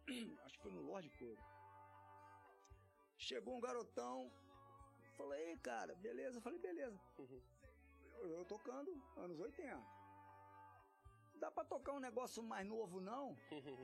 Acho 0.45 0.57
que 0.57 0.61
foi 0.61 0.71
no 0.71 0.81
Lorde 0.83 1.09
Coro. 1.17 1.39
Chegou 3.25 3.55
um 3.55 3.59
garotão, 3.59 4.31
falei, 5.17 5.49
"Ei, 5.49 5.57
cara, 5.57 5.95
beleza? 5.95 6.37
Eu 6.37 6.41
falei, 6.43 6.59
beleza. 6.59 6.95
Uhum. 7.17 7.41
Eu, 8.19 8.27
eu 8.37 8.45
tocando 8.45 8.91
anos 9.17 9.39
80. 9.39 9.83
Dá 11.39 11.49
pra 11.49 11.63
tocar 11.65 11.93
um 11.93 11.99
negócio 11.99 12.41
mais 12.43 12.65
novo, 12.67 13.01
não? 13.01 13.35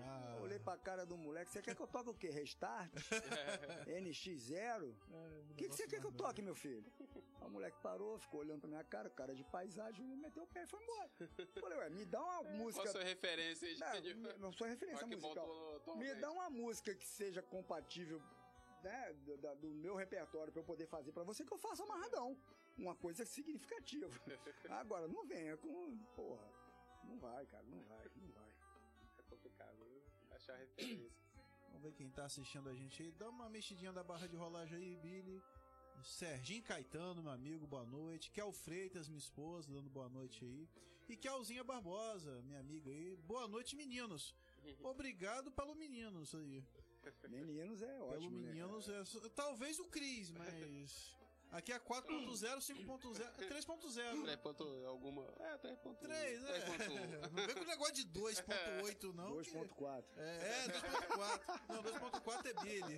Ah, 0.04 0.36
Eu 0.38 0.44
olhei 0.44 0.60
pra 0.60 0.78
cara 0.78 1.06
do 1.08 1.18
moleque, 1.18 1.52
você 1.52 1.62
quer 1.62 1.76
que 1.76 1.82
eu 1.82 1.88
toque 1.88 2.10
o 2.12 2.14
quê? 2.14 2.30
Restart? 2.30 2.92
NX0? 3.88 4.96
O 5.50 5.56
que, 5.56 5.68
que 5.68 5.76
você 5.76 5.88
quer 5.88 6.00
que 6.00 6.06
eu 6.08 6.12
toque, 6.14 6.42
meu 6.44 6.56
filho? 6.56 6.86
O 7.42 7.50
moleque 7.50 7.78
parou, 7.82 8.20
ficou 8.20 8.42
olhando 8.42 8.62
pra 8.62 8.70
minha 8.70 8.84
cara, 8.84 9.10
cara 9.10 9.34
de 9.34 9.44
paisagem, 9.44 10.06
meteu 10.18 10.44
o 10.44 10.48
pé 10.48 10.64
e 10.64 10.68
foi 10.68 10.82
embora. 10.84 11.10
Falei, 11.60 11.78
ué, 11.80 11.90
me 11.90 12.06
dá 12.06 12.22
uma 12.22 12.44
Qual 12.44 12.48
a 12.48 12.58
música. 12.58 12.92
sua 12.92 13.04
referência 13.04 13.68
aí 13.68 14.02
de 14.02 14.14
Não, 14.14 14.38
não 14.38 14.52
sou 14.54 14.68
referência 14.68 15.06
musical. 15.08 15.50
Me 15.98 16.14
dá 16.16 16.32
uma 16.32 16.50
música 16.50 16.94
que 16.96 17.06
seja 17.08 17.42
compatível 17.42 18.22
né, 18.84 19.14
do, 19.26 19.38
do 19.56 19.70
meu 19.70 19.96
repertório 19.96 20.52
pra 20.52 20.62
eu 20.62 20.66
poder 20.66 20.88
fazer 20.88 21.12
pra 21.12 21.24
você 21.24 21.46
que 21.46 21.54
eu 21.54 21.58
faça 21.58 21.84
amarradão. 21.84 22.38
Uma 22.78 22.96
coisa 22.96 23.26
significativa. 23.26 24.10
Agora, 24.70 25.08
não 25.08 25.26
venha 25.26 25.58
com. 25.58 25.98
Porra, 26.16 26.50
não 27.04 27.18
vai, 27.20 27.46
cara, 27.46 27.64
não 27.64 27.82
vai, 27.84 28.06
não 28.16 28.32
vai. 28.32 28.52
É 29.20 29.22
complicado, 29.30 29.78
viu? 29.78 30.02
Achar 30.32 30.58
referência. 30.58 31.12
Vamos 31.68 31.82
ver 31.84 31.94
quem 31.94 32.10
tá 32.10 32.26
assistindo 32.26 32.70
a 32.70 32.74
gente 32.74 33.02
aí. 33.02 33.12
Dá 33.12 33.30
uma 33.30 33.50
mexidinha 33.50 33.94
da 33.94 34.04
barra 34.04 34.28
de 34.28 34.36
rolagem 34.36 34.78
aí, 34.78 34.96
Billy. 34.98 35.42
Serginho 36.04 36.64
Caetano, 36.64 37.22
meu 37.22 37.32
amigo, 37.32 37.68
boa 37.68 37.86
noite. 37.86 38.32
Kel 38.32 38.52
Freitas, 38.52 39.08
minha 39.08 39.20
esposa, 39.20 39.72
dando 39.72 39.90
boa 39.90 40.10
noite 40.10 40.44
aí. 40.44 40.68
E 41.08 41.18
Kelzinha 41.18 41.64
Barbosa, 41.64 42.42
minha 42.44 42.60
amiga 42.60 42.90
aí. 42.90 43.16
Boa 43.18 43.48
noite, 43.48 43.76
meninos. 43.76 44.34
Obrigado 44.84 45.52
pelo 45.52 45.76
meninos 45.76 46.34
aí. 46.34 46.64
Meninos 47.30 47.82
é 47.82 47.88
Pelo 47.88 48.10
ótimo. 48.12 48.40
né, 48.40 48.48
meninos 48.48 48.86
cara? 48.86 49.04
é. 49.26 49.30
Talvez 49.30 49.80
o 49.80 49.86
Cris, 49.86 50.32
mas. 50.32 51.16
Aqui 51.52 51.74
é 51.74 51.80
4.0, 51.80 52.62
5.0, 52.62 53.22
é 53.22 53.46
3.0. 53.50 54.24
3 54.24 54.40
ponto 54.40 54.64
alguma. 54.88 55.26
É, 55.40 55.58
3.1. 55.58 55.96
3, 55.98 56.44
é. 56.46 56.60
3.1. 56.78 57.30
Não 57.32 57.46
vem 57.46 57.56
com 57.56 57.62
o 57.62 57.66
negócio 57.68 57.94
de 57.94 58.06
2.8, 58.06 59.14
não. 59.14 59.42
que- 59.42 59.52
2.4. 59.52 60.06
É, 60.18 60.68
2.4. 60.70 61.62
Não, 61.68 61.84
2.4 61.84 62.46
é 62.50 62.54
Billy. 62.64 62.98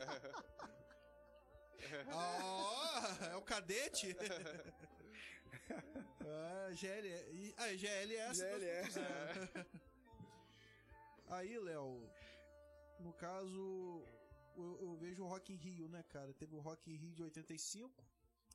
Ó, 2.14 3.26
é 3.32 3.36
o 3.36 3.42
cadete? 3.42 4.16
ah, 6.22 6.70
GL, 6.72 7.54
ah, 7.58 7.76
GLS 7.76 8.40
GLS. 8.40 9.00
2.0. 9.00 9.66
Aí, 11.30 11.58
Léo, 11.58 12.08
no 13.04 13.14
caso, 13.14 14.04
eu, 14.56 14.78
eu 14.82 14.96
vejo 14.98 15.24
o 15.24 15.28
Rock 15.28 15.52
in 15.54 15.56
Rio, 15.58 15.88
né, 15.88 16.04
cara? 16.10 16.34
Teve 16.34 16.56
o 16.56 16.60
Rock 16.60 16.90
in 16.92 16.96
Rio 16.96 17.14
de 17.14 17.24
85. 17.24 18.04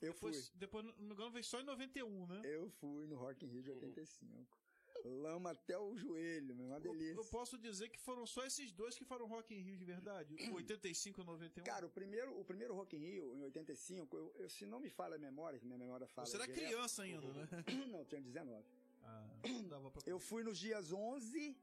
Eu 0.00 0.14
fui. 0.14 0.30
Depois, 0.30 0.52
depois 0.54 0.84
não 0.84 0.94
me 0.98 1.12
engano, 1.12 1.30
veio 1.30 1.44
só 1.44 1.60
em 1.60 1.64
91, 1.64 2.26
né? 2.26 2.40
Eu 2.44 2.68
fui 2.70 3.06
no 3.06 3.16
Rock 3.16 3.44
in 3.44 3.48
Rio 3.48 3.62
de 3.62 3.70
85. 3.70 4.58
Lama 5.04 5.50
até 5.52 5.78
o 5.78 5.96
joelho, 5.96 6.56
meu, 6.56 6.66
uma 6.66 6.76
Eu, 6.76 6.80
delícia. 6.92 7.14
eu 7.20 7.24
posso 7.26 7.56
dizer 7.56 7.88
que 7.88 8.00
foram 8.00 8.26
só 8.26 8.44
esses 8.44 8.72
dois 8.72 8.96
que 8.98 9.04
foram 9.04 9.26
Rock 9.28 9.54
in 9.54 9.60
Rio 9.60 9.76
de 9.76 9.84
verdade? 9.84 10.34
O 10.50 10.54
85 10.56 11.20
e 11.20 11.22
o 11.22 11.24
91? 11.24 11.64
Cara, 11.64 11.86
o 11.86 11.90
primeiro, 11.90 12.38
o 12.38 12.44
primeiro 12.44 12.74
Rock 12.74 12.96
in 12.96 13.00
Rio, 13.00 13.36
em 13.36 13.42
85, 13.44 14.16
eu, 14.16 14.34
eu- 14.38 14.50
se 14.50 14.66
não 14.66 14.80
me 14.80 14.90
falha 14.90 15.14
a 15.14 15.18
memória, 15.18 15.58
que 15.58 15.64
minha 15.66 15.78
memória 15.78 16.06
fala. 16.08 16.26
Você 16.26 16.36
era 16.36 16.46
direto- 16.46 16.64
criança 16.66 17.02
ainda, 17.02 17.28
né? 17.32 17.48
Não, 17.92 18.00
eu 18.00 18.04
tinha 18.06 18.20
19. 18.20 18.64
Ah, 19.04 19.28
dava 19.68 19.90
pra... 19.90 20.02
Eu 20.04 20.18
fui 20.18 20.42
nos 20.42 20.58
dias 20.58 20.92
11 20.92 21.56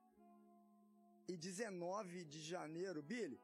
e 1.28 1.36
19 1.38 2.24
de 2.26 2.42
janeiro. 2.42 3.02
Billy, 3.02 3.40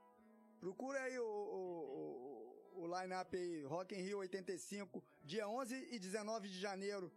procura 0.60 1.02
aí 1.02 1.18
o, 1.20 1.24
o, 1.24 2.80
o, 2.80 2.82
o 2.84 3.00
line-up 3.02 3.36
aí, 3.36 3.64
Rock 3.64 3.96
in 3.96 4.02
Rio 4.02 4.20
85, 4.20 5.04
dia 5.24 5.48
11 5.48 5.76
e 5.92 6.00
19 6.00 6.48
de 6.50 6.60
janeiro 6.60 7.12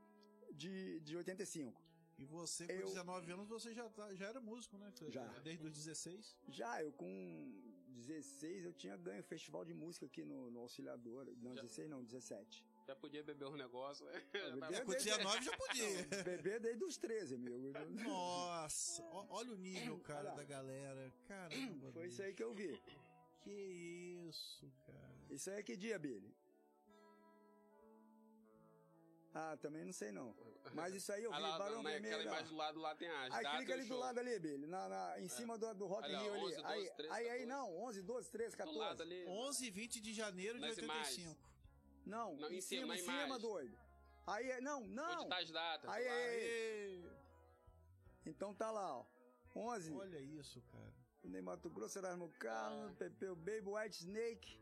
de, 0.52 1.00
de 1.00 1.16
85. 1.16 1.82
E 2.16 2.24
você, 2.24 2.66
com 2.66 2.72
Eu- 2.72 2.86
19 2.86 3.32
anos, 3.32 3.48
você 3.48 3.74
já, 3.74 3.88
tá- 3.90 4.14
já 4.14 4.26
era 4.28 4.40
músico, 4.40 4.78
né? 4.78 4.92
Já. 5.08 5.26
Desde 5.40 5.64
os 5.64 5.72
16. 5.72 6.36
Já, 6.48 6.80
eu 6.82 6.92
com 6.92 7.52
16, 7.88 8.64
eu 8.64 8.72
tinha 8.72 8.96
ganho 8.96 9.22
festival 9.22 9.64
de 9.64 9.74
música 9.74 10.06
aqui 10.06 10.24
no, 10.24 10.50
no 10.50 10.60
Auxiliador. 10.60 11.26
Não, 11.42 11.54
Já. 11.56 11.62
16 11.62 11.90
não, 11.90 12.04
17. 12.04 12.64
Já 12.86 12.94
podia 12.94 13.22
beber 13.22 13.46
um 13.48 13.56
negócio, 13.56 14.04
né? 14.06 14.22
É, 14.72 14.80
com 14.82 14.92
19 14.92 15.42
já 15.44 15.56
podia. 15.56 16.22
Bebê 16.22 16.58
desde 16.60 16.84
os 16.84 16.98
13, 16.98 17.34
amigo. 17.36 17.72
Nossa, 18.04 19.02
ó- 19.04 19.26
olha 19.30 19.52
o 19.52 19.56
nível, 19.56 19.98
cara, 20.00 20.30
da 20.32 20.44
galera. 20.44 21.10
Caramba. 21.26 21.92
Foi 21.92 22.08
isso 22.08 22.22
aí 22.22 22.34
que 22.34 22.42
eu 22.42 22.52
vi. 22.52 22.78
Que 23.42 23.50
isso, 24.28 24.70
cara. 24.86 25.14
Isso 25.30 25.48
aí 25.50 25.60
é 25.60 25.62
que 25.62 25.76
dia, 25.76 25.98
Billy? 25.98 26.34
Ah, 29.36 29.56
também 29.56 29.84
não 29.84 29.92
sei 29.92 30.12
não. 30.12 30.34
Mas 30.74 30.94
isso 30.94 31.10
aí 31.12 31.24
eu 31.24 31.30
vi, 31.30 31.36
Ah, 31.36 31.40
lá, 31.40 31.58
Barão 31.58 31.82
naquela 31.82 32.00
Vermelho. 32.00 32.22
imagem 32.28 32.46
do 32.48 32.54
lado 32.56 32.80
lá 32.80 32.94
tem 32.94 33.08
as 33.08 33.34
Aí 33.34 33.44
clica 33.56 33.74
ali 33.74 33.84
do 33.88 33.96
lado 33.98 34.18
ali, 34.20 34.38
Billy, 34.38 34.66
na, 34.66 34.88
na- 34.88 35.20
em 35.20 35.28
cima 35.28 35.58
do, 35.58 35.74
do 35.74 35.86
Rock 35.86 36.08
in 36.08 36.14
Olha, 36.14 36.22
Rio 36.22 36.34
ali. 36.34 36.42
11, 36.44 36.56
12, 36.62 36.66
aí, 36.72 36.90
13, 36.96 37.12
aí, 37.14 37.28
aí 37.30 37.46
14. 37.46 37.46
não, 37.46 37.76
11, 37.84 38.02
12, 38.02 38.30
13, 38.30 38.56
Do 38.56 38.64
lado 38.78 38.98
14. 38.98 39.02
ali. 39.02 39.26
11 39.26 39.66
e 39.66 39.70
20 39.70 40.00
de 40.00 40.14
janeiro 40.14 40.54
de 40.58 40.60
Nas 40.66 40.78
85. 40.78 41.43
Não, 42.04 42.36
Não, 42.36 42.50
em 42.50 42.56
em 42.56 42.60
cima, 42.60 42.96
cima, 42.96 43.14
em 43.16 43.22
cima, 43.22 43.38
doido. 43.38 43.76
Aí, 44.26 44.50
é- 44.50 44.60
não, 44.60 44.82
Onde 44.82 44.94
não. 44.94 45.28
tá 45.28 45.38
as 45.38 45.50
datas? 45.50 45.90
Aí, 45.90 46.04
lado. 46.04 46.16
aí, 46.16 47.02
Aê! 47.02 47.10
Então 48.26 48.54
tá 48.54 48.70
lá, 48.70 48.98
ó. 48.98 49.04
11, 49.56 49.92
Olha 49.94 50.18
isso, 50.18 50.60
cara. 50.62 50.92
Ney 51.22 51.40
Mato 51.40 51.70
Grosso, 51.70 51.98
Erasmo 51.98 52.28
Carlos, 52.38 52.92
Ah. 52.92 52.94
Pepeu 52.98 53.34
Baby, 53.36 53.62
White 53.66 53.96
Snake, 53.98 54.60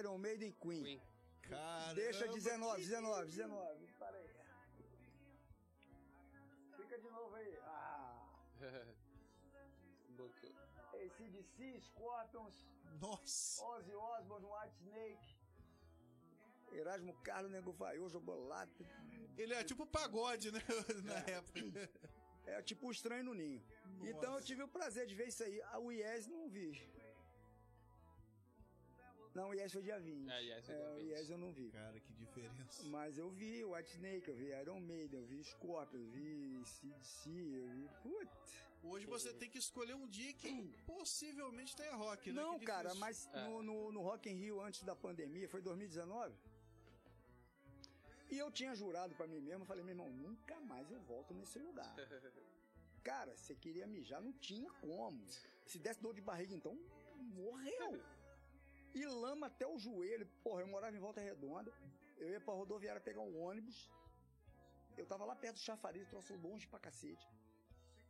Iron 0.00 0.18
Maiden, 0.18 0.52
Queen. 0.52 0.82
Queen. 0.82 1.02
Caramba, 1.42 1.94
Deixa 1.94 2.28
19, 2.28 2.76
que 2.82 2.88
19, 2.88 3.26
19. 3.26 3.86
Para 3.98 4.16
aí. 4.16 4.28
Fica 6.76 6.98
de 6.98 7.10
novo 7.10 7.34
aí. 7.34 7.58
Ah. 7.66 8.20
Bloqueou. 10.10 10.54
ACDC, 10.94 11.80
Scorpions, 11.80 12.54
Nossa. 13.00 13.62
Ozzy 13.64 13.94
Osbourne, 13.94 14.46
White 14.46 14.76
Snake. 14.82 15.33
Erasmo 16.74 17.14
Carlos, 17.22 17.50
Nego 17.50 17.72
Vaiô, 17.72 18.08
jogou 18.08 18.46
lá. 18.46 18.68
Ele 19.36 19.54
é 19.54 19.64
tipo 19.64 19.86
pagode, 19.86 20.50
né? 20.52 20.60
Na 21.04 21.18
época. 21.38 21.60
É 22.46 22.60
tipo 22.60 22.88
o 22.88 22.92
estranho 22.92 23.24
no 23.24 23.32
ninho. 23.32 23.64
Então 24.02 24.24
eu 24.24 24.30
Nossa. 24.32 24.44
tive 24.44 24.62
o 24.62 24.68
prazer 24.68 25.06
de 25.06 25.14
ver 25.14 25.28
isso 25.28 25.42
aí. 25.42 25.62
O 25.78 25.90
Yes 25.90 26.26
não 26.26 26.46
vi. 26.46 26.78
Não, 29.34 29.48
o 29.48 29.54
Yes 29.54 29.72
foi 29.72 29.82
dia 29.82 29.98
20. 29.98 30.30
É, 30.30 30.40
Yes 30.42 30.68
É, 30.68 30.90
o 30.92 30.96
20. 30.96 31.08
Yes 31.10 31.30
eu 31.30 31.38
não 31.38 31.50
vi. 31.52 31.70
Cara, 31.70 31.98
que 31.98 32.12
diferença. 32.12 32.82
Mas 32.84 33.16
eu 33.16 33.30
vi 33.30 33.64
White 33.64 33.90
Snake, 33.92 34.28
eu 34.28 34.34
vi 34.36 34.48
Iron 34.60 34.78
Maiden, 34.80 35.20
eu 35.20 35.26
vi 35.26 35.42
Scorpion, 35.42 35.98
eu 35.98 36.06
vi 36.10 36.62
CDC, 36.66 37.30
eu 37.30 37.66
vi. 37.70 37.88
Putz. 38.02 38.54
Hoje 38.82 39.06
você 39.06 39.32
tem 39.32 39.48
que 39.48 39.56
escolher 39.56 39.94
um 39.94 40.06
dia 40.06 40.32
que 40.34 40.70
possivelmente 40.86 41.74
tenha 41.74 41.94
rock, 41.94 42.30
né? 42.30 42.42
Não, 42.42 42.60
cara, 42.60 42.94
mas 42.96 43.26
É. 43.32 43.42
no, 43.48 43.62
no, 43.62 43.90
no 43.90 44.02
Rock 44.02 44.28
in 44.28 44.34
Rio 44.34 44.60
antes 44.60 44.82
da 44.82 44.94
pandemia, 44.94 45.48
foi 45.48 45.62
2019? 45.62 46.34
E 48.34 48.38
eu 48.44 48.50
tinha 48.50 48.74
jurado 48.74 49.14
pra 49.14 49.28
mim 49.28 49.40
mesmo, 49.48 49.62
eu 49.62 49.66
falei, 49.66 49.84
meu 49.84 49.92
irmão, 49.92 50.10
nunca 50.10 50.56
mais 50.70 50.90
eu 50.90 51.00
volto 51.02 51.32
nesse 51.32 51.56
lugar. 51.60 51.94
Cara, 53.08 53.32
você 53.36 53.54
queria 53.54 53.86
mijar, 53.86 54.20
não 54.20 54.32
tinha 54.32 54.68
como. 54.80 55.24
Se 55.64 55.78
desse 55.78 56.02
dor 56.02 56.12
de 56.12 56.20
barriga, 56.20 56.52
então, 56.52 56.76
morreu. 57.40 58.02
E 58.92 59.06
lama 59.06 59.46
até 59.46 59.66
o 59.68 59.78
joelho. 59.78 60.26
Porra, 60.42 60.62
eu 60.62 60.66
morava 60.66 60.96
em 60.96 60.98
Volta 60.98 61.20
Redonda. 61.20 61.72
Eu 62.16 62.28
ia 62.30 62.40
pra 62.40 62.54
rodoviária 62.54 63.00
pegar 63.00 63.20
um 63.20 63.38
ônibus. 63.40 63.88
Eu 64.96 65.06
tava 65.06 65.24
lá 65.24 65.36
perto 65.36 65.54
do 65.54 65.66
chafariz, 65.68 66.08
troço 66.08 66.34
longe 66.34 66.66
pra 66.66 66.80
cacete. 66.80 67.28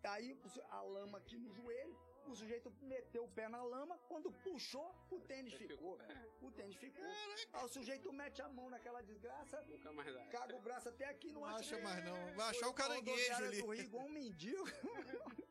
Aí 0.05 0.39
a 0.71 0.81
lama 0.81 1.19
aqui 1.19 1.37
no 1.37 1.53
joelho, 1.53 1.99
o 2.31 2.37
sujeito 2.37 2.73
meteu 2.83 3.25
o 3.25 3.29
pé 3.29 3.49
na 3.49 3.63
lama, 3.63 3.99
quando 4.09 4.31
puxou, 4.33 4.95
o 5.11 5.19
tênis 5.21 5.55
ficou. 5.55 5.99
O 6.43 6.51
tênis 6.51 6.77
ficou. 6.77 7.05
Aí 7.53 7.65
o 7.65 7.69
sujeito 7.69 8.13
mete 8.13 8.43
a 8.43 8.49
mão 8.49 8.69
naquela 8.71 9.03
desgraça, 9.03 9.63
Nunca 9.69 9.93
mais 9.93 10.13
dá. 10.13 10.25
caga 10.27 10.57
o 10.57 10.61
braço 10.61 10.89
até 10.89 11.07
aqui, 11.09 11.33
não 11.33 11.43
Não 11.43 11.49
acha 11.49 11.77
acha 11.77 11.79
mais 11.85 12.05
não. 12.05 12.35
Vai 12.35 12.51
achar 12.51 12.69
o 12.69 12.75
caranguejo 12.75 13.35
ali. 13.35 13.61
do 13.63 13.71
Rio 13.71 13.85
igual 13.85 14.05
um 14.07 14.11
mendigo. 14.11 14.65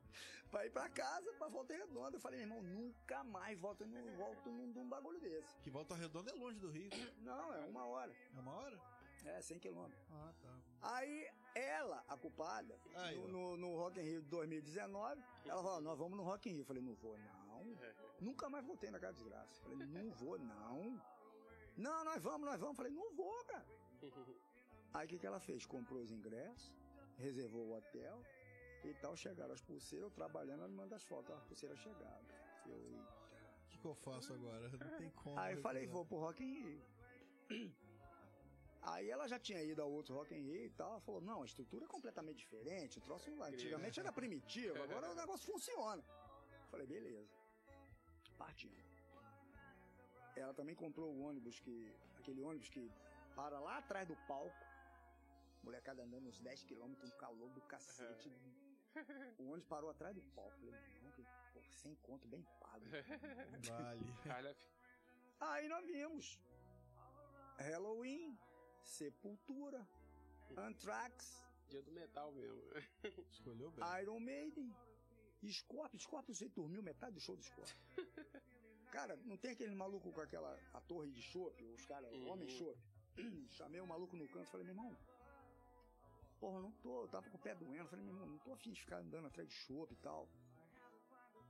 pra 0.51 0.65
ir 0.65 0.69
pra 0.71 0.87
casa, 0.89 1.33
pra 1.33 1.47
volta 1.47 1.73
redonda. 1.73 2.15
Eu 2.17 2.21
falei, 2.21 2.45
meu 2.45 2.57
irmão, 2.57 2.61
nunca 2.61 3.23
mais 3.23 3.59
volto, 3.59 3.85
num, 3.85 4.15
volto 4.15 4.51
num, 4.51 4.67
num 4.67 4.87
bagulho 4.87 5.19
desse. 5.19 5.57
Que 5.61 5.69
Volta 5.71 5.95
Redonda 5.95 6.31
é 6.31 6.35
longe 6.35 6.59
do 6.59 6.69
Rio. 6.69 6.89
Não, 7.21 7.53
é 7.55 7.61
uma 7.65 7.85
hora. 7.85 8.13
É 8.35 8.39
uma 8.39 8.53
hora? 8.53 8.79
É, 9.25 9.41
100 9.41 9.57
quilômetros. 9.59 10.05
Ah, 10.11 10.33
tá. 10.41 10.59
Aí, 10.95 11.27
ela, 11.55 12.03
a 12.07 12.17
culpada, 12.17 12.77
Aí, 12.95 13.17
no, 13.17 13.27
no, 13.27 13.57
no 13.57 13.75
Rock 13.75 13.99
in 13.99 14.03
Rio 14.03 14.21
de 14.21 14.29
2019, 14.29 15.21
ela 15.45 15.61
falou, 15.61 15.81
nós 15.81 15.97
vamos 15.97 16.17
no 16.17 16.23
Rock 16.23 16.49
in 16.49 16.53
Rio. 16.53 16.61
Eu 16.61 16.65
falei, 16.65 16.81
não 16.81 16.95
vou, 16.95 17.17
não. 17.17 17.77
Nunca 18.19 18.49
mais 18.49 18.65
voltei 18.65 18.89
naquela 18.89 19.11
desgraça. 19.13 19.61
Eu 19.63 19.71
falei, 19.71 19.87
não 19.87 20.11
vou, 20.11 20.39
não. 20.39 21.01
Não, 21.77 22.05
nós 22.05 22.21
vamos, 22.21 22.47
nós 22.47 22.59
vamos. 22.59 22.77
Eu 22.77 22.83
falei, 22.83 22.91
não 22.91 23.13
vou, 23.15 23.43
cara. 23.45 23.65
Aí 24.93 25.05
o 25.05 25.09
que, 25.09 25.17
que 25.17 25.25
ela 25.25 25.39
fez? 25.39 25.65
Comprou 25.65 26.01
os 26.01 26.11
ingressos, 26.11 26.71
reservou 27.17 27.65
o 27.65 27.77
hotel 27.77 28.23
e 28.83 28.93
tal. 28.95 29.15
Chegaram 29.15 29.53
as 29.53 29.61
pulseiras, 29.61 30.07
eu 30.09 30.11
trabalhando, 30.11 30.59
ela 30.59 30.67
me 30.67 30.75
manda 30.75 30.95
as 30.95 31.03
fotos, 31.03 31.35
as 31.35 31.43
pulseiras 31.43 31.79
chegaram. 31.79 32.25
Eu, 32.67 32.77
eita. 32.77 33.23
O 33.65 33.69
que, 33.69 33.77
que 33.79 33.85
eu 33.85 33.95
faço 33.95 34.33
agora? 34.33 34.69
Não 34.69 34.97
tem 34.97 35.09
como. 35.11 35.39
Aí 35.39 35.55
eu 35.55 35.61
falei, 35.61 35.81
recusar. 35.83 35.97
vou 35.97 36.05
pro 36.05 36.19
Rock 36.19 36.43
in 36.43 36.53
Rio. 36.53 37.73
Aí 38.85 39.09
ela 39.09 39.27
já 39.27 39.39
tinha 39.39 39.61
ido 39.63 39.81
ao 39.81 39.89
outro 39.89 40.13
Rock 40.15 40.33
in 40.35 40.41
Rio 40.41 40.65
e 40.65 40.69
tal. 40.69 40.91
Ela 40.91 41.01
falou, 41.01 41.21
não, 41.21 41.41
a 41.41 41.45
estrutura 41.45 41.85
é 41.85 41.87
completamente 41.87 42.37
diferente. 42.37 42.97
O 42.97 43.01
troço 43.01 43.29
antigamente 43.41 43.99
era 43.99 44.11
primitivo, 44.11 44.81
agora 44.81 45.11
o 45.11 45.15
negócio 45.23 45.45
funciona. 45.51 46.03
Falei, 46.69 46.85
beleza. 46.85 47.33
Partimos. 48.37 48.83
Ela 50.35 50.53
também 50.53 50.75
comprou 50.75 51.09
o 51.13 51.21
ônibus 51.21 51.59
que. 51.59 51.95
aquele 52.19 52.41
ônibus 52.41 52.69
que 52.69 52.91
para 53.35 53.59
lá 53.59 53.77
atrás 53.77 54.07
do 54.07 54.15
palco. 54.27 54.65
Molecada 55.63 56.03
andando 56.03 56.27
uns 56.27 56.39
10 56.39 56.63
quilômetros, 56.63 57.09
um 57.09 57.17
calor 57.17 57.49
do 57.51 57.61
cacete. 57.61 58.31
O 59.39 59.45
ônibus 59.45 59.65
parou 59.65 59.89
atrás 59.89 60.13
do 60.13 60.21
palco. 60.35 60.55
Falei, 60.59 60.75
não, 61.01 61.11
que, 61.11 61.23
pô, 61.51 61.63
sem 61.63 61.95
conto, 61.95 62.27
bem 62.27 62.45
pago. 62.59 62.85
Vale. 64.27 64.55
Aí 65.39 65.67
nós 65.67 65.83
vimos 65.87 66.39
Halloween, 67.57 68.37
Sepultura, 68.83 69.85
Anthrax, 70.57 71.43
dia 71.69 71.81
do 71.81 71.91
metal 71.91 72.31
mesmo. 72.31 72.61
Escolheu 73.31 73.71
bem. 73.71 73.83
Iron 74.01 74.19
Maiden, 74.19 74.75
Scorpion. 75.47 75.99
Scorpion, 75.99 76.33
você 76.33 76.47
dormiu 76.49 76.83
metade 76.83 77.15
do 77.15 77.19
show 77.19 77.35
do 77.35 77.43
Scorpion. 77.43 77.75
Cara, 78.91 79.15
não 79.25 79.37
tem 79.37 79.51
aquele 79.51 79.73
maluco 79.73 80.11
com 80.11 80.21
aquela 80.21 80.59
a 80.73 80.81
torre 80.81 81.09
de 81.11 81.21
chope, 81.21 81.63
os 81.65 81.85
caras, 81.85 82.11
o 82.13 82.25
homem 82.27 82.47
Uhum. 82.49 82.57
chope. 82.57 82.81
Chamei 83.49 83.81
o 83.81 83.87
maluco 83.87 84.15
no 84.15 84.27
canto 84.27 84.47
e 84.47 84.51
falei, 84.51 84.65
meu 84.65 84.75
irmão, 84.75 84.97
porra, 86.39 86.61
não 86.61 86.71
tô, 86.73 87.01
eu 87.03 87.07
tava 87.07 87.27
com 87.29 87.37
o 87.37 87.39
pé 87.41 87.55
doendo. 87.55 87.87
Falei, 87.89 88.05
meu 88.05 88.13
irmão, 88.13 88.27
não 88.27 88.37
tô 88.39 88.51
afim 88.53 88.71
de 88.71 88.79
ficar 88.81 88.97
andando 88.97 89.25
atrás 89.27 89.47
de 89.49 89.55
chope 89.55 89.93
e 89.93 89.97
tal. 89.97 90.27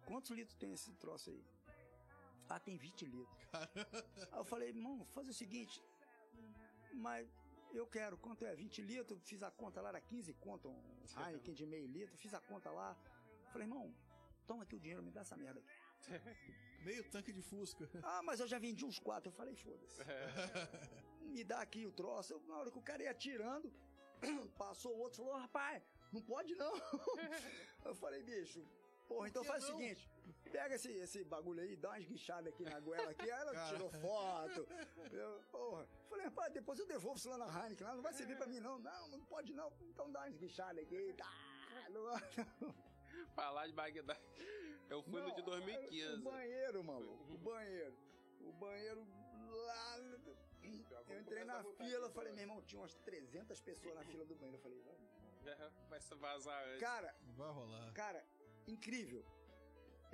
Quantos 0.06 0.32
litros 0.32 0.56
tem 0.58 0.72
esse 0.74 0.94
troço 0.94 1.30
aí? 1.30 1.44
Ah, 2.50 2.60
tem 2.60 2.78
20 2.78 3.06
litros. 3.06 3.38
Aí 4.32 4.38
eu 4.40 4.46
falei, 4.46 4.70
irmão, 4.70 5.06
faz 5.08 5.28
o 5.28 5.34
seguinte, 5.34 5.82
mas 6.94 7.28
eu 7.74 7.86
quero, 7.88 8.18
quanto 8.18 8.46
é? 8.46 8.56
20 8.56 8.82
litros, 8.82 9.22
fiz 9.24 9.42
a 9.44 9.52
conta 9.52 9.82
lá, 9.82 9.90
era 9.90 10.02
15 10.02 10.34
conto, 10.36 10.70
um 10.70 11.04
Heineken 11.18 11.54
de 11.54 11.66
meio 11.66 11.88
litro, 11.88 12.18
fiz 12.18 12.34
a 12.34 12.40
conta 12.40 12.70
lá. 12.70 12.96
Falei, 13.52 13.68
irmão, 13.68 13.94
toma 14.48 14.64
aqui 14.64 14.76
o 14.76 14.80
dinheiro, 14.80 15.04
me 15.04 15.12
dá 15.12 15.22
essa 15.22 15.36
merda 15.38 15.60
aqui. 15.60 15.84
Meio 16.84 17.04
tanque 17.10 17.32
de 17.32 17.42
Fusca. 17.42 17.90
Ah, 18.04 18.22
mas 18.24 18.42
eu 18.42 18.48
já 18.48 18.60
vendi 18.60 18.84
uns 18.84 19.00
quatro. 19.00 19.30
Eu 19.30 19.34
falei, 19.34 19.56
foda-se. 19.56 20.02
Me 21.32 21.42
dá 21.42 21.62
aqui 21.62 21.86
o 21.86 21.94
troço. 21.94 22.34
Eu, 22.34 22.42
na 22.42 22.58
hora 22.58 22.70
que 22.70 22.78
o 22.78 22.82
cara 22.82 23.02
ia 23.02 23.14
tirando, 23.14 23.72
passou 24.58 24.94
o 24.94 25.00
outro 25.00 25.22
e 25.22 25.26
falou, 25.26 25.40
rapaz, 25.40 25.82
não 26.12 26.22
pode 26.22 26.54
não. 26.56 26.74
Eu 27.86 27.96
falei, 27.96 28.22
bicho, 28.22 28.68
Porra, 29.08 29.30
então 29.30 29.44
faz 29.46 29.64
o 29.64 29.72
não? 29.72 29.78
seguinte: 29.78 30.10
pega 30.56 30.76
esse, 30.76 30.92
esse 31.06 31.20
bagulho 31.34 31.62
aí, 31.64 31.76
dá 31.84 31.90
uma 31.90 32.00
esguichada 32.00 32.48
aqui 32.52 32.64
na 32.64 32.80
goela 32.88 33.10
aqui. 33.12 33.24
Aí 33.30 33.42
ela 33.44 33.54
Cara. 33.54 33.74
tirou 33.74 33.90
foto. 34.06 34.62
Eu, 35.12 35.32
porra. 35.52 35.84
Falei, 36.10 36.26
rapaz, 36.26 36.54
depois 36.54 36.78
eu 36.80 36.88
devolvo 36.88 37.18
isso 37.18 37.30
lá 37.30 37.38
na 37.44 37.48
Heineken, 37.64 37.88
lá 37.88 37.96
não 37.96 38.04
vai 38.04 38.14
servir 38.14 38.38
pra 38.38 38.48
mim, 38.48 38.60
não. 38.60 38.78
Não, 38.80 39.08
não 39.14 39.22
pode 39.26 39.54
não. 39.54 39.72
Então 39.92 40.12
dá 40.12 40.20
uma 40.22 40.30
esguichada 40.30 40.80
aqui. 40.80 41.14
Tá, 41.14 41.32
não, 41.90 42.04
Falar 43.36 43.68
de 43.68 43.74
Bagdá. 43.74 44.18
Eu 44.90 45.02
fui 45.04 45.20
no 45.22 45.32
de 45.34 45.42
Não, 45.42 45.48
O 45.48 45.52
2015. 45.52 46.22
banheiro, 46.22 46.84
maluco. 46.84 47.34
O 47.34 47.38
banheiro. 47.38 47.96
O 48.42 48.52
banheiro 48.54 49.08
lá. 49.66 49.98
Eu 51.10 51.20
entrei 51.20 51.44
na 51.44 51.64
fila, 51.64 52.10
falei, 52.12 52.32
meu 52.34 52.42
irmão, 52.42 52.62
tinha 52.64 52.80
umas 52.82 52.94
300 52.96 53.60
pessoas 53.62 53.96
na 53.96 54.04
fila 54.04 54.26
do 54.26 54.36
banheiro. 54.36 54.58
Eu 54.58 54.62
falei, 54.62 54.80
"Vai." 54.86 55.72
Vai 55.90 56.00
se 56.00 56.16
vazar 56.16 56.64
antes. 56.70 56.80
cara, 56.80 57.14
Não 57.28 57.34
vai 57.36 57.52
rolar. 57.52 57.92
cara, 57.94 58.26
incrível. 58.66 59.26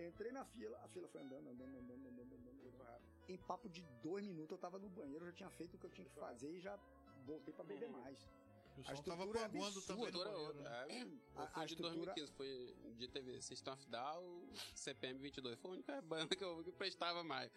Entrei 0.08 0.32
na 0.32 0.46
fila, 0.46 0.78
a 0.84 0.88
fila 0.88 1.08
foi 1.08 1.22
andando, 1.22 1.50
andando, 1.50 1.78
andando, 1.78 2.08
andando, 2.08 2.34
andando. 2.36 2.68
andando. 2.68 3.02
Em 3.28 3.38
papo 3.38 3.70
de 3.70 3.82
dois 4.02 4.26
minutos 4.26 4.52
eu 4.52 4.58
tava 4.58 4.80
no 4.80 4.90
banheiro, 4.90 5.26
já 5.26 5.32
tinha 5.34 5.50
feito 5.52 5.76
o 5.76 5.78
que 5.80 5.86
eu 5.86 5.90
tinha 5.92 6.08
que 6.08 6.16
fazer 6.16 6.50
e 6.52 6.60
já 6.60 6.78
voltei 7.26 7.54
pra 7.54 7.64
beber 7.64 7.90
mais. 7.90 8.18
O 8.24 8.82
pessoal 8.82 9.04
tava 9.04 9.24
estrutura 9.24 9.40
é 9.40 9.42
paguando 9.44 9.66
absurda, 9.80 9.88
também 9.88 10.12
no 10.12 10.22
é 10.22 10.24
banheiro. 10.24 10.48
outra. 10.48 10.64
né? 10.64 10.86
É, 10.90 11.02
A- 11.02 11.44
eu 11.44 11.50
a 11.54 11.66
de 11.66 11.74
estrutura- 11.74 12.14
2015, 12.16 12.32
foi 12.34 12.76
de 12.98 13.08
TV 13.10 13.42
System 13.42 13.74
of 13.74 13.86
Down, 13.90 14.50
CPM 14.74 15.20
22. 15.20 15.60
Foi 15.60 15.70
a 15.70 15.74
única 15.74 16.02
banda 16.02 16.36
que 16.36 16.44
eu 16.44 16.64
que 16.64 16.72
prestava 16.72 17.24
mais. 17.24 17.52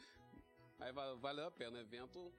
Aí 0.80 0.92
va- 0.92 1.14
valeu 1.14 1.46
a 1.46 1.50
pena. 1.50 1.76
O 1.78 1.80
evento 1.80 2.32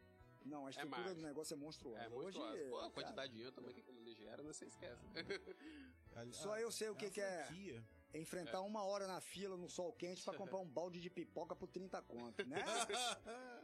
Não, 0.46 0.68
a 0.68 0.70
estrutura 0.70 1.02
mais. 1.02 1.16
do 1.16 1.22
negócio 1.24 1.54
é 1.54 1.58
monstruosa. 1.58 2.04
é 2.04 2.10
muito 2.10 2.38
Hoje, 2.40 2.64
Pô, 2.70 2.76
a 2.76 2.80
cara, 2.82 2.92
quantidade 2.92 3.28
de 3.30 3.34
dinheiro 3.36 3.56
também 3.56 3.74
que 3.74 3.80
aquilo 3.80 3.98
ali 4.00 4.14
gera, 4.16 4.44
não 4.44 4.54
se 4.54 4.66
esquece. 4.66 5.02
Ali- 6.16 6.34
Só 6.36 6.60
eu 6.60 6.70
sei 6.72 6.90
o 6.90 6.94
é 6.94 6.96
que 6.98 7.10
que 7.10 7.22
é. 7.22 7.48
Enfrentar 8.14 8.62
uma 8.62 8.84
hora 8.84 9.08
na 9.08 9.20
fila 9.20 9.58
no 9.58 9.70
sol 9.70 9.92
quente 9.94 10.24
pra 10.24 10.34
comprar 10.36 10.58
um 10.60 10.68
balde 10.68 11.02
de 11.02 11.10
pipoca 11.10 11.56
por 11.56 11.68
30 11.68 12.02
conto, 12.04 12.46
né? 12.46 12.58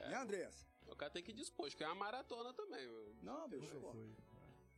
né, 0.00 0.14
Andressa? 0.16 0.66
o 0.86 0.96
cara 0.96 1.10
tem 1.12 1.22
que 1.22 1.32
dispor, 1.32 1.66
acho 1.66 1.76
que 1.76 1.84
é 1.84 1.86
uma 1.86 1.94
maratona 1.94 2.52
também. 2.52 2.84
meu. 2.86 3.14
Não, 3.22 3.48
bicho. 3.48 3.72
Pô. 3.80 3.92
foi. 3.92 4.10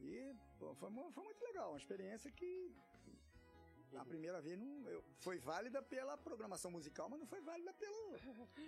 E 0.00 0.34
pô, 0.58 0.74
foi, 0.74 0.90
foi 1.12 1.24
muito 1.24 1.42
legal, 1.42 1.70
uma 1.70 1.78
experiência 1.78 2.30
que 2.30 2.74
a 3.96 4.04
primeira 4.04 4.40
vez 4.40 4.58
não, 4.58 4.88
eu- 4.88 5.04
foi 5.20 5.38
válida 5.38 5.82
pela 5.82 6.16
programação 6.16 6.70
musical, 6.70 7.08
mas 7.08 7.18
não 7.20 7.26
foi 7.26 7.40
válida 7.40 7.72
pelo, 7.74 8.18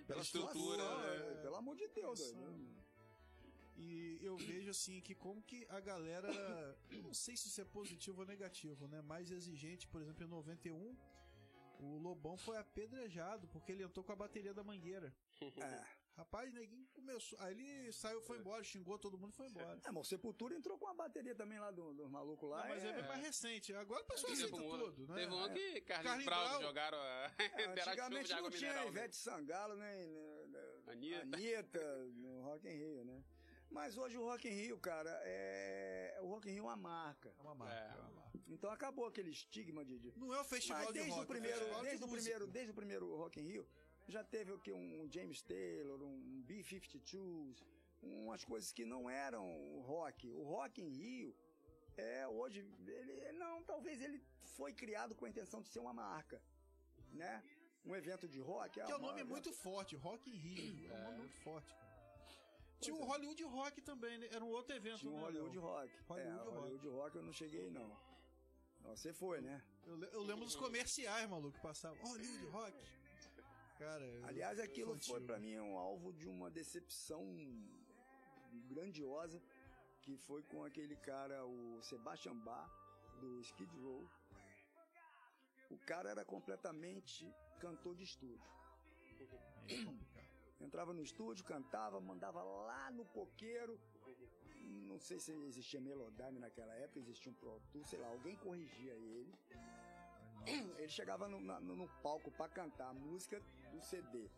pela 0.06 0.20
estrutura, 0.22 0.52
situação, 0.52 0.98
né? 1.00 1.32
é, 1.32 1.42
Pelo 1.42 1.56
amor 1.56 1.76
de 1.76 1.88
Deus, 1.88 2.20
Nossa. 2.20 2.36
Eu 4.26 4.36
vejo 4.36 4.70
assim 4.70 5.00
que 5.00 5.14
como 5.14 5.42
que 5.42 5.66
a 5.68 5.80
galera, 5.80 6.28
eu 6.90 7.02
não 7.02 7.12
sei 7.14 7.36
se 7.36 7.48
isso 7.48 7.60
é 7.60 7.64
positivo 7.64 8.20
ou 8.20 8.26
negativo, 8.26 8.86
né? 8.88 9.00
Mais 9.02 9.30
exigente, 9.30 9.86
por 9.88 10.00
exemplo, 10.00 10.24
em 10.24 10.28
91, 10.28 10.96
o 11.80 11.98
Lobão 11.98 12.36
foi 12.36 12.56
apedrejado 12.56 13.48
porque 13.48 13.72
ele 13.72 13.82
entrou 13.82 14.04
com 14.04 14.12
a 14.12 14.16
bateria 14.16 14.54
da 14.54 14.62
mangueira. 14.64 15.14
É. 15.58 16.04
Rapaz, 16.16 16.52
neguinho 16.54 16.86
começou. 16.92 17.36
Aí 17.40 17.52
ele 17.58 17.92
saiu, 17.92 18.20
foi 18.22 18.38
embora, 18.38 18.62
xingou 18.62 18.96
todo 18.96 19.18
mundo 19.18 19.32
e 19.32 19.36
foi 19.36 19.48
embora. 19.48 19.80
É, 19.84 19.90
mas 19.90 20.06
o 20.06 20.08
Sepultura 20.08 20.54
entrou 20.54 20.78
com 20.78 20.86
a 20.86 20.94
bateria 20.94 21.34
também 21.34 21.58
lá 21.58 21.72
do- 21.72 21.92
dos 21.92 22.08
malucos 22.08 22.48
lá. 22.48 22.60
Não, 22.62 22.68
mas 22.68 22.84
é, 22.84 22.88
é, 22.90 22.92
bem 22.92 23.08
mais 23.08 23.20
recente. 23.20 23.74
Agora 23.74 24.00
o 24.00 24.06
pessoal 24.06 24.32
aceita 24.32 24.54
um, 24.54 24.78
tudo, 24.92 25.08
né? 25.08 25.14
teve 25.16 25.34
um 25.34 25.52
que 25.52 25.80
Carlinhos 25.80 25.84
Carlinhos 26.06 26.24
Brau 26.24 26.48
Brau. 26.50 26.62
jogaram 26.62 26.98
a... 26.98 27.32
é, 27.36 27.64
antigamente 27.66 28.32
não 28.32 28.48
tinha 28.48 28.70
mineral, 28.70 28.84
né? 28.84 28.90
Ivete 29.00 29.16
Sangalo 29.16 29.74
nem, 29.76 30.06
nem- 30.06 30.46
nem- 30.46 31.14
Anitta. 31.16 31.36
Anitta 31.36 32.04
no 32.14 32.42
Rock 32.42 32.68
in 32.68 32.76
Rio, 32.76 33.04
né? 33.04 33.24
Mas 33.74 33.98
hoje 33.98 34.16
o 34.16 34.24
Rock 34.24 34.46
in 34.46 34.52
Rio, 34.52 34.78
cara, 34.78 35.10
é 35.24 36.18
o 36.22 36.28
Rock 36.28 36.48
in 36.48 36.52
Rio 36.52 36.62
é 36.62 36.66
uma 36.68 36.76
marca. 36.76 37.34
É 37.36 37.42
uma 37.42 37.54
marca. 37.56 37.74
É. 37.74 37.98
é 37.98 38.00
uma 38.00 38.10
marca. 38.12 38.38
Então 38.48 38.70
acabou 38.70 39.04
aquele 39.04 39.30
estigma 39.30 39.84
de, 39.84 39.98
de 39.98 40.16
Não 40.16 40.32
é 40.32 40.40
o 40.40 40.44
festival 40.44 40.78
Mas 40.78 40.88
de 40.88 40.92
desde 40.94 41.10
rock, 41.10 41.24
o 41.24 41.26
primeiro, 41.26 41.64
é 41.64 41.74
de 41.74 41.82
desde 41.82 42.04
o 42.04 42.06
música. 42.06 42.22
primeiro, 42.22 42.46
desde 42.46 42.70
o 42.70 42.74
primeiro 42.74 43.16
Rock 43.16 43.40
in 43.40 43.46
Rio, 43.48 43.66
já 44.06 44.22
teve 44.22 44.52
o 44.52 44.58
que 44.60 44.72
um 44.72 45.08
James 45.10 45.42
Taylor, 45.42 46.00
um 46.00 46.42
B-52s, 46.46 47.64
umas 48.00 48.44
coisas 48.44 48.70
que 48.70 48.84
não 48.84 49.10
eram 49.10 49.44
rock. 49.80 50.30
O 50.30 50.44
Rock 50.44 50.80
in 50.80 50.90
Rio 50.90 51.36
é 51.96 52.28
hoje 52.28 52.60
ele 52.86 53.32
não, 53.32 53.60
talvez 53.64 54.00
ele 54.00 54.22
foi 54.56 54.72
criado 54.72 55.16
com 55.16 55.24
a 55.24 55.28
intenção 55.28 55.60
de 55.60 55.68
ser 55.68 55.80
uma 55.80 55.92
marca, 55.92 56.40
né? 57.10 57.42
Um 57.84 57.94
evento 57.96 58.28
de 58.28 58.38
rock, 58.38 58.74
Que 58.74 58.92
é 58.92 58.96
um 58.96 59.00
nome 59.00 59.24
muito 59.24 59.52
forte, 59.52 59.96
Rock 59.96 60.30
in 60.30 60.36
Rio. 60.36 60.92
É 60.92 60.94
um 61.00 61.02
nome 61.02 61.18
muito 61.18 61.36
forte, 61.38 61.74
cara. 61.74 61.93
Tinha 62.84 62.96
o 62.96 63.02
é. 63.02 63.06
Hollywood 63.06 63.42
Rock 63.44 63.80
também, 63.82 64.18
né? 64.18 64.28
Era 64.30 64.44
um 64.44 64.50
outro 64.50 64.74
evento, 64.76 64.98
tinha 64.98 65.12
um 65.12 65.16
né, 65.16 65.22
Hollywood? 65.22 65.58
Rock. 65.58 65.92
Hollywood 66.08 66.36
é, 66.36 66.42
Rock. 66.44 66.56
Hollywood 66.58 66.88
Rock 66.88 67.16
eu 67.16 67.22
não 67.22 67.32
cheguei 67.32 67.70
não. 67.70 67.96
Você 68.84 69.12
foi, 69.12 69.40
né? 69.40 69.62
Eu, 69.86 69.98
eu 70.04 70.22
lembro 70.22 70.44
dos 70.44 70.56
comerciais, 70.56 71.28
maluco, 71.28 71.56
que 71.56 71.62
passavam. 71.62 71.98
Hollywood 72.02 72.46
Rock. 72.46 72.76
Cara, 73.78 74.04
eu- 74.04 74.26
Aliás, 74.26 74.58
aquilo 74.60 74.90
infantil. 74.92 75.14
foi 75.14 75.24
pra 75.24 75.38
mim 75.38 75.58
um 75.58 75.78
alvo 75.78 76.12
de 76.12 76.28
uma 76.28 76.50
decepção 76.50 77.24
grandiosa, 78.68 79.42
que 80.02 80.16
foi 80.18 80.42
com 80.42 80.62
aquele 80.64 80.96
cara, 80.96 81.44
o 81.46 81.82
Sebastian 81.82 82.36
Bach, 82.36 82.70
do 83.20 83.40
Skid 83.40 83.74
Row. 83.80 84.08
O 85.70 85.78
cara 85.78 86.10
era 86.10 86.24
completamente 86.24 87.26
cantor 87.58 87.94
de 87.96 88.04
estúdio. 88.04 88.40
Entrava 90.60 90.92
no 90.92 91.02
estúdio, 91.02 91.44
cantava, 91.44 92.00
mandava 92.00 92.42
lá 92.42 92.90
no 92.90 93.04
coqueiro. 93.06 93.78
Não 94.86 94.98
sei 94.98 95.18
se 95.18 95.32
existia 95.32 95.80
Melodyne 95.80 96.38
naquela 96.38 96.74
época, 96.76 97.00
existia 97.00 97.30
um 97.30 97.34
Pro 97.34 97.60
sei 97.86 97.98
lá, 97.98 98.08
alguém 98.08 98.36
corrigia 98.36 98.92
ele. 98.94 99.34
Ele 100.46 100.88
chegava 100.88 101.26
no, 101.28 101.40
na- 101.40 101.60
no- 101.60 101.74
no 101.76 101.88
palco 102.02 102.30
pra 102.30 102.48
cantar 102.48 102.88
a 102.90 102.94
música 102.94 103.40
do 103.72 103.80
CD. 103.82 104.30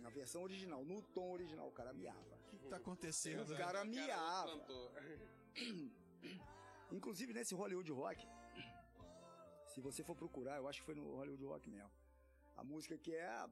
Na 0.00 0.08
versão 0.10 0.42
original, 0.42 0.84
no 0.84 1.00
tom 1.02 1.32
original, 1.32 1.68
o 1.68 1.72
cara 1.72 1.92
miava. 1.92 2.18
O 2.52 2.56
que, 2.56 2.68
tá 2.68 2.76
acontecendo? 2.76 3.42
O 3.52 3.56
cara 3.56 3.80
é 3.80 3.84
miava. 3.84 4.50
Inclusive 6.90 7.32
nesse 7.32 7.54
Hollywood 7.54 7.90
Rock, 7.92 8.26
se 9.66 9.80
você 9.80 10.02
for 10.04 10.14
procurar, 10.14 10.56
eu 10.58 10.68
acho 10.68 10.80
que 10.80 10.86
foi 10.86 10.94
no 10.94 11.14
Hollywood 11.16 11.44
Rock 11.44 11.68
mesmo. 11.70 11.90
A 12.56 12.62
música 12.64 12.96
que 12.98 13.14
é 13.14 13.26
a. 13.26 13.48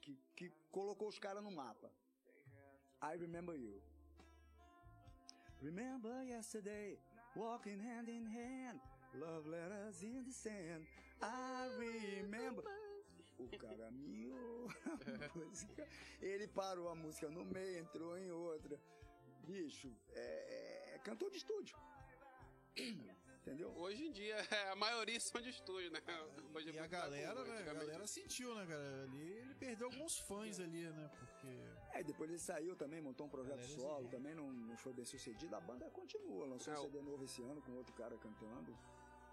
que, 0.00 0.18
que 0.36 0.50
colocou 0.70 1.08
os 1.08 1.18
caras 1.18 1.42
no 1.42 1.50
mapa. 1.50 1.90
I 3.02 3.16
Remember 3.16 3.56
You. 3.56 3.80
Remember 5.62 6.24
yesterday, 6.24 6.98
walking 7.36 7.78
hand 7.78 8.08
in 8.08 8.26
hand, 8.26 8.80
love 9.14 9.46
letters 9.46 10.02
in 10.02 10.24
the 10.24 10.32
sand. 10.32 10.86
I 11.22 11.68
remember. 11.78 12.64
O 13.38 13.58
cara 13.58 13.90
miou 13.90 14.68
a 14.86 15.38
música. 15.38 15.88
Ele 16.20 16.46
parou 16.48 16.88
a 16.88 16.94
música 16.94 17.28
no 17.28 17.44
meio, 17.44 17.78
entrou 17.78 18.16
em 18.18 18.30
outra. 18.30 18.78
Bicho, 19.46 19.90
é, 20.12 20.94
é 20.94 20.98
cantor 20.98 21.30
de 21.30 21.38
estúdio. 21.38 21.76
Entendeu? 23.40 23.70
Hoje 23.76 24.04
em 24.04 24.12
dia, 24.12 24.36
a 24.72 24.76
maioria 24.76 25.18
são 25.18 25.40
de 25.40 25.48
estúdio, 25.48 25.90
né? 25.90 26.00
Hoje 26.54 26.68
é 26.68 26.72
E 26.72 26.78
a 26.78 26.82
muito 26.82 26.90
galera, 26.90 27.44
né? 27.44 27.58
A 27.70 27.74
galera 27.74 28.06
sentiu, 28.06 28.54
né, 28.54 28.66
cara? 28.66 29.02
Ali 29.04 29.49
perdeu 29.60 29.86
alguns 29.88 30.18
fãs 30.18 30.58
ali, 30.58 30.82
né? 30.90 31.10
Porque. 31.18 31.48
É, 31.92 32.02
depois 32.02 32.28
ele 32.30 32.38
saiu 32.38 32.74
também, 32.74 33.00
montou 33.00 33.26
um 33.26 33.30
projeto 33.30 33.56
Galera 33.58 33.80
solo, 33.80 34.08
também 34.08 34.34
não, 34.34 34.50
não 34.52 34.76
foi 34.76 34.92
bem 34.92 35.04
sucedido. 35.04 35.54
A 35.54 35.60
banda 35.60 35.88
continua, 35.90 36.46
lançou 36.46 36.72
É, 36.72 36.78
um 36.78 36.82
CD 36.82 37.00
novo 37.02 37.22
esse 37.24 37.42
ano 37.42 37.60
com 37.62 37.72
outro 37.72 37.92
cara 37.94 38.16
cantando. 38.18 38.76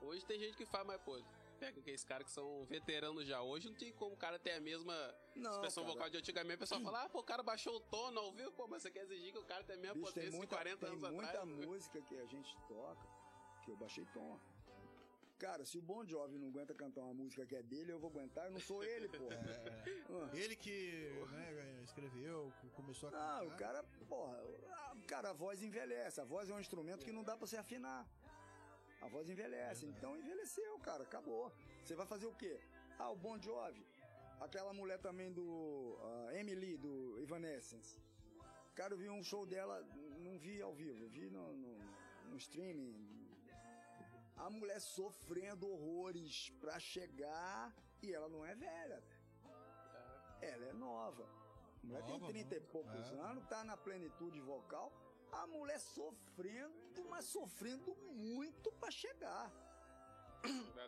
Hoje 0.02 0.24
tem 0.26 0.40
gente 0.40 0.56
que 0.56 0.66
faz, 0.66 0.86
mas 0.86 1.02
pô, 1.02 1.20
pega 1.60 1.80
aqueles 1.80 2.04
caras 2.04 2.28
que 2.28 2.32
são 2.32 2.66
veteranos 2.66 3.26
já. 3.26 3.42
Hoje 3.42 3.68
não 3.70 3.76
tem 3.76 3.92
como 3.94 4.14
o 4.14 4.18
cara 4.18 4.38
ter 4.38 4.52
a 4.52 4.60
mesma 4.60 4.94
Não, 5.36 5.52
expressão 5.54 5.84
cara. 5.84 5.94
vocal 5.96 6.10
de 6.12 6.18
antigamente. 6.18 6.58
O 6.58 6.60
pessoal 6.60 6.82
fala, 6.82 7.04
ah, 7.04 7.10
pô, 7.10 7.20
o 7.20 7.24
cara 7.24 7.42
baixou 7.42 7.76
o 7.78 7.80
tom, 7.80 8.12
não 8.12 8.26
ouviu? 8.26 8.52
Pô, 8.52 8.68
mas 8.68 8.84
você 8.84 8.92
quer 8.92 9.04
exigir 9.04 9.32
que 9.32 9.40
o 9.40 9.46
cara 9.46 9.64
tenha 9.64 9.80
a 9.80 9.82
mesma 9.82 9.96
Bicho, 9.96 10.14
tem 10.14 10.14
potência 10.14 10.32
de 10.32 10.38
muita, 10.38 10.56
40 10.56 10.78
tem 10.86 10.90
anos 10.90 11.10
muita 11.12 11.28
atrás? 11.30 11.50
música 11.50 12.02
que 12.02 12.16
a 12.18 12.26
gente 12.26 12.56
toca 12.68 13.08
que 13.64 13.72
eu 13.72 13.78
baixei 13.78 14.06
tom. 14.14 14.40
Cara, 15.40 15.64
se 15.66 15.78
o 15.78 15.82
Bon 15.82 16.04
Jovi 16.04 16.40
não 16.40 16.48
aguenta 16.48 16.74
cantar 16.74 17.02
uma 17.04 17.14
música 17.14 17.46
que 17.46 17.56
é 17.56 17.62
dele, 17.62 17.92
eu 17.92 18.00
vou 18.00 18.10
aguentar, 18.10 18.46
eu 18.46 18.52
não 18.52 18.60
sou 18.60 18.84
ele, 18.84 19.08
pô. 19.08 19.28
Ah. 19.30 20.30
Ele 20.34 20.56
que 20.56 21.12
né, 21.32 21.82
escreveu, 21.84 22.52
começou 22.76 23.10
a 23.10 23.12
Não, 23.12 23.20
cantar. 23.20 23.44
o 23.46 23.58
cara, 23.58 23.84
porra, 24.10 24.36
a- 24.36 24.96
cara, 25.08 25.30
a 25.30 25.34
voz 25.34 25.62
envelhece. 25.62 26.20
A 26.20 26.24
voz 26.24 26.50
é 26.50 26.54
um 26.56 26.60
instrumento 26.60 27.06
que 27.06 27.12
não 27.12 27.24
dá 27.24 27.38
pra 27.38 27.46
você 27.46 27.56
afinar. 27.58 28.08
A 29.00 29.08
voz 29.08 29.30
envelhece. 29.30 29.86
Então 29.86 30.18
envelheceu, 30.18 30.80
cara, 30.80 31.04
acabou. 31.04 31.52
Você 31.86 31.94
vai 31.94 32.08
fazer 32.08 32.26
o 32.26 32.34
quê? 32.34 32.60
Ah, 32.98 33.12
o 33.12 33.16
Bon 33.16 33.40
Jovi. 33.40 33.86
Aquela 34.40 34.74
mulher 34.74 34.98
também 35.00 35.32
do 35.32 35.98
ah, 36.02 36.30
Emily, 36.34 36.78
do 36.78 37.20
Evanescence. 37.20 38.00
Cara, 38.74 38.94
eu 38.94 38.98
vi 38.98 39.10
um 39.10 39.24
show 39.24 39.46
dela, 39.46 39.84
não 40.18 40.38
vi 40.40 40.62
ao 40.62 40.74
vivo, 40.74 41.08
vi 41.10 41.30
no, 41.30 41.54
no, 41.54 41.78
no 42.32 42.38
streaming. 42.38 42.96
A 44.38 44.50
mulher 44.50 44.80
sofrendo 44.80 45.68
horrores 45.70 46.50
pra 46.62 46.80
chegar 46.80 47.74
e 48.02 48.14
ela 48.14 48.30
não 48.30 48.46
é 48.46 48.56
velha. 48.56 49.04
Ela 50.42 50.66
é 50.66 50.74
nova. 50.74 51.24
A 51.84 51.86
mulher 51.88 52.04
tem 52.04 52.20
Nova, 52.20 52.32
30 52.32 52.56
e 52.56 52.60
poucos 52.62 53.12
É. 53.12 53.16
anos, 53.20 53.46
tá 53.48 53.64
na 53.64 53.76
plenitude 53.78 54.40
vocal. 54.42 54.92
A 55.32 55.48
mulher 55.48 55.80
sofrendo, 55.80 57.06
mas 57.10 57.26
sofrendo 57.26 57.96
muito 58.14 58.72
pra 58.74 58.92
chegar. 58.92 59.52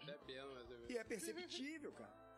Até 0.01 0.17
pena, 0.19 0.53
mas 0.53 0.69
eu 0.69 0.89
E 0.91 0.97
é 0.97 1.03
perceptível, 1.03 1.91
cara. 1.93 2.28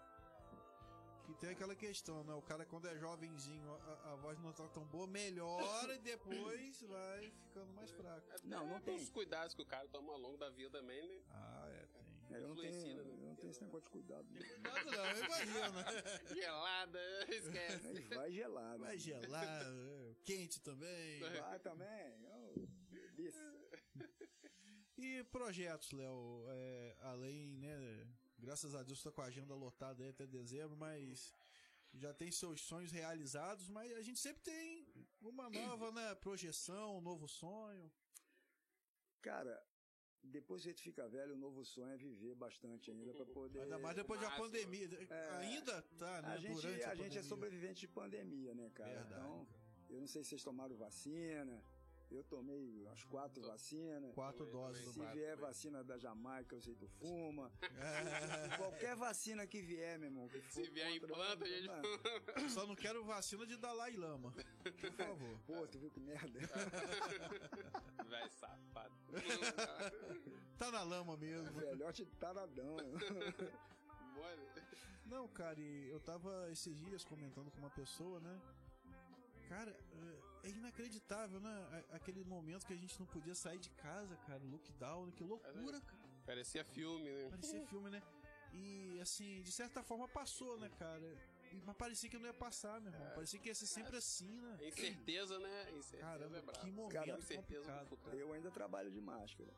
Que 1.31 1.39
tem 1.39 1.49
aquela 1.51 1.75
questão, 1.75 2.23
né? 2.25 2.33
O 2.33 2.41
cara 2.41 2.65
quando 2.65 2.87
é 2.87 2.97
jovenzinho, 2.97 3.71
a, 3.71 4.11
a 4.11 4.15
voz 4.15 4.37
não 4.39 4.51
tá 4.51 4.67
tão 4.67 4.83
boa, 4.85 5.07
melhora 5.07 5.95
e 5.95 5.99
depois 5.99 6.81
vai 6.83 7.31
ficando 7.47 7.71
mais 7.73 7.89
fraca. 7.91 8.35
Não, 8.43 8.67
não 8.67 8.75
é 8.75 8.81
tem. 8.81 8.97
Os 8.97 9.09
cuidados 9.09 9.55
que 9.55 9.61
o 9.61 9.65
cara 9.65 9.87
toma 9.87 10.11
ao 10.11 10.19
longo 10.19 10.37
da 10.37 10.49
vida 10.49 10.69
também, 10.69 11.07
né? 11.07 11.21
Ah, 11.29 11.69
é, 11.69 11.85
tem. 11.87 12.01
Eu 12.31 12.47
não 12.49 12.55
tenho, 12.55 12.71
né? 12.71 12.99
eu 12.99 13.17
não 13.27 13.35
tenho 13.35 13.51
esse 13.51 13.63
negócio 13.63 13.85
de 13.85 13.91
cuidado. 13.91 14.27
não. 14.29 14.39
Cuidado 14.39 14.91
não, 14.91 15.25
imagina. 15.25 15.85
Gelada, 16.35 16.99
esquece. 17.29 18.01
Vai 18.13 18.31
gelado. 18.31 18.79
Vai 18.79 18.97
gelar, 18.97 19.63
é, 19.63 20.15
quente 20.25 20.59
também. 20.61 21.19
Vai 21.19 21.59
também. 21.59 22.13
Oh, 22.25 22.67
delícia. 22.89 23.53
E 24.97 25.23
projetos, 25.25 25.91
Léo, 25.91 26.45
é, 26.49 26.97
além, 26.99 27.57
né? 27.57 28.07
Graças 28.41 28.73
a 28.73 28.81
Deus 28.81 28.97
está 28.97 29.11
com 29.11 29.21
a 29.21 29.25
agenda 29.25 29.53
lotada 29.53 30.03
aí 30.03 30.09
até 30.09 30.25
dezembro, 30.25 30.75
mas 30.75 31.33
já 31.93 32.11
tem 32.13 32.31
seus 32.31 32.61
sonhos 32.61 32.91
realizados, 32.91 33.69
mas 33.69 33.91
a 33.93 34.01
gente 34.01 34.19
sempre 34.19 34.41
tem 34.41 34.87
uma 35.21 35.47
nova, 35.49 35.91
né, 35.91 36.15
projeção, 36.15 36.97
um 36.97 37.01
novo 37.01 37.27
sonho. 37.27 37.91
Cara, 39.21 39.63
depois 40.23 40.63
que 40.63 40.69
a 40.69 40.71
gente 40.71 40.83
fica 40.83 41.07
velho, 41.07 41.33
o 41.33 41.37
novo 41.37 41.63
sonho 41.63 41.91
é 41.93 41.97
viver 41.97 42.33
bastante 42.35 42.89
ainda 42.89 43.13
pra 43.13 43.25
poder. 43.25 43.61
Ainda 43.61 43.77
mais 43.77 43.95
depois 43.95 44.19
da 44.19 44.31
pandemia. 44.31 44.87
Ainda 45.39 45.81
tá, 45.99 46.21
né? 46.23 46.29
A 46.29 46.37
gente, 46.37 46.53
durante 46.53 46.83
a 46.83 46.91
a, 46.91 46.95
gente 46.95 47.17
é 47.17 47.23
sobrevivente 47.23 47.81
de 47.81 47.87
pandemia, 47.87 48.55
né, 48.55 48.71
cara? 48.71 49.01
Verdade. 49.01 49.13
Então, 49.13 49.47
eu 49.89 49.99
não 49.99 50.07
sei 50.07 50.23
se 50.23 50.29
vocês 50.29 50.43
tomaram 50.43 50.75
vacina. 50.75 51.63
Eu 52.11 52.23
tomei 52.25 52.85
as 52.87 53.03
quatro 53.05 53.41
vacinas. 53.41 54.13
Quatro 54.13 54.45
Também, 54.45 54.51
doses 54.61 54.93
também. 54.93 55.07
Se 55.09 55.15
vier 55.15 55.37
vacina 55.37 55.81
da 55.83 55.97
Jamaica, 55.97 56.55
eu 56.55 56.61
sei 56.61 56.73
que 56.75 56.81
tu 56.81 56.89
fuma. 56.99 57.49
É, 58.51 58.57
Qualquer 58.57 58.95
vacina 58.97 59.47
que 59.47 59.61
vier, 59.61 59.97
meu 59.97 60.09
irmão. 60.09 60.27
Que 60.27 60.41
Se 60.51 60.69
vier 60.71 60.91
implanta, 60.93 61.45
a 61.45 61.47
gente- 61.47 61.69
Ah, 62.35 62.49
Só 62.49 62.67
não 62.67 62.75
quero 62.75 63.03
vacina 63.05 63.45
de 63.45 63.55
Dalai 63.55 63.95
Lama. 63.95 64.33
Por 64.63 64.91
favor. 64.91 65.39
Pô, 65.47 65.67
tu 65.67 65.79
viu 65.79 65.89
que 65.89 65.99
merda? 66.01 66.39
Vai 68.09 68.29
safado. 68.29 68.93
Tá 70.57 70.69
na 70.71 70.83
lama 70.83 71.15
mesmo. 71.17 71.49
Velhote 71.59 72.05
taradão. 72.19 72.75
Mole. 74.15 74.49
Não, 75.05 75.27
cara, 75.29 75.59
e 75.59 75.89
eu 75.89 75.99
tava 76.01 76.49
esses 76.51 76.77
dias 76.77 77.03
comentando 77.05 77.49
com 77.51 77.57
uma 77.59 77.69
pessoa, 77.69 78.19
né? 78.19 78.39
Cara, 79.49 79.75
é- 80.43 80.47
é 80.47 80.49
inacreditável, 80.51 81.39
né? 81.39 81.83
Aquele 81.91 82.23
momento 82.23 82.65
que 82.65 82.73
a 82.73 82.77
gente 82.77 82.99
não 82.99 83.05
podia 83.07 83.35
sair 83.35 83.59
de 83.59 83.69
casa, 83.71 84.15
cara, 84.27 84.43
lockdown, 84.43 85.11
que 85.11 85.23
loucura, 85.23 85.81
cara. 85.81 86.01
Parecia 86.25 86.63
filme, 86.63 87.09
né? 87.09 87.27
Parecia 87.29 87.61
filme, 87.67 87.89
né? 87.89 88.01
E 88.53 88.99
assim, 89.01 89.41
de 89.41 89.51
certa 89.51 89.81
forma 89.81 90.07
passou, 90.07 90.57
né, 90.59 90.69
cara? 90.77 91.17
Mas 91.65 91.75
parecia 91.75 92.09
que 92.09 92.17
não 92.17 92.25
ia 92.25 92.33
passar, 92.33 92.79
meu 92.79 92.91
irmão. 92.91 93.11
Parecia 93.13 93.39
que 93.39 93.49
ia 93.49 93.55
ser 93.55 93.65
sempre 93.65 93.97
assim, 93.97 94.39
né? 94.39 94.57
Incerteza, 94.67 95.37
né? 95.39 95.71
Incerteza 95.71 96.01
Caramba, 96.11 96.37
é 96.37 96.41
brabo. 96.41 96.59
que 96.59 96.71
momento 96.71 96.93
Cara, 96.93 97.17
incerteza 97.17 97.71
complicado. 97.89 98.13
Eu 98.17 98.33
ainda 98.33 98.51
trabalho 98.51 98.91
de 98.91 99.01
máscara. 99.01 99.51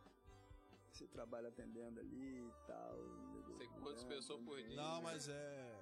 Você 0.91 1.07
trabalha 1.07 1.49
atendendo 1.49 1.99
ali 1.99 2.47
e 2.47 2.51
tal. 2.67 2.95
Sei 3.57 3.67
quantas 3.67 4.03
pessoas 4.03 4.41
por 4.43 4.61
dia. 4.61 4.75
Não, 4.75 5.01
mas 5.01 5.27
é... 5.27 5.72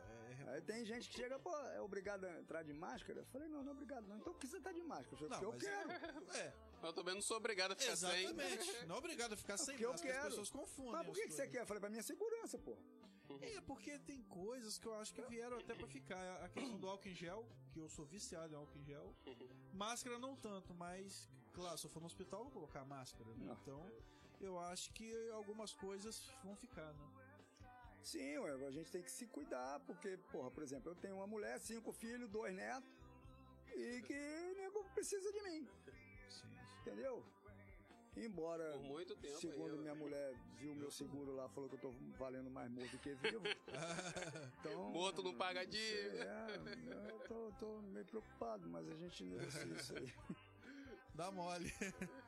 é- 0.48 0.54
Aí 0.56 0.62
tem 0.62 0.86
gente 0.86 1.10
que 1.10 1.16
chega, 1.16 1.38
pô, 1.40 1.56
é 1.68 1.82
obrigado 1.82 2.26
a 2.26 2.40
entrar 2.40 2.64
de 2.64 2.74
máscara? 2.74 3.20
Eu 3.22 3.26
falei, 3.26 3.48
não, 3.48 3.62
não 3.64 3.72
é 3.72 3.74
obrigado 3.76 4.08
não. 4.08 4.18
Então 4.18 4.34
por 4.34 4.40
que 4.40 4.48
você 4.48 4.60
tá 4.60 4.72
de 4.72 4.82
máscara? 4.82 5.14
Eu 5.14 5.18
falei, 5.30 5.30
Não, 5.46 5.54
eu 5.54 5.60
quero. 5.60 5.92
É, 6.38 6.54
Eu 6.84 6.94
também 6.94 7.14
não 7.16 7.22
sou 7.22 7.38
obrigado 7.38 7.72
a 7.74 7.76
ficar 7.76 7.96
sem. 7.96 8.26
exatamente. 8.26 8.72
Não 8.88 8.96
é 8.96 8.98
obrigado 8.98 9.34
a 9.34 9.38
ficar 9.38 9.58
sem 9.58 9.74
porque 9.76 9.86
eu 9.86 9.92
máscara, 9.92 10.14
as 10.14 10.18
quero. 10.20 10.30
pessoas 10.30 10.50
confundem. 10.50 10.92
Mas 10.94 11.06
por 11.06 11.12
as 11.12 11.18
que, 11.18 11.28
que 11.28 11.34
você 11.34 11.48
quer? 11.48 11.62
Eu 11.62 11.66
falei, 11.68 11.80
pra 11.82 11.90
minha 11.90 12.04
segurança, 12.04 12.58
pô. 12.58 12.76
É, 13.42 13.62
porque 13.62 13.98
tem 14.00 14.22
coisas 14.24 14.78
que 14.78 14.86
eu 14.88 14.94
acho 14.96 15.14
que 15.14 15.22
vieram 15.24 15.58
até 15.58 15.74
pra 15.74 15.88
ficar. 15.88 16.44
A 16.44 16.50
questão 16.50 16.78
do 16.78 16.88
álcool 16.90 17.08
em 17.08 17.14
gel, 17.16 17.48
que 17.72 17.80
eu 17.80 17.88
sou 17.88 18.06
viciado 18.06 18.54
em 18.54 18.58
álcool 18.58 18.78
em 18.80 18.84
gel. 18.84 19.16
Máscara 19.74 20.18
não 20.20 20.36
tanto, 20.36 20.74
mas, 20.74 21.30
claro, 21.54 21.78
se 21.78 21.86
eu 21.86 21.90
for 21.92 22.00
no 22.02 22.08
hospital, 22.08 22.40
eu 22.40 22.44
vou 22.46 22.54
colocar 22.54 22.84
máscara, 22.84 23.30
né? 23.36 23.56
Então, 23.62 23.90
eu 24.42 24.60
acho 24.60 24.92
que 24.92 25.30
algumas 25.32 25.72
coisas 25.74 26.30
vão 26.44 26.56
ficar, 26.58 26.92
né? 26.94 27.08
Sim, 28.04 28.38
ué, 28.40 28.68
a 28.68 28.72
gente 28.72 28.92
tem 28.92 29.02
que 29.04 29.12
se 29.12 29.26
cuidar, 29.28 29.80
porque, 29.82 30.18
porra, 30.32 30.50
por 30.52 30.64
exemplo, 30.64 30.92
eu 30.92 30.96
tenho 30.96 31.16
uma 31.16 31.28
mulher, 31.28 31.60
cinco 31.60 31.92
filhos, 31.92 32.30
dois 32.30 32.54
netos, 32.54 32.90
e 33.76 34.02
que 34.02 34.54
nego 34.58 34.84
precisa 34.96 35.32
de 35.32 35.42
mim, 35.44 35.68
Sim. 36.30 36.48
entendeu? 36.82 37.24
Embora, 38.18 38.72
Por 38.74 38.84
muito 38.84 39.16
tempo 39.16 39.40
segundo 39.40 39.68
aí, 39.68 39.76
eu- 39.78 39.82
minha 39.82 39.96
mulher 39.96 40.34
viu 40.60 40.76
meu 40.76 40.92
seguro 40.92 41.32
lá, 41.34 41.48
falou 41.50 41.70
que 41.70 41.76
eu 41.76 41.80
tô 41.80 41.92
valendo 42.18 42.50
mais 42.50 42.70
morto 42.70 42.92
do 42.92 43.00
que 43.00 43.14
vivo. 43.16 43.44
Então, 44.60 44.92
Morto 44.92 45.24
não 45.24 45.34
paga 45.34 45.66
dívida. 45.66 46.24
É, 46.24 47.10
eu 47.12 47.20
tô, 47.28 47.52
tô 47.58 47.82
meio 47.82 48.06
preocupado, 48.06 48.70
mas 48.70 48.88
a 48.88 48.96
gente 48.96 49.24
negocia 49.24 49.64
isso 49.74 49.96
aí. 49.98 50.14
Dá 51.16 51.32
mole. 51.32 51.72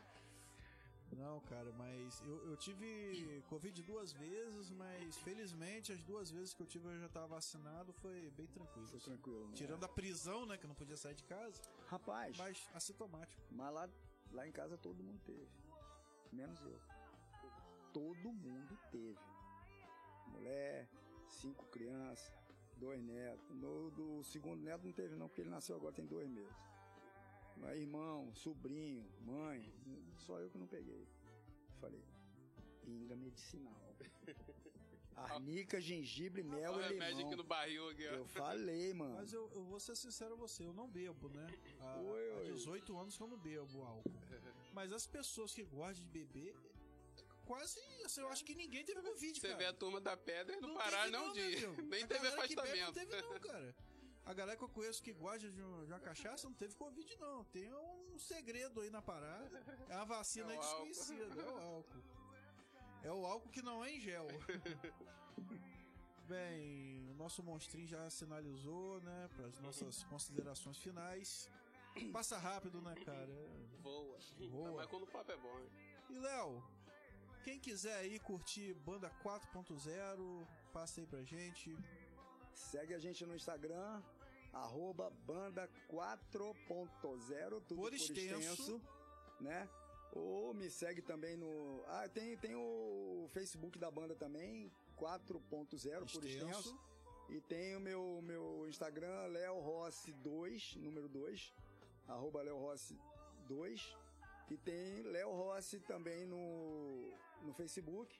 Não, 1.16 1.40
cara, 1.42 1.72
mas 1.74 2.22
eu, 2.22 2.50
eu 2.50 2.58
tive 2.58 3.44
Covid 3.50 3.82
duas 3.84 4.12
vezes, 4.14 4.70
mas 4.72 5.18
felizmente 5.18 5.92
as 5.92 6.04
duas 6.04 6.32
vezes 6.32 6.54
que 6.54 6.62
eu 6.62 6.68
tive 6.68 6.88
eu 6.88 7.00
já 7.00 7.10
tava 7.10 7.28
vacinado, 7.28 7.94
foi 7.94 8.32
bem 8.32 8.48
tranquilo. 8.48 8.88
Foi 8.88 9.00
tranquilo. 9.00 9.48
né? 9.48 9.54
Tirando 9.54 9.84
a 9.84 9.88
prisão, 9.90 10.46
né, 10.46 10.58
que 10.58 10.66
eu 10.66 10.68
não 10.68 10.76
podia 10.76 10.98
sair 10.98 11.16
de 11.16 11.24
casa, 11.24 11.62
Rapaz, 11.88 12.38
mas 12.38 12.70
assintomático. 12.74 13.42
Mas 13.52 13.74
lá, 13.74 13.90
lá 14.32 14.48
em 14.48 14.52
casa 14.52 14.78
todo 14.78 15.04
mundo 15.04 15.20
teve. 15.26 15.48
Menos 16.32 16.60
eu. 16.62 16.80
Todo 17.94 18.32
mundo 18.34 18.78
teve. 18.92 19.20
Mulher, 20.28 20.90
cinco 21.30 21.66
crianças, 21.68 22.34
dois 22.78 23.02
netos. 23.04 23.48
No, 23.56 23.92
do 23.92 24.24
segundo 24.24 24.62
neto 24.64 24.84
não 24.86 24.94
teve 24.94 25.16
não, 25.16 25.28
porque 25.28 25.42
ele 25.42 25.50
nasceu 25.50 25.76
agora 25.76 25.94
tem 25.94 26.06
dois 26.06 26.28
meses. 26.30 26.56
Irmão, 27.72 28.34
sobrinho, 28.36 29.06
mãe, 29.22 29.74
só 30.18 30.40
eu 30.40 30.50
que 30.50 30.58
não 30.58 30.68
peguei. 30.68 31.08
Falei, 31.80 32.04
pinga 32.84 33.16
medicinal. 33.16 33.96
Arnica, 35.16 35.80
gengibre, 35.80 36.42
mel 36.44 36.74
Olha 36.74 36.82
e 36.84 36.86
o 36.86 36.90
remédio 36.90 37.16
aqui 37.20 37.24
no 37.26 37.30
limão. 37.32 37.46
barril 37.46 37.90
aqui, 37.90 38.08
ó. 38.08 38.12
Eu 38.14 38.26
falei, 38.26 38.94
mano. 38.94 39.16
Mas 39.16 39.32
eu, 39.32 39.50
eu 39.54 39.64
vou 39.64 39.80
ser 39.80 39.96
sincero 39.96 40.34
a 40.34 40.38
você, 40.38 40.66
eu 40.66 40.74
não 40.74 40.88
bebo, 40.90 41.30
né? 41.30 41.48
Há, 41.80 42.00
Oi, 42.00 42.32
há 42.32 42.38
oi. 42.40 42.52
18 42.52 42.98
anos 42.98 43.16
que 43.16 43.22
eu 43.24 43.28
não 43.28 43.38
bebo 43.38 43.84
álcool. 43.84 44.12
Mas 44.74 44.92
as 44.92 45.06
pessoas 45.06 45.54
que 45.54 45.64
gostam 45.64 46.04
de 46.04 46.06
beber, 46.08 46.56
quase, 47.46 47.80
assim, 48.04 48.22
eu 48.22 48.30
acho 48.30 48.44
que 48.44 48.56
ninguém 48.56 48.84
teve 48.84 49.02
Covid, 49.04 49.40
Você 49.40 49.48
cara. 49.48 49.60
vê 49.60 49.66
a 49.66 49.74
turma 49.74 50.02
da 50.02 50.18
pedra 50.18 50.56
e 50.56 50.60
não, 50.60 50.70
Não 50.70 50.76
pararam 50.78 51.12
teve 51.12 51.18
não 51.26 51.34
dia. 51.34 51.60
meu? 51.70 51.86
Nem 51.86 52.04
A 52.04 52.08
teve 52.08 52.20
que 52.20 52.32
bebe 52.32 52.42
afastamento. 52.42 52.86
Não 52.86 52.94
teve 52.94 53.22
não, 53.22 53.40
cara. 53.40 53.76
A 54.26 54.34
galera 54.34 54.58
que 54.58 54.64
eu 54.64 54.70
conheço 54.70 55.04
que 55.04 55.12
gosta 55.12 55.50
de, 55.50 55.62
um- 55.62 55.86
de 55.86 55.92
uma 55.92 56.00
cachaça 56.00 56.48
não 56.48 56.56
teve 56.56 56.76
Covid, 56.76 57.16
não. 57.18 57.44
Tem 57.46 57.74
um 57.74 58.18
segredo 58.18 58.80
aí 58.82 58.90
na 58.90 59.02
parada. 59.02 59.62
É 59.90 59.96
uma 59.98 60.06
vacina 60.06 60.54
É 60.54 60.58
desconhecida. 60.58 61.42
É 61.42 61.46
o 61.52 61.58
álcool. 61.58 62.04
É 63.04 63.12
o 63.12 63.26
álcool 63.26 63.50
que 63.50 63.62
não 63.62 63.84
é 63.84 63.92
em 63.92 64.00
gel. 64.00 64.28
Bem, 66.28 67.10
o 67.12 67.14
nosso 67.16 67.44
monstrinho 67.44 67.86
já 67.88 68.10
sinalizou, 68.10 69.02
né, 69.02 69.30
para 69.36 69.46
as 69.48 69.60
nossas 69.60 70.04
considerações 70.06 70.78
finais. 70.78 71.50
Passa 72.12 72.38
rápido, 72.38 72.82
né, 72.82 72.96
cara? 72.96 73.28
Voa. 73.82 74.18
Voa. 74.50 74.72
Mas 74.78 74.86
quando 74.88 75.04
o 75.04 75.08
papo 75.08 75.32
é 75.32 75.38
bom, 75.38 75.60
hein? 75.60 75.70
E 76.10 76.18
Léo, 76.18 76.64
quem 77.44 77.60
quiser 77.60 77.96
aí 77.98 78.20
curtir 78.20 78.74
Banda 78.74 79.12
4.0, 79.22 80.48
passa 80.72 81.02
aí 81.02 81.06
pra 81.08 81.22
gente. 81.24 81.76
Segue 82.54 82.94
a 82.94 83.00
gente 83.00 83.26
no 83.26 83.36
Instagram, 83.36 84.02
arroba 84.52 85.10
banda 85.26 85.70
4.0, 85.90 87.62
tudo 87.68 87.76
Por 87.76 87.76
por, 87.76 87.94
extenso. 87.94 88.38
extenso. 88.40 88.82
né? 89.40 89.70
Ou 90.14 90.54
me 90.54 90.70
segue 90.70 91.02
também 91.02 91.36
no... 91.36 91.84
Ah, 91.88 92.08
tem, 92.08 92.38
tem 92.38 92.56
o 92.56 93.28
Facebook 93.34 93.80
da 93.80 93.90
banda 93.90 94.16
também, 94.16 94.72
4.0 94.98 96.12
por 96.12 96.24
extenso. 96.24 96.80
E 97.30 97.42
tem 97.42 97.76
o 97.76 97.80
meu, 97.80 98.22
meu 98.22 98.68
Instagram, 98.68 99.26
Léo 99.28 99.60
Rossi 99.60 100.12
2, 100.14 100.76
número 100.76 101.10
2, 101.10 101.54
arroba 102.08 102.44
Léo 102.44 102.60
Rossi 102.60 102.96
2. 103.48 103.98
E 104.52 104.58
tem 104.58 105.02
Léo 105.04 105.32
Rossi 105.32 105.80
também 105.80 106.28
no, 106.28 107.10
no 107.42 107.54
Facebook. 107.54 108.20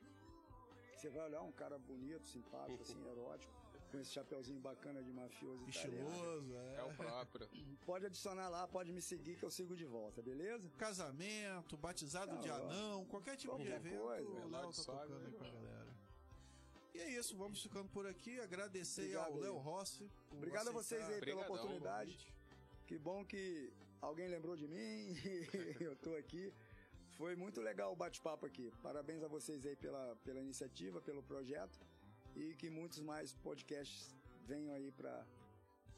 Você 0.96 1.10
vai 1.10 1.26
olhar 1.26 1.42
um 1.42 1.52
cara 1.52 1.78
bonito, 1.78 2.26
simpático, 2.26 2.82
assim, 2.82 3.00
erótico, 3.06 3.54
com 3.94 4.00
esse 4.00 4.12
chapeuzinho 4.12 4.60
bacana 4.60 5.04
de 5.04 5.12
mafioso. 5.14 5.70
Estiloso, 5.70 6.52
É 6.56 6.78
é. 6.78 6.84
o 6.84 6.96
próprio. 6.96 7.48
Pode 7.86 8.08
adicionar 8.08 8.50
lá, 8.50 8.68
pode 8.68 8.92
me 8.92 9.02
seguir 9.02 9.36
que 9.38 9.44
eu 9.44 9.52
sigo 9.52 9.76
de 9.76 9.86
volta, 9.86 10.20
beleza? 10.22 10.68
Casamento, 10.78 11.78
batizado 11.78 12.34
Não, 12.34 12.42
de 12.42 12.50
anão, 12.50 13.06
qualquer 13.06 13.36
tipo 13.36 13.56
de 13.56 13.64
qualquer 13.70 13.76
evento, 13.76 14.02
coisa. 14.02 14.50
tá 14.50 14.66
de 14.66 14.76
sogra, 14.76 15.02
tocando 15.04 15.26
aí 15.28 15.32
pra 15.34 15.50
galera. 15.52 15.94
E 16.96 17.00
é 17.02 17.10
isso, 17.20 17.38
vamos 17.38 17.62
ficando 17.62 17.88
por 17.90 18.08
aqui. 18.08 18.40
Agradecer 18.40 19.02
Obrigado 19.02 19.34
ao. 19.34 19.40
Léo 19.40 19.58
Rossi. 19.58 20.10
Obrigado 20.32 20.70
a 20.70 20.72
vocês 20.72 21.02
aí 21.04 21.20
pela 21.20 21.42
Obrigadão, 21.42 21.56
oportunidade. 21.56 22.34
Que 22.88 22.98
bom 22.98 23.24
que 23.24 23.72
alguém 24.02 24.28
lembrou 24.28 24.56
de 24.56 24.68
mim 24.68 25.14
e 25.80 25.84
eu 25.84 25.96
tô 25.98 26.16
aqui 26.16 26.52
Foi 27.12 27.36
muito 27.36 27.62
legal 27.62 27.92
o 27.94 27.96
bate-papo 27.96 28.46
aqui. 28.46 28.72
Parabéns 28.82 29.22
a 29.22 29.28
vocês 29.28 29.64
aí 29.68 29.76
pela, 29.76 30.16
pela 30.24 30.40
iniciativa, 30.40 31.00
pelo 31.00 31.22
projeto 31.22 31.80
e 32.36 32.56
que 32.56 32.70
muitos 32.70 33.00
mais 33.00 33.34
podcasts 33.34 34.16
venham 34.46 34.74
aí 34.74 34.92
pra. 34.92 35.26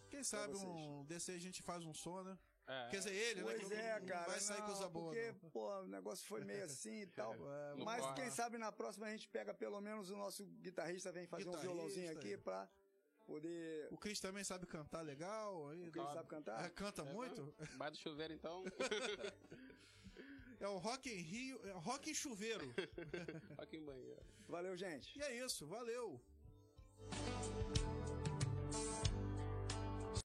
Quem 0.09 0.23
sabe 0.23 0.53
vocês. 0.53 0.63
um 0.63 1.03
desse 1.05 1.31
aí 1.31 1.37
a 1.37 1.39
gente 1.39 1.61
faz 1.61 1.83
um 1.83 1.93
som, 1.93 2.23
né? 2.23 2.37
É. 2.67 2.87
Quer 2.89 2.97
dizer, 2.97 3.13
ele, 3.13 3.41
né? 3.41 3.53
Pois 3.53 3.67
que 3.67 3.73
é, 3.75 3.99
não 3.99 4.07
cara. 4.07 4.25
Vai 4.25 4.39
sair 4.39 4.59
não, 4.59 4.65
coisa 4.65 4.89
boa. 4.89 5.05
Porque, 5.05 5.35
não. 5.43 5.49
pô, 5.51 5.81
o 5.81 5.87
negócio 5.87 6.25
foi 6.25 6.43
meio 6.43 6.63
assim 6.63 7.01
e 7.01 7.07
tal. 7.07 7.35
É, 7.45 7.83
Mas 7.83 8.13
quem 8.13 8.29
sabe 8.31 8.57
na 8.57 8.71
próxima 8.71 9.05
a 9.05 9.11
gente 9.11 9.27
pega 9.27 9.53
pelo 9.53 9.79
menos 9.81 10.09
o 10.09 10.15
nosso 10.15 10.45
guitarrista 10.45 11.11
vem 11.11 11.27
fazer 11.27 11.43
um 11.43 11.51
Guitarrista, 11.51 11.73
violãozinho 11.73 12.11
aqui 12.11 12.33
é. 12.33 12.37
pra 12.37 12.67
poder. 13.25 13.87
O 13.91 13.97
Cris 13.97 14.19
também 14.19 14.43
sabe 14.43 14.65
cantar 14.65 15.01
legal. 15.01 15.69
Aí, 15.69 15.87
O 15.87 15.91
Cris 15.91 16.05
sabe 16.05 16.27
cantar? 16.27 16.65
É, 16.65 16.69
canta 16.69 17.01
É 17.01 17.13
muito? 17.13 17.53
Vai 17.77 17.91
do 17.91 17.97
chuveiro 17.97 18.33
então. 18.33 18.63
É 20.59 20.67
o 20.67 20.77
Rock 20.77 21.09
em 21.09 21.21
Rio, 21.21 21.59
é 21.65 21.71
Rock 21.71 22.09
em 22.09 22.13
Chuveiro. 22.13 22.73
Aqui 23.57 23.77
em 23.77 23.83
banheiro. 23.83 24.21
Valeu, 24.47 24.75
gente. 24.77 25.17
e 25.17 25.21
é 25.21 25.45
isso, 25.45 25.65
valeu. 25.67 26.21